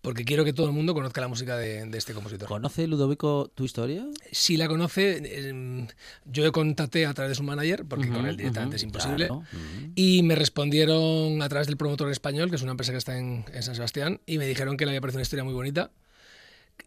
porque 0.01 0.23
quiero 0.25 0.43
que 0.45 0.53
todo 0.53 0.65
el 0.67 0.71
mundo 0.73 0.93
conozca 0.93 1.21
la 1.21 1.27
música 1.27 1.57
de, 1.57 1.85
de 1.85 1.97
este 1.97 2.13
compositor. 2.13 2.47
¿Conoce 2.47 2.87
Ludovico 2.87 3.51
tu 3.53 3.65
historia? 3.65 4.05
Si 4.31 4.57
la 4.57 4.67
conoce, 4.67 5.21
eh, 5.23 5.87
yo 6.25 6.51
contacté 6.51 7.05
a 7.05 7.13
través 7.13 7.29
de 7.31 7.35
su 7.35 7.43
manager, 7.43 7.85
porque 7.85 8.07
con 8.07 8.21
Ujú, 8.21 8.27
él 8.29 8.37
directamente 8.37 8.77
ujú, 8.77 8.79
es 8.79 8.83
imposible. 8.83 9.27
claro, 9.27 9.43
ujú. 9.53 9.91
Y 9.95 10.23
me 10.23 10.35
respondieron 10.35 11.41
a 11.41 11.49
través 11.49 11.67
del 11.67 11.77
promotor 11.77 12.09
español, 12.09 12.49
que 12.49 12.55
es 12.55 12.61
una 12.63 12.71
empresa 12.71 12.93
que 12.93 12.97
está 12.97 13.17
en, 13.17 13.45
en 13.53 13.61
San 13.63 13.75
Sebastián, 13.75 14.21
y 14.25 14.37
me 14.39 14.47
dijeron 14.47 14.75
que 14.77 14.85
le 14.85 14.91
había 14.91 15.01
parecido 15.01 15.17
una 15.19 15.23
historia 15.23 15.43
muy 15.43 15.53
bonita. 15.53 15.91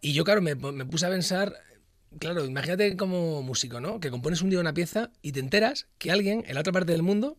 Y 0.01 0.13
yo, 0.13 0.25
claro, 0.25 0.43
me, 0.43 0.55
me 0.57 0.85
puse 0.85 1.07
a 1.07 1.11
pensar, 1.11 1.55
claro, 2.19 2.45
imagínate 2.45 2.97
como 2.97 3.43
músico, 3.43 3.81
¿no? 3.81 4.01
Que 4.01 4.11
compones 4.11 4.43
un 4.43 4.51
día 4.51 4.61
una 4.61 4.75
pieza 4.75 5.11
y 5.23 5.33
te 5.33 5.41
enteras 5.41 5.87
que 5.99 6.11
alguien 6.11 6.45
en 6.47 6.55
la 6.55 6.61
otra 6.61 6.73
parte 6.73 6.93
del 6.93 7.03
mundo 7.03 7.39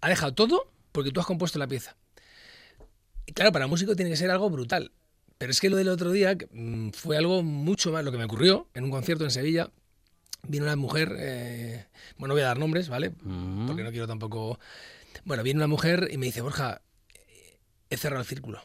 ha 0.00 0.08
dejado 0.08 0.34
todo 0.34 0.72
porque 0.92 1.10
tú 1.10 1.20
has 1.20 1.26
compuesto 1.26 1.58
la 1.58 1.66
pieza. 1.66 1.96
Y 3.26 3.32
claro, 3.32 3.52
para 3.52 3.66
un 3.66 3.70
músico 3.70 3.96
tiene 3.96 4.10
que 4.10 4.16
ser 4.16 4.30
algo 4.30 4.48
brutal. 4.50 4.92
Pero 5.38 5.52
es 5.52 5.60
que 5.60 5.68
lo 5.68 5.76
del 5.76 5.88
otro 5.88 6.12
día 6.12 6.36
mm, 6.50 6.90
fue 6.90 7.16
algo 7.16 7.42
mucho 7.42 7.92
más, 7.92 8.04
lo 8.04 8.12
que 8.12 8.18
me 8.18 8.24
ocurrió 8.24 8.68
en 8.74 8.84
un 8.84 8.90
concierto 8.90 9.24
en 9.24 9.30
Sevilla. 9.30 9.70
Vino 10.48 10.64
una 10.64 10.76
mujer, 10.76 11.14
eh, 11.18 11.86
bueno, 12.18 12.28
no 12.28 12.34
voy 12.34 12.42
a 12.42 12.46
dar 12.46 12.58
nombres, 12.58 12.88
¿vale? 12.88 13.10
Mm. 13.22 13.66
Porque 13.66 13.82
no 13.82 13.90
quiero 13.90 14.06
tampoco... 14.06 14.58
Bueno, 15.24 15.42
viene 15.42 15.58
una 15.58 15.66
mujer 15.66 16.08
y 16.10 16.18
me 16.18 16.26
dice, 16.26 16.40
Borja, 16.40 16.82
he 17.90 17.96
cerrado 17.96 18.20
el 18.20 18.26
círculo. 18.26 18.60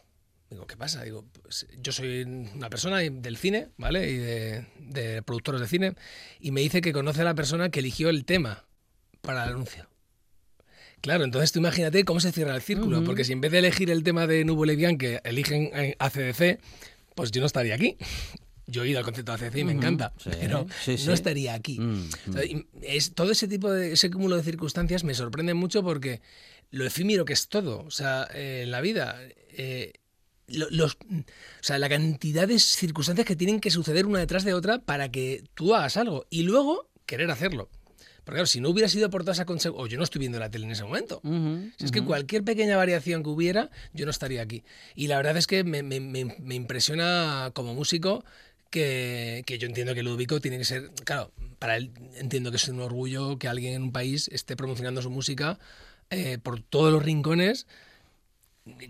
Digo, 0.52 0.68
¿qué 0.68 0.76
pasa? 0.76 1.02
Digo, 1.04 1.26
pues, 1.41 1.66
yo 1.82 1.91
soy 1.93 2.24
una 2.24 2.70
persona 2.70 2.97
del 2.99 3.38
cine, 3.38 3.70
¿vale? 3.78 4.10
Y 4.12 4.18
de, 4.18 4.66
de 4.80 5.22
productores 5.24 5.62
de 5.62 5.68
cine. 5.68 5.95
Y 6.41 6.52
me 6.52 6.60
dice 6.62 6.82
que 6.82 6.91
conoce 6.91 7.22
a 7.22 7.24
la 7.24 7.34
persona 7.36 7.70
que 7.72 7.80
eligió 7.80 8.10
el 8.10 8.26
tema 8.26 8.66
para 9.22 9.45
el 9.45 9.52
anuncio. 9.52 9.88
Claro, 10.99 11.24
entonces 11.24 11.52
tú 11.52 11.60
imagínate 11.60 12.04
cómo 12.04 12.20
se 12.20 12.32
cierra 12.32 12.54
el 12.56 12.62
círculo, 12.62 12.97
Ujú. 12.97 13.06
porque 13.08 13.24
si 13.24 13.32
en 13.32 13.41
vez 13.41 13.52
de 13.52 13.60
elegir 13.60 13.89
el 13.89 14.04
tema 14.04 14.28
de 14.28 14.43
Nubo 14.45 14.66
Levian 14.66 14.97
que 14.97 15.22
eligen 15.24 15.72
en 15.74 15.95
ACDC, 15.97 16.60
pues 17.16 17.32
yo 17.32 17.39
no 17.39 17.47
estaría 17.47 17.74
aquí. 17.74 17.97
Yo 18.68 18.84
he 18.84 18.89
ido 18.89 18.99
al 18.99 19.06
concierto 19.06 19.36
de 19.36 19.45
ACDC 19.47 19.58
y 19.58 19.64
me 19.64 19.72
encanta, 19.72 20.14
Sí, 20.18 20.30
pero 20.39 20.68
sí, 20.84 20.97
sí. 20.97 21.08
no 21.08 21.14
estaría 21.14 21.54
aquí. 21.56 21.80
Mm, 21.80 22.10
y 22.43 22.68
es, 22.84 23.14
todo 23.16 23.32
ese 23.32 23.47
tipo 23.47 23.72
de 23.72 23.93
ese 23.93 24.12
cúmulo 24.12 24.38
de 24.38 24.43
circunstancias 24.43 25.04
me 25.04 25.14
sorprende 25.14 25.54
mucho 25.54 25.82
porque 25.82 26.22
lo 26.70 26.86
efímero 26.86 27.26
que 27.26 27.34
es 27.34 27.47
todo, 27.49 27.80
o 27.84 27.91
sea, 27.91 28.28
eh, 28.34 28.62
en 28.64 28.72
la 28.72 28.80
vida, 28.82 29.18
eh, 29.49 29.93
los, 30.47 30.93
o 30.93 30.97
sea, 31.61 31.79
la 31.79 31.89
cantidad 31.89 32.47
de 32.47 32.59
circunstancias 32.59 33.25
que 33.25 33.35
tienen 33.35 33.59
que 33.59 33.71
suceder 33.71 34.05
una 34.05 34.19
detrás 34.19 34.43
de 34.43 34.53
otra 34.53 34.79
para 34.79 35.09
que 35.11 35.43
tú 35.53 35.73
hagas 35.75 35.97
algo 35.97 36.25
y 36.29 36.43
luego 36.43 36.89
querer 37.05 37.31
hacerlo. 37.31 37.69
Porque 38.23 38.35
claro, 38.37 38.45
si 38.47 38.61
no 38.61 38.69
hubiera 38.69 38.87
sido 38.87 39.09
por 39.09 39.23
toda 39.23 39.33
esa 39.33 39.45
consecuencia, 39.45 39.83
o 39.83 39.87
yo 39.87 39.97
no 39.97 40.03
estoy 40.03 40.19
viendo 40.19 40.37
la 40.39 40.51
tele 40.51 40.65
en 40.65 40.71
ese 40.71 40.83
momento. 40.83 41.21
Si 41.77 41.85
es 41.85 41.91
que 41.91 42.03
cualquier 42.03 42.43
pequeña 42.43 42.77
variación 42.77 43.23
que 43.23 43.29
hubiera, 43.29 43.71
yo 43.93 44.05
no 44.05 44.11
estaría 44.11 44.41
aquí. 44.43 44.63
Y 44.95 45.07
la 45.07 45.17
verdad 45.17 45.37
es 45.37 45.47
que 45.47 45.63
me, 45.63 45.81
me- 45.81 45.99
me- 45.99 46.35
me 46.39 46.55
impresiona 46.55 47.49
como 47.55 47.73
músico 47.73 48.23
que, 48.69 49.43
que 49.45 49.57
yo 49.57 49.67
entiendo 49.67 49.93
que 49.95 50.03
Ludovico 50.03 50.39
tiene 50.39 50.57
que 50.57 50.65
ser, 50.65 50.91
claro, 51.03 51.31
para 51.59 51.77
él 51.77 51.91
entiendo 52.15 52.51
que 52.51 52.57
es 52.57 52.67
un 52.67 52.79
orgullo 52.79 53.37
que 53.37 53.47
alguien 53.47 53.73
en 53.73 53.81
un 53.83 53.91
país 53.91 54.29
esté 54.31 54.55
promocionando 54.55 55.01
su 55.01 55.09
música 55.09 55.59
eh, 56.09 56.37
por 56.41 56.61
todos 56.61 56.91
los 56.93 57.03
rincones, 57.03 57.67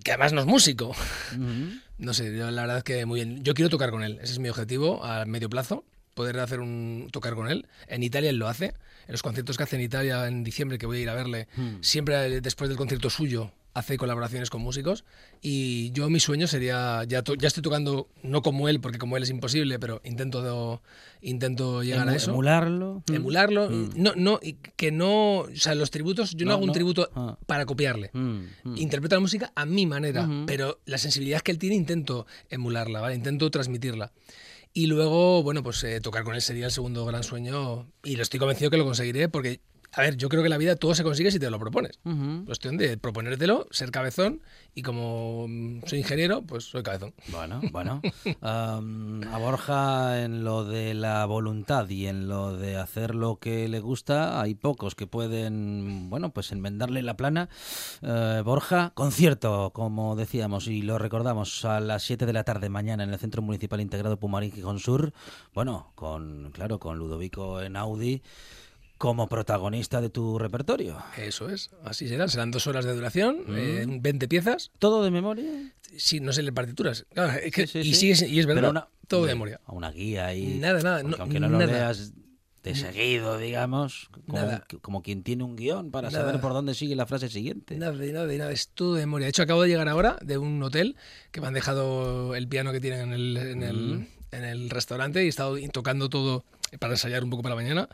que 0.04 0.12
además 0.12 0.34
no 0.34 0.42
es 0.42 0.48
músico. 0.48 0.96
No 2.02 2.16
sé, 2.16 2.36
yo 2.36 2.50
la 2.50 2.62
verdad 2.62 2.78
es 2.80 2.84
que 2.84 3.06
muy 3.06 3.20
bien. 3.20 3.44
Yo 3.44 3.54
quiero 3.54 3.70
tocar 3.70 3.92
con 3.92 4.02
él, 4.02 4.18
ese 4.24 4.34
es 4.34 4.40
mi 4.40 4.50
objetivo 4.50 5.06
a 5.06 5.24
medio 5.26 5.52
plazo, 5.52 5.86
poder 6.16 6.40
hacer 6.40 6.60
un 6.60 7.10
tocar 7.12 7.36
con 7.36 7.48
él. 7.48 7.68
En 7.86 8.02
Italia 8.02 8.32
él 8.32 8.38
lo 8.38 8.48
hace, 8.48 8.74
en 9.06 9.12
los 9.12 9.22
conciertos 9.22 9.56
que 9.56 9.62
hace 9.62 9.76
en 9.76 9.84
Italia 9.84 10.28
en 10.28 10.44
diciembre, 10.44 10.80
que 10.80 10.88
voy 10.88 10.98
a 10.98 11.02
ir 11.02 11.10
a 11.10 11.14
verle, 11.14 11.48
siempre 11.82 12.16
eh, 12.26 12.42
después 12.42 12.70
del 12.70 12.78
concierto 12.78 13.12
suyo 13.12 13.52
hace 13.74 13.98
colaboraciones 13.98 14.50
con 14.50 14.62
músicos 14.62 15.06
y 15.42 15.92
yo 15.92 16.10
mi 16.10 16.20
sueño 16.20 16.46
sería 16.48 17.04
ya 17.08 17.24
ya 17.40 17.48
estoy 17.48 17.64
tocando 17.64 18.10
no 18.22 18.42
como 18.42 18.68
él 18.68 18.82
porque 18.82 18.98
como 18.98 19.16
él 19.18 19.24
es 19.24 19.30
imposible 19.30 19.80
pero 19.80 20.02
intento 20.04 20.82
intento 21.22 21.84
llegar 21.84 22.10
a 22.10 22.16
eso 22.16 22.32
Emularlo. 22.32 23.04
Mm. 23.08 23.14
emularlo 23.14 23.70
Mm. 23.70 23.90
no 23.96 24.14
no 24.16 24.40
y 24.42 24.54
que 24.54 24.92
no 24.92 25.40
o 25.40 25.48
sea 25.56 25.76
los 25.76 25.92
tributos 25.92 26.32
yo 26.32 26.46
no, 26.46 26.50
No, 26.52 26.54
hago 26.56 26.64
un 26.64 26.68
no. 26.68 26.74
tributo 26.74 27.10
Ah. 27.16 27.38
para 27.46 27.66
copiarle 27.66 28.10
Mm, 28.14 28.42
mm. 28.64 28.78
interpreto 28.78 29.16
la 29.16 29.20
música 29.22 29.52
a 29.56 29.66
mi 29.66 29.86
manera, 29.86 30.28
pero 30.46 30.80
la 30.86 30.98
sensibilidad 30.98 31.42
que 31.42 31.52
él 31.52 31.58
tiene 31.58 31.76
intento 31.76 32.26
emularla, 32.50 33.00
¿vale? 33.02 33.16
Intento 33.16 33.50
transmitirla. 33.52 34.12
Y 34.74 34.88
luego, 34.88 35.44
bueno, 35.44 35.64
pues 35.64 35.84
eh, 35.84 36.00
tocar 36.00 36.24
con 36.24 36.34
él 36.36 36.42
sería 36.42 36.66
el 36.66 36.72
segundo 36.72 37.06
gran 37.06 37.24
sueño 37.24 37.88
y 38.04 38.16
lo 38.16 38.24
estoy 38.24 38.40
convencido 38.40 38.70
que 38.72 38.78
lo 38.78 38.86
conseguiré 38.86 39.28
porque, 39.30 39.60
a 39.94 40.02
ver, 40.02 40.16
yo 40.16 40.30
creo 40.30 40.42
que 40.42 40.48
la 40.48 40.58
vida 40.58 40.78
todo 40.78 40.96
se 40.96 41.04
consigue 41.04 41.32
si 41.32 41.40
te 41.40 41.50
lo 41.50 41.60
propones. 41.60 42.00
Cuestión 42.46 42.78
de 42.78 42.98
proponértelo, 42.98 43.68
ser 43.72 43.92
cabezón 43.92 44.42
y 44.74 44.84
como 44.84 45.48
soy 45.86 46.00
ingeniero, 46.00 46.44
pues 46.44 46.64
soy 46.64 46.82
cabezón. 46.82 47.14
Bueno, 47.28 47.60
bueno. 47.72 48.02
Am, 48.42 49.22
a 49.24 49.38
Borja 49.38 50.24
en 50.24 50.46
lo 50.46 50.64
de 50.64 50.94
la 50.94 51.26
voluntad 51.26 51.90
y 51.90 52.08
en 52.08 52.30
lo 52.30 52.56
de 52.56 52.78
hacer 52.78 53.16
lo 53.16 53.40
que 53.40 53.68
le 53.68 53.82
gusta, 53.82 54.42
hay 54.42 54.56
pocos 54.56 54.96
que 54.96 55.08
pueden, 55.08 56.10
bueno, 56.10 56.32
pues 56.32 56.54
enmendarle 56.54 57.02
la 57.02 57.18
plana. 57.18 57.50
Eh, 58.02 58.42
Borja, 58.46 58.92
concierto, 58.94 59.72
como 59.74 60.16
decíamos 60.16 60.68
y 60.68 60.84
lo 60.84 61.00
recordamos, 61.00 61.66
a 61.66 61.82
las 61.82 62.04
7 62.04 62.26
de 62.26 62.34
la 62.34 62.46
tarde 62.46 62.70
mañana 62.70 63.04
en 63.04 63.12
el 63.12 63.20
Centro 63.20 63.42
Municipal 63.42 63.82
Integrado 63.82 64.18
Pumarín 64.18 64.80
Sur. 64.80 65.12
Bueno, 65.54 65.92
con, 65.96 66.52
claro, 66.52 66.80
con 66.80 66.98
Ludovico 66.98 67.62
en 67.62 67.76
Audi 67.76 68.22
como 69.02 69.28
protagonista 69.28 70.00
de 70.00 70.12
tu 70.12 70.38
repertorio. 70.38 71.00
Eso 71.18 71.50
es, 71.50 71.72
así 71.84 72.08
será. 72.08 72.28
Serán 72.28 72.52
dos 72.52 72.68
horas 72.68 72.86
de 72.86 72.94
duración, 72.94 73.40
Mm. 73.48 73.56
eh, 73.58 73.86
20 74.00 74.28
piezas. 74.28 74.70
¿Todo 74.78 75.04
de 75.04 75.10
memoria? 75.10 75.74
Sí, 75.98 76.20
no 76.20 76.32
sé 76.34 76.44
partituras. 76.52 77.08
Claro, 77.12 77.34
es 77.34 77.52
que- 77.52 77.66
Sí, 77.66 77.80
y, 77.80 77.84
sí. 77.86 77.94
sí 77.96 78.12
es, 78.12 78.22
y 78.22 78.40
es 78.40 78.46
verdad, 78.46 78.70
una- 78.70 78.88
todo 79.08 79.22
de 79.22 79.30
de- 79.30 79.34
memoria. 79.34 79.60
Una 79.68 79.90
guía 79.92 80.28
ahí. 80.28 80.60
Nada, 80.60 80.82
nada, 80.84 81.02
no- 81.02 81.18
aunque 81.20 81.40
no 81.40 81.50
lo 81.50 81.58
nada. 81.58 81.72
leas 81.72 82.14
de 82.64 82.76
seguido, 82.76 83.40
digamos, 83.40 84.08
como, 84.12 84.38
Nada. 84.38 84.68
como 84.84 85.02
quien 85.02 85.24
tiene 85.24 85.44
un 85.46 85.56
guion 85.56 85.90
para 85.90 86.12
Nada. 86.12 86.24
saber 86.26 86.40
por 86.40 86.54
dónde 86.54 86.76
sigue 86.76 86.96
la 86.96 87.08
frase 87.08 87.28
siguiente. 87.28 87.76
Nada, 87.78 87.94
nada, 87.94 88.32
nada, 88.32 88.52
es 88.52 88.68
todo 88.68 88.94
de 88.94 89.02
memoria. 89.02 89.26
De 89.26 89.30
hecho, 89.32 89.42
acabo 89.42 89.64
de 89.64 89.70
llegar 89.70 89.90
ahora 89.90 90.18
de 90.22 90.38
un 90.38 90.62
hotel 90.62 90.96
que 91.32 91.42
me 91.42 91.48
han 91.48 91.56
dejado 91.56 92.36
el 92.36 92.48
piano 92.48 92.72
que 92.72 92.80
tienen 92.80 93.02
en 93.02 93.14
el, 93.14 93.38
en 93.38 93.64
el, 93.64 93.78
Mm. 93.98 94.08
en 94.34 94.44
el 94.44 94.70
restaurante 94.70 95.24
y 95.24 95.26
he 95.26 95.30
estado 95.30 95.58
tocando 95.74 96.08
todo 96.08 96.46
para 96.80 96.94
ensayar 96.94 97.24
un 97.24 97.32
poco 97.32 97.42
para 97.42 97.56
mañana. 97.56 97.90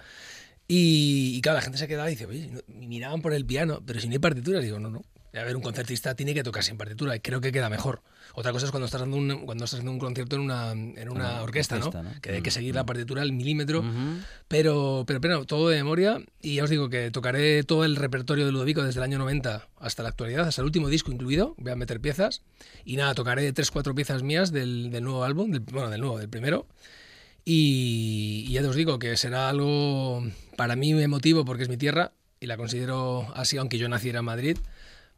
Y, 0.67 1.33
y 1.37 1.41
claro, 1.41 1.57
la 1.57 1.61
gente 1.61 1.77
se 1.77 1.87
quedaba 1.87 2.09
y 2.09 2.15
dice, 2.15 2.25
oye, 2.25 2.49
y 2.67 2.87
miraban 2.87 3.21
por 3.21 3.33
el 3.33 3.45
piano, 3.45 3.81
pero 3.85 3.99
si 3.99 4.07
no 4.07 4.13
hay 4.13 4.19
partituras, 4.19 4.63
digo, 4.63 4.79
no, 4.79 4.89
no. 4.89 5.03
A 5.33 5.43
ver, 5.43 5.55
un 5.55 5.61
concertista 5.61 6.15
tiene 6.15 6.33
que 6.33 6.41
tocar 6.41 6.63
sin 6.63 6.77
partitura 6.77 7.15
y 7.15 7.19
creo 7.19 7.39
que 7.41 7.51
queda 7.51 7.69
mejor. 7.69 8.01
Otra 8.33 8.51
cosa 8.51 8.65
es 8.65 8.71
cuando 8.71 8.85
estás 8.85 9.01
dando 9.01 9.17
un, 9.17 9.45
cuando 9.45 9.65
estás 9.65 9.77
haciendo 9.79 9.91
un 9.91 9.99
concierto 9.99 10.35
en 10.35 10.41
una, 10.41 10.71
en 10.71 11.09
una 11.09 11.11
Una 11.11 11.41
orquesta, 11.43 11.75
orquesta, 11.75 12.01
¿no? 12.01 12.09
¿no? 12.11 12.21
Que 12.21 12.31
hay 12.31 12.41
que 12.41 12.49
Mm, 12.49 12.53
seguir 12.53 12.75
la 12.75 12.85
partitura 12.87 13.21
al 13.21 13.33
milímetro. 13.33 13.81
Ujú. 13.81 14.19
Pero, 14.47 15.03
pero, 15.05 15.21
pero 15.21 15.45
todo 15.45 15.69
de 15.69 15.77
memoria. 15.77 16.17
Y 16.41 16.55
ya 16.55 16.63
os 16.63 16.71
digo 16.71 16.89
que 16.89 17.11
tocaré 17.11 17.63
todo 17.63 17.85
el 17.85 17.97
repertorio 17.97 18.45
de 18.47 18.51
Ludovico 18.51 18.83
desde 18.83 18.99
el 18.99 19.03
año 19.03 19.19
90 19.19 19.67
hasta 19.79 20.01
la 20.01 20.09
actualidad, 20.09 20.47
hasta 20.47 20.61
el 20.61 20.65
último 20.65 20.89
disco 20.89 21.11
incluido. 21.11 21.53
Voy 21.57 21.71
a 21.71 21.75
meter 21.75 21.99
piezas. 22.01 22.41
Y 22.83 22.95
nada, 22.95 23.13
tocaré 23.13 23.51
tres, 23.53 23.69
cuatro 23.69 23.93
piezas 23.93 24.23
mías 24.23 24.51
del, 24.51 24.89
del 24.89 25.03
nuevo 25.03 25.23
álbum, 25.23 25.51
del- 25.51 25.61
bueno, 25.61 25.89
del 25.91 26.01
nuevo, 26.01 26.17
del 26.17 26.29
primero. 26.29 26.65
Y, 27.49 28.43
y 28.45 28.51
ya 28.51 28.67
os 28.67 28.75
digo 28.75 28.99
que 28.99 29.15
será 29.15 29.47
algo 29.47 30.21
para 30.57 30.75
mí 30.75 30.91
emotivo 31.01 31.45
porque 31.45 31.63
es 31.63 31.69
mi 31.69 31.77
tierra 31.77 32.11
y 32.41 32.47
la 32.47 32.57
considero 32.57 33.25
así, 33.35 33.55
aunque 33.55 33.77
yo 33.77 33.87
naciera 33.87 34.19
en 34.19 34.25
Madrid. 34.25 34.57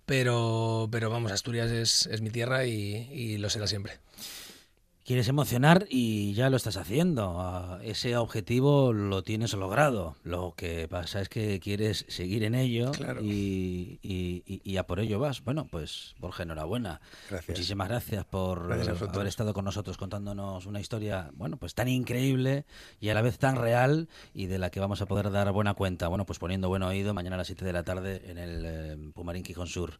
Pero, 0.06 0.90
pero 0.92 1.10
vamos, 1.10 1.32
Asturias 1.32 1.72
es, 1.72 2.06
es 2.06 2.22
mi 2.22 2.30
tierra 2.30 2.68
y, 2.68 3.10
y 3.12 3.40
lo 3.40 3.50
será 3.50 3.66
siempre. 3.66 3.94
Quieres 5.10 5.28
emocionar 5.28 5.88
y 5.90 6.36
ya 6.36 6.52
lo 6.52 6.56
estás 6.58 6.78
haciendo. 6.78 7.42
Ah, 7.42 7.80
Ese 7.82 8.16
objetivo 8.16 8.94
lo 8.94 9.24
tienes 9.24 9.54
logrado. 9.56 10.16
Lo 10.24 10.54
que 10.56 10.88
pasa 10.88 11.20
es 11.20 11.30
que 11.30 11.60
quieres 11.60 12.06
seguir 12.10 12.44
en 12.44 12.54
ello 12.54 12.92
Claro. 12.92 13.20
y, 13.24 13.98
y- 14.04 14.44
y- 14.46 14.62
y 14.64 14.78
a 14.78 14.86
por 14.86 15.00
ello 15.00 15.18
vas. 15.18 15.44
Bueno, 15.44 15.66
pues 15.72 16.14
Borja, 16.20 16.44
enhorabuena. 16.44 17.02
Gracias. 17.28 17.58
Muchísimas 17.58 17.90
gracias 17.90 18.24
por 18.26 18.68
Gracias 18.68 19.02
haber 19.02 19.26
estado 19.26 19.56
con 19.56 19.66
nosotros 19.66 19.98
contándonos 19.98 20.68
una 20.68 20.80
historia, 20.80 21.32
bueno, 21.34 21.58
pues 21.58 21.74
tan 21.74 21.88
increíble 21.88 22.66
y 23.02 23.10
a 23.10 23.16
la 23.16 23.24
vez 23.24 23.40
tan 23.40 23.56
real 23.56 24.10
y 24.36 24.46
de 24.46 24.60
la 24.60 24.70
que 24.70 24.80
vamos 24.80 25.02
a 25.02 25.08
poder 25.08 25.32
dar 25.32 25.52
buena 25.52 25.74
cuenta. 25.74 26.08
Bueno, 26.08 26.28
pues 26.28 26.38
poniendo 26.38 26.70
buen 26.70 26.84
oído 26.84 27.16
mañana 27.16 27.34
a 27.34 27.40
las 27.40 27.48
7 27.48 27.66
de 27.66 27.74
la 27.74 27.82
tarde 27.82 28.22
en 28.30 28.38
el 28.38 28.64
eh, 28.64 28.98
Pumarín 29.16 29.42
Quijón 29.42 29.66
Sur. 29.66 30.00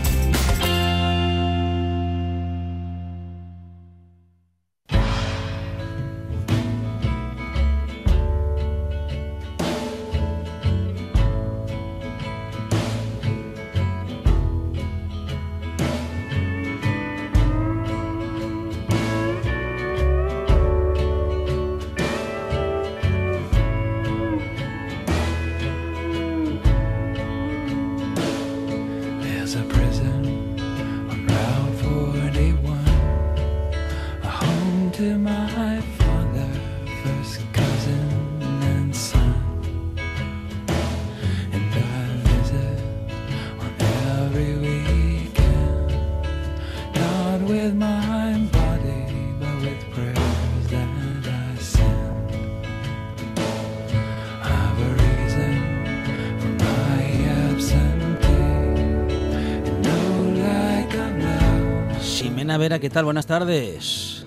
Vera, 62.61 62.77
¿qué 62.77 62.91
tal? 62.91 63.05
Buenas 63.05 63.25
tardes. 63.25 64.23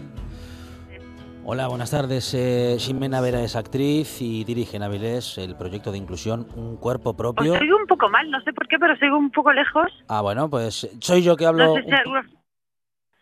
Hola, 1.44 1.68
buenas 1.68 1.92
tardes. 1.92 2.34
Eh, 2.34 2.74
Ximena 2.80 3.20
Vera 3.20 3.40
es 3.44 3.54
actriz 3.54 4.20
y 4.20 4.42
dirige 4.42 4.76
en 4.76 4.82
Avilés 4.82 5.38
el 5.38 5.54
proyecto 5.54 5.92
de 5.92 5.98
inclusión 5.98 6.48
Un 6.56 6.76
Cuerpo 6.78 7.10
Os 7.10 7.16
Propio. 7.16 7.52
oigo 7.52 7.76
un 7.76 7.86
poco 7.86 8.08
mal, 8.08 8.28
no 8.32 8.40
sé 8.42 8.52
por 8.52 8.66
qué, 8.66 8.76
pero 8.80 8.94
os 8.94 9.02
oigo 9.02 9.16
un 9.18 9.30
poco 9.30 9.52
lejos. 9.52 9.86
Ah, 10.08 10.20
bueno, 10.20 10.50
pues 10.50 10.88
soy 11.00 11.22
yo 11.22 11.36
que 11.36 11.46
hablo, 11.46 11.64
No 11.64 11.74
sé 11.76 11.82
si 11.82 11.86
un, 11.88 11.94
alguno... 11.94 12.20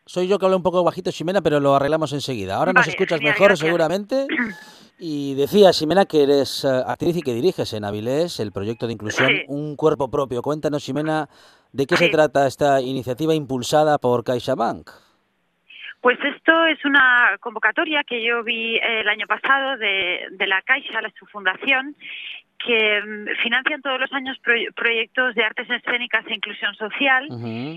soy 0.07 0.29
yo 0.29 0.39
que 0.39 0.47
hablo 0.47 0.57
un 0.57 0.63
poco 0.63 0.83
bajito, 0.83 1.13
Ximena, 1.13 1.43
pero 1.43 1.61
lo 1.61 1.75
arreglamos 1.75 2.15
enseguida. 2.15 2.57
Ahora 2.57 2.73
nos 2.73 2.81
Vale, 2.81 2.93
escuchas 2.93 3.19
genial, 3.19 3.35
mejor, 3.35 3.49
gracias. 3.49 3.67
seguramente. 3.67 4.27
Y 5.05 5.35
decía, 5.35 5.73
Ximena, 5.73 6.05
que 6.05 6.23
eres 6.23 6.65
eh, 6.65 6.69
actriz 6.87 7.17
y 7.17 7.23
que 7.23 7.35
diriges 7.35 7.73
en 7.73 7.85
Avilés 7.85 8.39
el 8.39 8.53
proyecto 8.53 8.87
de 8.87 8.93
inclusión 8.93 9.27
Sí. 9.27 9.43
Un 9.49 9.75
Cuerpo 9.75 10.09
Propio. 10.13 10.43
Cuéntanos, 10.43 10.85
Ximena, 10.85 11.29
de 11.73 11.87
qué 11.87 11.97
se 11.97 12.09
trata 12.09 12.47
esta 12.47 12.81
iniciativa 12.81 13.35
impulsada 13.35 13.99
por 13.99 14.23
CaixaBank. 14.23 14.89
Pues 16.03 16.19
esto 16.25 16.67
es 16.67 16.85
una 16.85 17.37
convocatoria 17.41 18.03
que 18.03 18.23
yo 18.25 18.43
vi 18.43 18.75
eh, 18.77 19.01
el 19.01 19.09
año 19.09 19.27
pasado 19.29 19.77
de, 19.79 20.27
de 20.33 20.47
la 20.49 20.61
Caixa, 20.63 21.01
la, 21.01 21.11
su 21.17 21.25
fundación, 21.27 21.95
que 22.59 23.01
mm, 23.01 23.43
financian 23.43 23.83
todos 23.83 24.01
los 24.01 24.13
años 24.13 24.37
proy- 24.45 24.73
proyectos 24.75 25.35
de 25.37 25.45
artes 25.45 25.71
escénicas 25.71 26.27
e 26.27 26.35
inclusión 26.35 26.75
social 26.75 27.29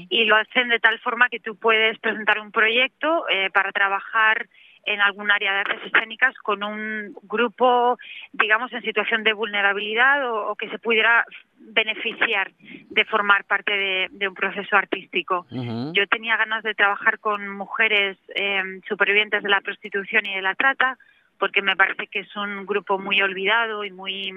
y 0.09 0.25
lo 0.25 0.35
hacen 0.37 0.69
de 0.69 0.79
tal 0.79 0.97
forma 0.99 1.29
que 1.29 1.39
tú 1.39 1.55
puedes 1.55 1.99
presentar 1.99 2.39
un 2.39 2.51
proyecto 2.51 3.25
eh, 3.29 3.51
para 3.51 3.71
trabajar 3.71 4.47
en 4.87 5.01
algún 5.01 5.31
área 5.31 5.51
de 5.53 5.59
artes 5.59 5.81
escénicas 5.85 6.35
con 6.39 6.63
un 6.63 7.15
grupo, 7.23 7.97
digamos, 8.33 8.71
en 8.73 8.81
situación 8.83 9.23
de 9.23 9.33
vulnerabilidad 9.33 10.29
o, 10.31 10.51
o 10.51 10.55
que 10.55 10.69
se 10.69 10.77
pudiera 10.79 11.25
beneficiar 11.59 12.51
de 12.59 13.05
formar 13.05 13.43
parte 13.45 13.73
de, 13.73 14.07
de 14.11 14.27
un 14.27 14.33
proceso 14.33 14.75
artístico. 14.75 15.45
Yo 15.49 16.07
tenía 16.07 16.37
ganas 16.37 16.63
de 16.63 16.75
trabajar 16.75 17.19
con 17.19 17.49
mujeres 17.49 18.17
eh, 18.35 18.61
supervivientes 18.87 19.43
de 19.43 19.49
la 19.49 19.61
prostitución 19.61 20.25
y 20.25 20.35
de 20.35 20.41
la 20.41 20.55
trata, 20.55 20.97
porque 21.39 21.61
me 21.61 21.75
parece 21.75 22.07
que 22.07 22.19
es 22.19 22.35
un 22.35 22.65
grupo 22.65 22.97
muy 22.99 23.21
olvidado 23.21 23.83
y 23.83 23.91
muy, 23.91 24.31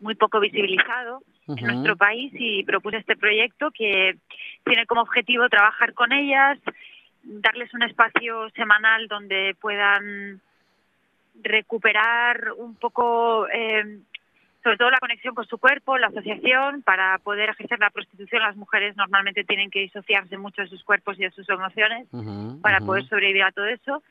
muy 0.00 0.14
poco 0.14 0.40
visibilizado 0.40 1.22
en 1.48 1.64
nuestro 1.64 1.96
país 1.96 2.30
y 2.34 2.62
propuse 2.64 2.98
este 2.98 3.16
proyecto 3.16 3.70
que 3.70 4.16
tiene 4.64 4.86
como 4.86 5.00
objetivo 5.00 5.48
trabajar 5.48 5.94
con 5.94 6.12
ellas, 6.12 6.58
darles 7.22 7.72
un 7.74 7.82
espacio 7.82 8.50
semanal 8.50 9.08
donde 9.08 9.56
puedan 9.60 10.40
recuperar 11.42 12.52
un 12.56 12.74
poco, 12.74 13.48
eh, 13.48 13.98
sobre 14.68 14.76
todo 14.76 14.90
la 14.90 14.98
conexión 14.98 15.34
con 15.34 15.46
su 15.46 15.56
cuerpo, 15.56 15.96
la 15.96 16.08
asociación, 16.08 16.82
para 16.82 17.16
poder 17.20 17.48
ejercer 17.48 17.78
la 17.78 17.88
prostitución. 17.88 18.42
Las 18.42 18.54
mujeres 18.54 18.94
normalmente 18.98 19.42
tienen 19.42 19.70
que 19.70 19.80
disociarse 19.80 20.36
mucho 20.36 20.60
de 20.60 20.68
sus 20.68 20.84
cuerpos 20.84 21.18
y 21.18 21.22
de 21.22 21.30
sus 21.30 21.48
emociones 21.48 22.06
para 22.60 22.80
poder 22.80 23.08
sobrevivir 23.08 23.44
a 23.44 23.52
todo 23.52 23.64
eso 23.64 24.02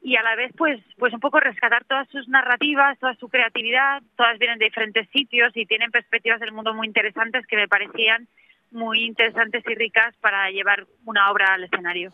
y 0.00 0.16
a 0.16 0.22
la 0.22 0.34
vez 0.34 0.52
pues 0.56 0.80
pues 0.96 1.12
un 1.12 1.20
poco 1.20 1.38
rescatar 1.38 1.84
todas 1.84 2.08
sus 2.08 2.28
narrativas, 2.28 2.98
toda 2.98 3.14
su 3.16 3.28
creatividad, 3.28 4.02
todas 4.16 4.38
vienen 4.38 4.58
de 4.58 4.66
diferentes 4.66 5.06
sitios 5.10 5.54
y 5.54 5.66
tienen 5.66 5.90
perspectivas 5.90 6.40
del 6.40 6.52
mundo 6.52 6.72
muy 6.72 6.86
interesantes 6.86 7.46
que 7.46 7.56
me 7.56 7.68
parecían 7.68 8.26
muy 8.70 9.04
interesantes 9.04 9.62
y 9.66 9.74
ricas 9.74 10.14
para 10.20 10.50
llevar 10.50 10.86
una 11.04 11.30
obra 11.30 11.54
al 11.54 11.64
escenario. 11.64 12.10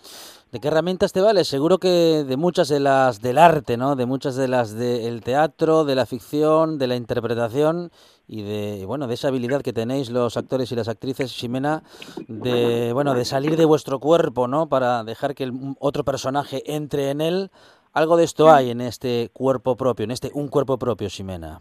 ¿De 0.51 0.61
qué 0.61 0.69
herramientas 0.69 1.13
te 1.13 1.21
vales? 1.21 1.49
Seguro 1.49 1.79
que 1.79 2.25
de 2.27 2.37
muchas 2.37 2.69
de 2.69 2.81
las 2.81 3.21
del 3.21 3.39
arte, 3.39 3.77
¿no? 3.77 3.97
De 3.97 4.07
muchas 4.07 4.37
de 4.37 4.49
las 4.49 4.75
del 4.75 5.23
teatro, 5.23 5.85
de 5.85 5.95
la 5.95 6.07
ficción, 6.07 6.79
de 6.79 6.87
la 6.87 6.97
interpretación 6.97 7.91
y 8.27 8.43
de 8.43 8.85
bueno 8.87 9.07
de 9.07 9.15
esa 9.15 9.29
habilidad 9.29 9.63
que 9.63 9.73
tenéis 9.73 10.11
los 10.11 10.37
actores 10.37 10.71
y 10.71 10.77
las 10.77 10.89
actrices, 10.89 11.33
Ximena, 11.33 11.83
de 12.29 12.93
bueno 12.93 13.15
de 13.15 13.25
salir 13.25 13.57
de 13.57 13.65
vuestro 13.65 13.99
cuerpo, 13.99 14.47
¿no? 14.47 14.69
Para 14.69 15.05
dejar 15.05 15.35
que 15.35 15.45
el 15.45 15.53
otro 15.79 16.05
personaje 16.05 16.63
entre 16.67 17.11
en 17.11 17.21
él. 17.21 17.51
Algo 17.95 18.17
de 18.17 18.25
esto 18.25 18.51
hay 18.51 18.71
en 18.71 18.81
este 18.81 19.31
cuerpo 19.33 19.77
propio, 19.77 20.05
en 20.05 20.13
este 20.13 20.31
un 20.33 20.49
cuerpo 20.49 20.79
propio, 20.79 21.11
Ximena. 21.11 21.61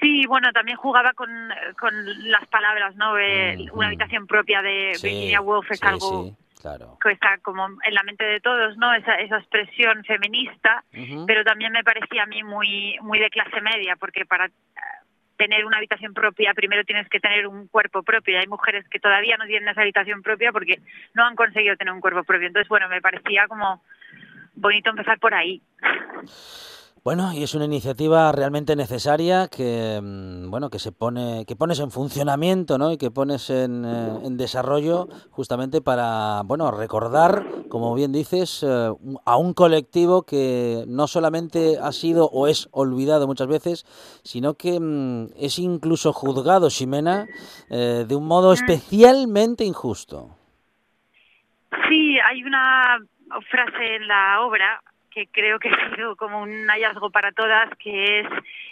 Sí, 0.00 0.26
bueno, 0.26 0.52
también 0.52 0.76
jugaba 0.76 1.12
con, 1.12 1.28
con 1.78 1.92
las 2.30 2.46
palabras, 2.48 2.94
¿no? 2.96 3.18
Eh, 3.18 3.66
una 3.72 3.88
habitación 3.88 4.26
propia 4.26 4.62
de 4.62 4.94
Sí, 4.94 5.08
Virginia 5.08 5.40
Woolf 5.40 5.70
es 5.70 5.80
sí, 5.80 5.86
algo 5.86 6.24
sí, 6.24 6.36
claro. 6.62 6.98
que 7.02 7.10
está 7.12 7.38
como 7.38 7.66
en 7.66 7.94
la 7.94 8.02
mente 8.04 8.24
de 8.24 8.40
todos, 8.40 8.76
¿no? 8.76 8.94
Esa, 8.94 9.14
esa 9.16 9.38
expresión 9.38 10.04
feminista, 10.04 10.84
pero 11.26 11.42
también 11.44 11.72
me 11.72 11.82
parecía 11.82 12.22
a 12.22 12.26
mí 12.26 12.42
muy, 12.44 12.96
muy 13.02 13.18
de 13.18 13.30
clase 13.30 13.60
media, 13.60 13.96
porque 13.96 14.24
para 14.24 14.46
eh, 14.46 14.50
tener 15.36 15.64
una 15.64 15.78
habitación 15.78 16.14
propia 16.14 16.52
primero 16.54 16.84
tienes 16.84 17.08
que 17.08 17.20
tener 17.20 17.46
un 17.46 17.68
cuerpo 17.68 18.02
propio 18.02 18.34
y 18.34 18.40
hay 18.40 18.46
mujeres 18.46 18.84
que 18.88 18.98
todavía 19.00 19.36
no 19.36 19.46
tienen 19.46 19.68
esa 19.68 19.80
habitación 19.80 20.22
propia 20.22 20.52
porque 20.52 20.80
no 21.14 21.24
han 21.24 21.36
conseguido 21.36 21.76
tener 21.76 21.92
un 21.92 22.00
cuerpo 22.00 22.24
propio. 22.24 22.46
Entonces, 22.46 22.68
bueno, 22.68 22.88
me 22.88 23.00
parecía 23.00 23.48
como 23.48 23.82
bonito 24.54 24.90
empezar 24.90 25.18
por 25.18 25.34
ahí. 25.34 25.62
Bueno, 27.04 27.32
y 27.32 27.42
es 27.42 27.54
una 27.54 27.64
iniciativa 27.64 28.32
realmente 28.32 28.74
necesaria 28.74 29.48
que 29.48 30.00
mm, 30.02 30.50
bueno 30.50 30.68
que 30.68 30.78
se 30.78 30.92
pone 30.92 31.44
que 31.46 31.56
pones 31.56 31.80
en 31.80 31.90
funcionamiento, 31.90 32.76
¿no? 32.76 32.92
Y 32.92 32.98
que 32.98 33.10
pones 33.10 33.50
en, 33.50 33.84
eh, 33.84 34.26
en 34.26 34.36
desarrollo 34.36 35.08
justamente 35.30 35.80
para 35.80 36.42
bueno 36.44 36.70
recordar, 36.70 37.44
como 37.68 37.94
bien 37.94 38.12
dices, 38.12 38.64
eh, 38.66 38.90
a 39.24 39.36
un 39.36 39.54
colectivo 39.54 40.22
que 40.22 40.84
no 40.88 41.06
solamente 41.06 41.78
ha 41.80 41.92
sido 41.92 42.26
o 42.26 42.48
es 42.48 42.68
olvidado 42.72 43.26
muchas 43.26 43.46
veces, 43.48 43.84
sino 44.24 44.54
que 44.54 44.78
mm, 44.80 45.28
es 45.38 45.58
incluso 45.58 46.12
juzgado, 46.12 46.68
Ximena, 46.68 47.26
eh, 47.70 48.04
de 48.08 48.16
un 48.16 48.26
modo 48.26 48.52
especialmente 48.52 49.64
injusto. 49.64 50.30
Sí, 51.88 52.18
hay 52.18 52.42
una 52.42 52.98
frase 53.50 53.96
en 53.96 54.08
la 54.08 54.40
obra 54.42 54.82
que 55.18 55.26
creo 55.32 55.58
que 55.58 55.68
ha 55.90 55.94
sido 55.94 56.16
como 56.16 56.40
un 56.40 56.68
hallazgo 56.68 57.10
para 57.10 57.32
todas, 57.32 57.68
que 57.78 58.20
es 58.20 58.26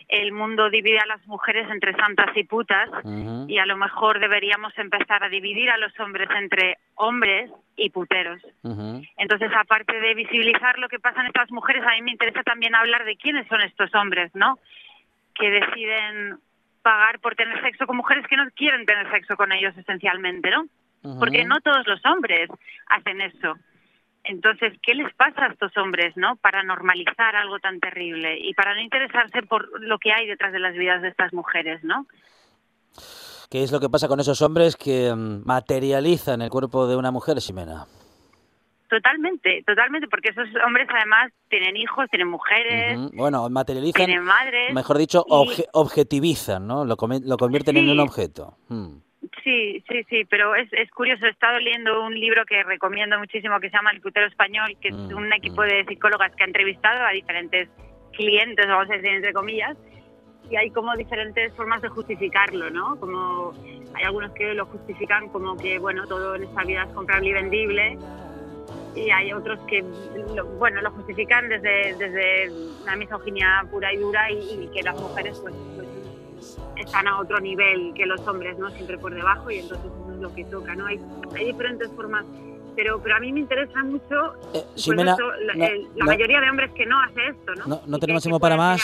el 0.08 0.32
mundo 0.32 0.70
divide 0.70 1.00
a 1.00 1.06
las 1.06 1.26
mujeres 1.26 1.68
entre 1.68 1.92
santas 1.94 2.30
y 2.36 2.44
putas 2.44 2.88
y 3.48 3.58
a 3.58 3.66
lo 3.66 3.76
mejor 3.76 4.20
deberíamos 4.20 4.72
empezar 4.78 5.24
a 5.24 5.28
dividir 5.28 5.68
a 5.68 5.78
los 5.78 5.98
hombres 5.98 6.28
entre 6.30 6.78
hombres 6.94 7.50
y 7.76 7.90
puteros. 7.90 8.40
Entonces, 9.16 9.50
aparte 9.56 9.98
de 9.98 10.14
visibilizar 10.14 10.78
lo 10.78 10.88
que 10.88 11.00
pasa 11.00 11.22
en 11.22 11.26
estas 11.26 11.50
mujeres, 11.50 11.82
a 11.84 11.90
mí 11.96 12.02
me 12.02 12.12
interesa 12.12 12.44
también 12.44 12.76
hablar 12.76 13.04
de 13.04 13.16
quiénes 13.16 13.48
son 13.48 13.60
estos 13.62 13.92
hombres, 13.96 14.30
¿no? 14.34 14.60
Que 15.34 15.50
deciden 15.50 16.38
pagar 16.82 17.18
por 17.18 17.34
tener 17.34 17.60
sexo 17.62 17.84
con 17.86 17.96
mujeres 17.96 18.24
que 18.28 18.36
no 18.36 18.48
quieren 18.54 18.86
tener 18.86 19.10
sexo 19.10 19.36
con 19.36 19.50
ellos 19.50 19.76
esencialmente, 19.76 20.50
¿no? 20.50 20.66
Porque 21.18 21.44
no 21.44 21.60
todos 21.60 21.86
los 21.86 22.04
hombres 22.04 22.48
hacen 22.88 23.20
eso. 23.20 23.56
Entonces, 24.28 24.72
¿qué 24.82 24.94
les 24.94 25.12
pasa 25.14 25.44
a 25.46 25.52
estos 25.52 25.76
hombres, 25.76 26.16
no? 26.16 26.36
Para 26.36 26.62
normalizar 26.62 27.36
algo 27.36 27.58
tan 27.60 27.78
terrible 27.80 28.36
y 28.40 28.54
para 28.54 28.74
no 28.74 28.80
interesarse 28.80 29.42
por 29.42 29.80
lo 29.80 29.98
que 29.98 30.12
hay 30.12 30.26
detrás 30.26 30.52
de 30.52 30.58
las 30.58 30.74
vidas 30.74 31.00
de 31.02 31.08
estas 31.08 31.32
mujeres, 31.32 31.82
¿no? 31.84 32.06
¿Qué 33.50 33.62
es 33.62 33.70
lo 33.70 33.78
que 33.78 33.88
pasa 33.88 34.08
con 34.08 34.18
esos 34.18 34.42
hombres 34.42 34.76
que 34.76 35.14
mm, 35.14 35.42
materializan 35.46 36.42
el 36.42 36.50
cuerpo 36.50 36.88
de 36.88 36.96
una 36.96 37.12
mujer, 37.12 37.40
Ximena? 37.40 37.86
Totalmente, 38.88 39.62
totalmente, 39.66 40.06
porque 40.08 40.30
esos 40.30 40.48
hombres 40.64 40.88
además 40.90 41.32
tienen 41.48 41.76
hijos, 41.76 42.06
tienen 42.10 42.28
mujeres. 42.28 42.98
Bueno, 43.14 43.48
materializan, 43.50 44.06
tienen 44.06 44.24
madres. 44.24 44.72
mejor 44.72 44.98
dicho, 44.98 45.24
y- 45.26 45.32
obje- 45.32 45.68
objetivizan, 45.72 46.66
¿no? 46.66 46.84
Lo, 46.84 46.96
lo 47.24 47.36
convierten 47.36 47.76
en 47.76 47.90
un 47.90 48.00
objeto. 48.00 48.56
Mm. 48.68 48.96
Sí, 49.44 49.82
sí, 49.88 50.04
sí, 50.08 50.24
pero 50.26 50.54
es, 50.54 50.68
es 50.72 50.90
curioso. 50.90 51.26
He 51.26 51.30
estado 51.30 51.58
leyendo 51.58 52.02
un 52.04 52.14
libro 52.18 52.44
que 52.44 52.62
recomiendo 52.62 53.18
muchísimo 53.18 53.58
que 53.60 53.70
se 53.70 53.76
llama 53.76 53.90
El 53.92 54.00
putero 54.00 54.26
español, 54.26 54.76
que 54.80 54.88
es 54.90 54.96
Mm, 55.08 55.16
un 55.16 55.32
equipo 55.32 55.62
de 55.62 55.84
psicólogas 55.86 56.34
que 56.36 56.44
ha 56.44 56.46
entrevistado 56.46 57.04
a 57.04 57.10
diferentes 57.12 57.70
clientes, 58.12 58.66
vamos 58.66 58.90
a 58.90 58.94
decir 58.94 59.10
entre 59.10 59.32
comillas, 59.32 59.76
y 60.42 60.56
hay 60.56 60.70
como 60.70 60.94
diferentes 60.96 61.54
formas 61.54 61.82
de 61.82 61.88
justificarlo, 61.88 62.70
¿no? 62.70 62.96
Como 62.98 63.56
hay 63.92 64.04
algunos 64.04 64.32
que 64.32 64.54
lo 64.54 64.66
justifican 64.66 65.28
como 65.30 65.58
que, 65.58 65.78
bueno, 65.78 66.06
todo 66.06 66.34
en 66.36 66.44
esta 66.44 66.64
vida 66.64 66.84
es 66.84 66.92
comprable 66.92 67.30
y 67.30 67.32
vendible, 67.34 68.00
y 68.94 69.10
hay 69.10 69.32
otros 69.32 69.60
que, 69.66 69.82
lo- 69.82 70.46
bueno, 70.46 70.80
lo 70.82 70.90
justifican 70.92 71.48
desde, 71.48 71.96
desde 71.96 72.50
una 72.80 72.96
misoginia 72.96 73.62
pura 73.70 73.92
y 73.92 73.98
dura 73.98 74.30
y, 74.32 74.64
y 74.64 74.68
que 74.70 74.82
las 74.82 74.98
mujeres, 74.98 75.36
pues, 75.40 75.54
pues 75.74 75.88
están 76.76 77.08
a 77.08 77.18
otro 77.20 77.40
nivel 77.40 77.92
que 77.94 78.06
los 78.06 78.20
hombres, 78.26 78.58
¿no? 78.58 78.70
Siempre 78.70 78.98
por 78.98 79.14
debajo 79.14 79.50
y 79.50 79.58
entonces 79.60 79.86
eso 79.86 80.12
es 80.14 80.20
lo 80.20 80.34
que 80.34 80.44
toca, 80.44 80.74
¿no? 80.74 80.86
Hay, 80.86 81.00
hay 81.36 81.46
diferentes 81.46 81.90
formas, 81.92 82.24
pero, 82.74 83.00
pero 83.02 83.16
a 83.16 83.20
mí 83.20 83.32
me 83.32 83.40
interesa 83.40 83.82
mucho, 83.82 84.34
pues 84.52 84.64
Ximena, 84.76 85.14
eso, 85.14 85.30
la, 85.46 85.54
no, 85.54 85.64
el- 85.64 85.82
la 85.94 86.04
no. 86.04 86.06
mayoría 86.06 86.40
de 86.40 86.50
hombres 86.50 86.70
que 86.72 86.84
no 86.86 87.00
hace 87.00 87.28
esto, 87.28 87.54
¿no? 87.54 87.66
No, 87.66 87.80
no 87.86 87.98
tenemos 87.98 88.22
tiempo 88.22 88.38
para 88.38 88.56
más, 88.56 88.82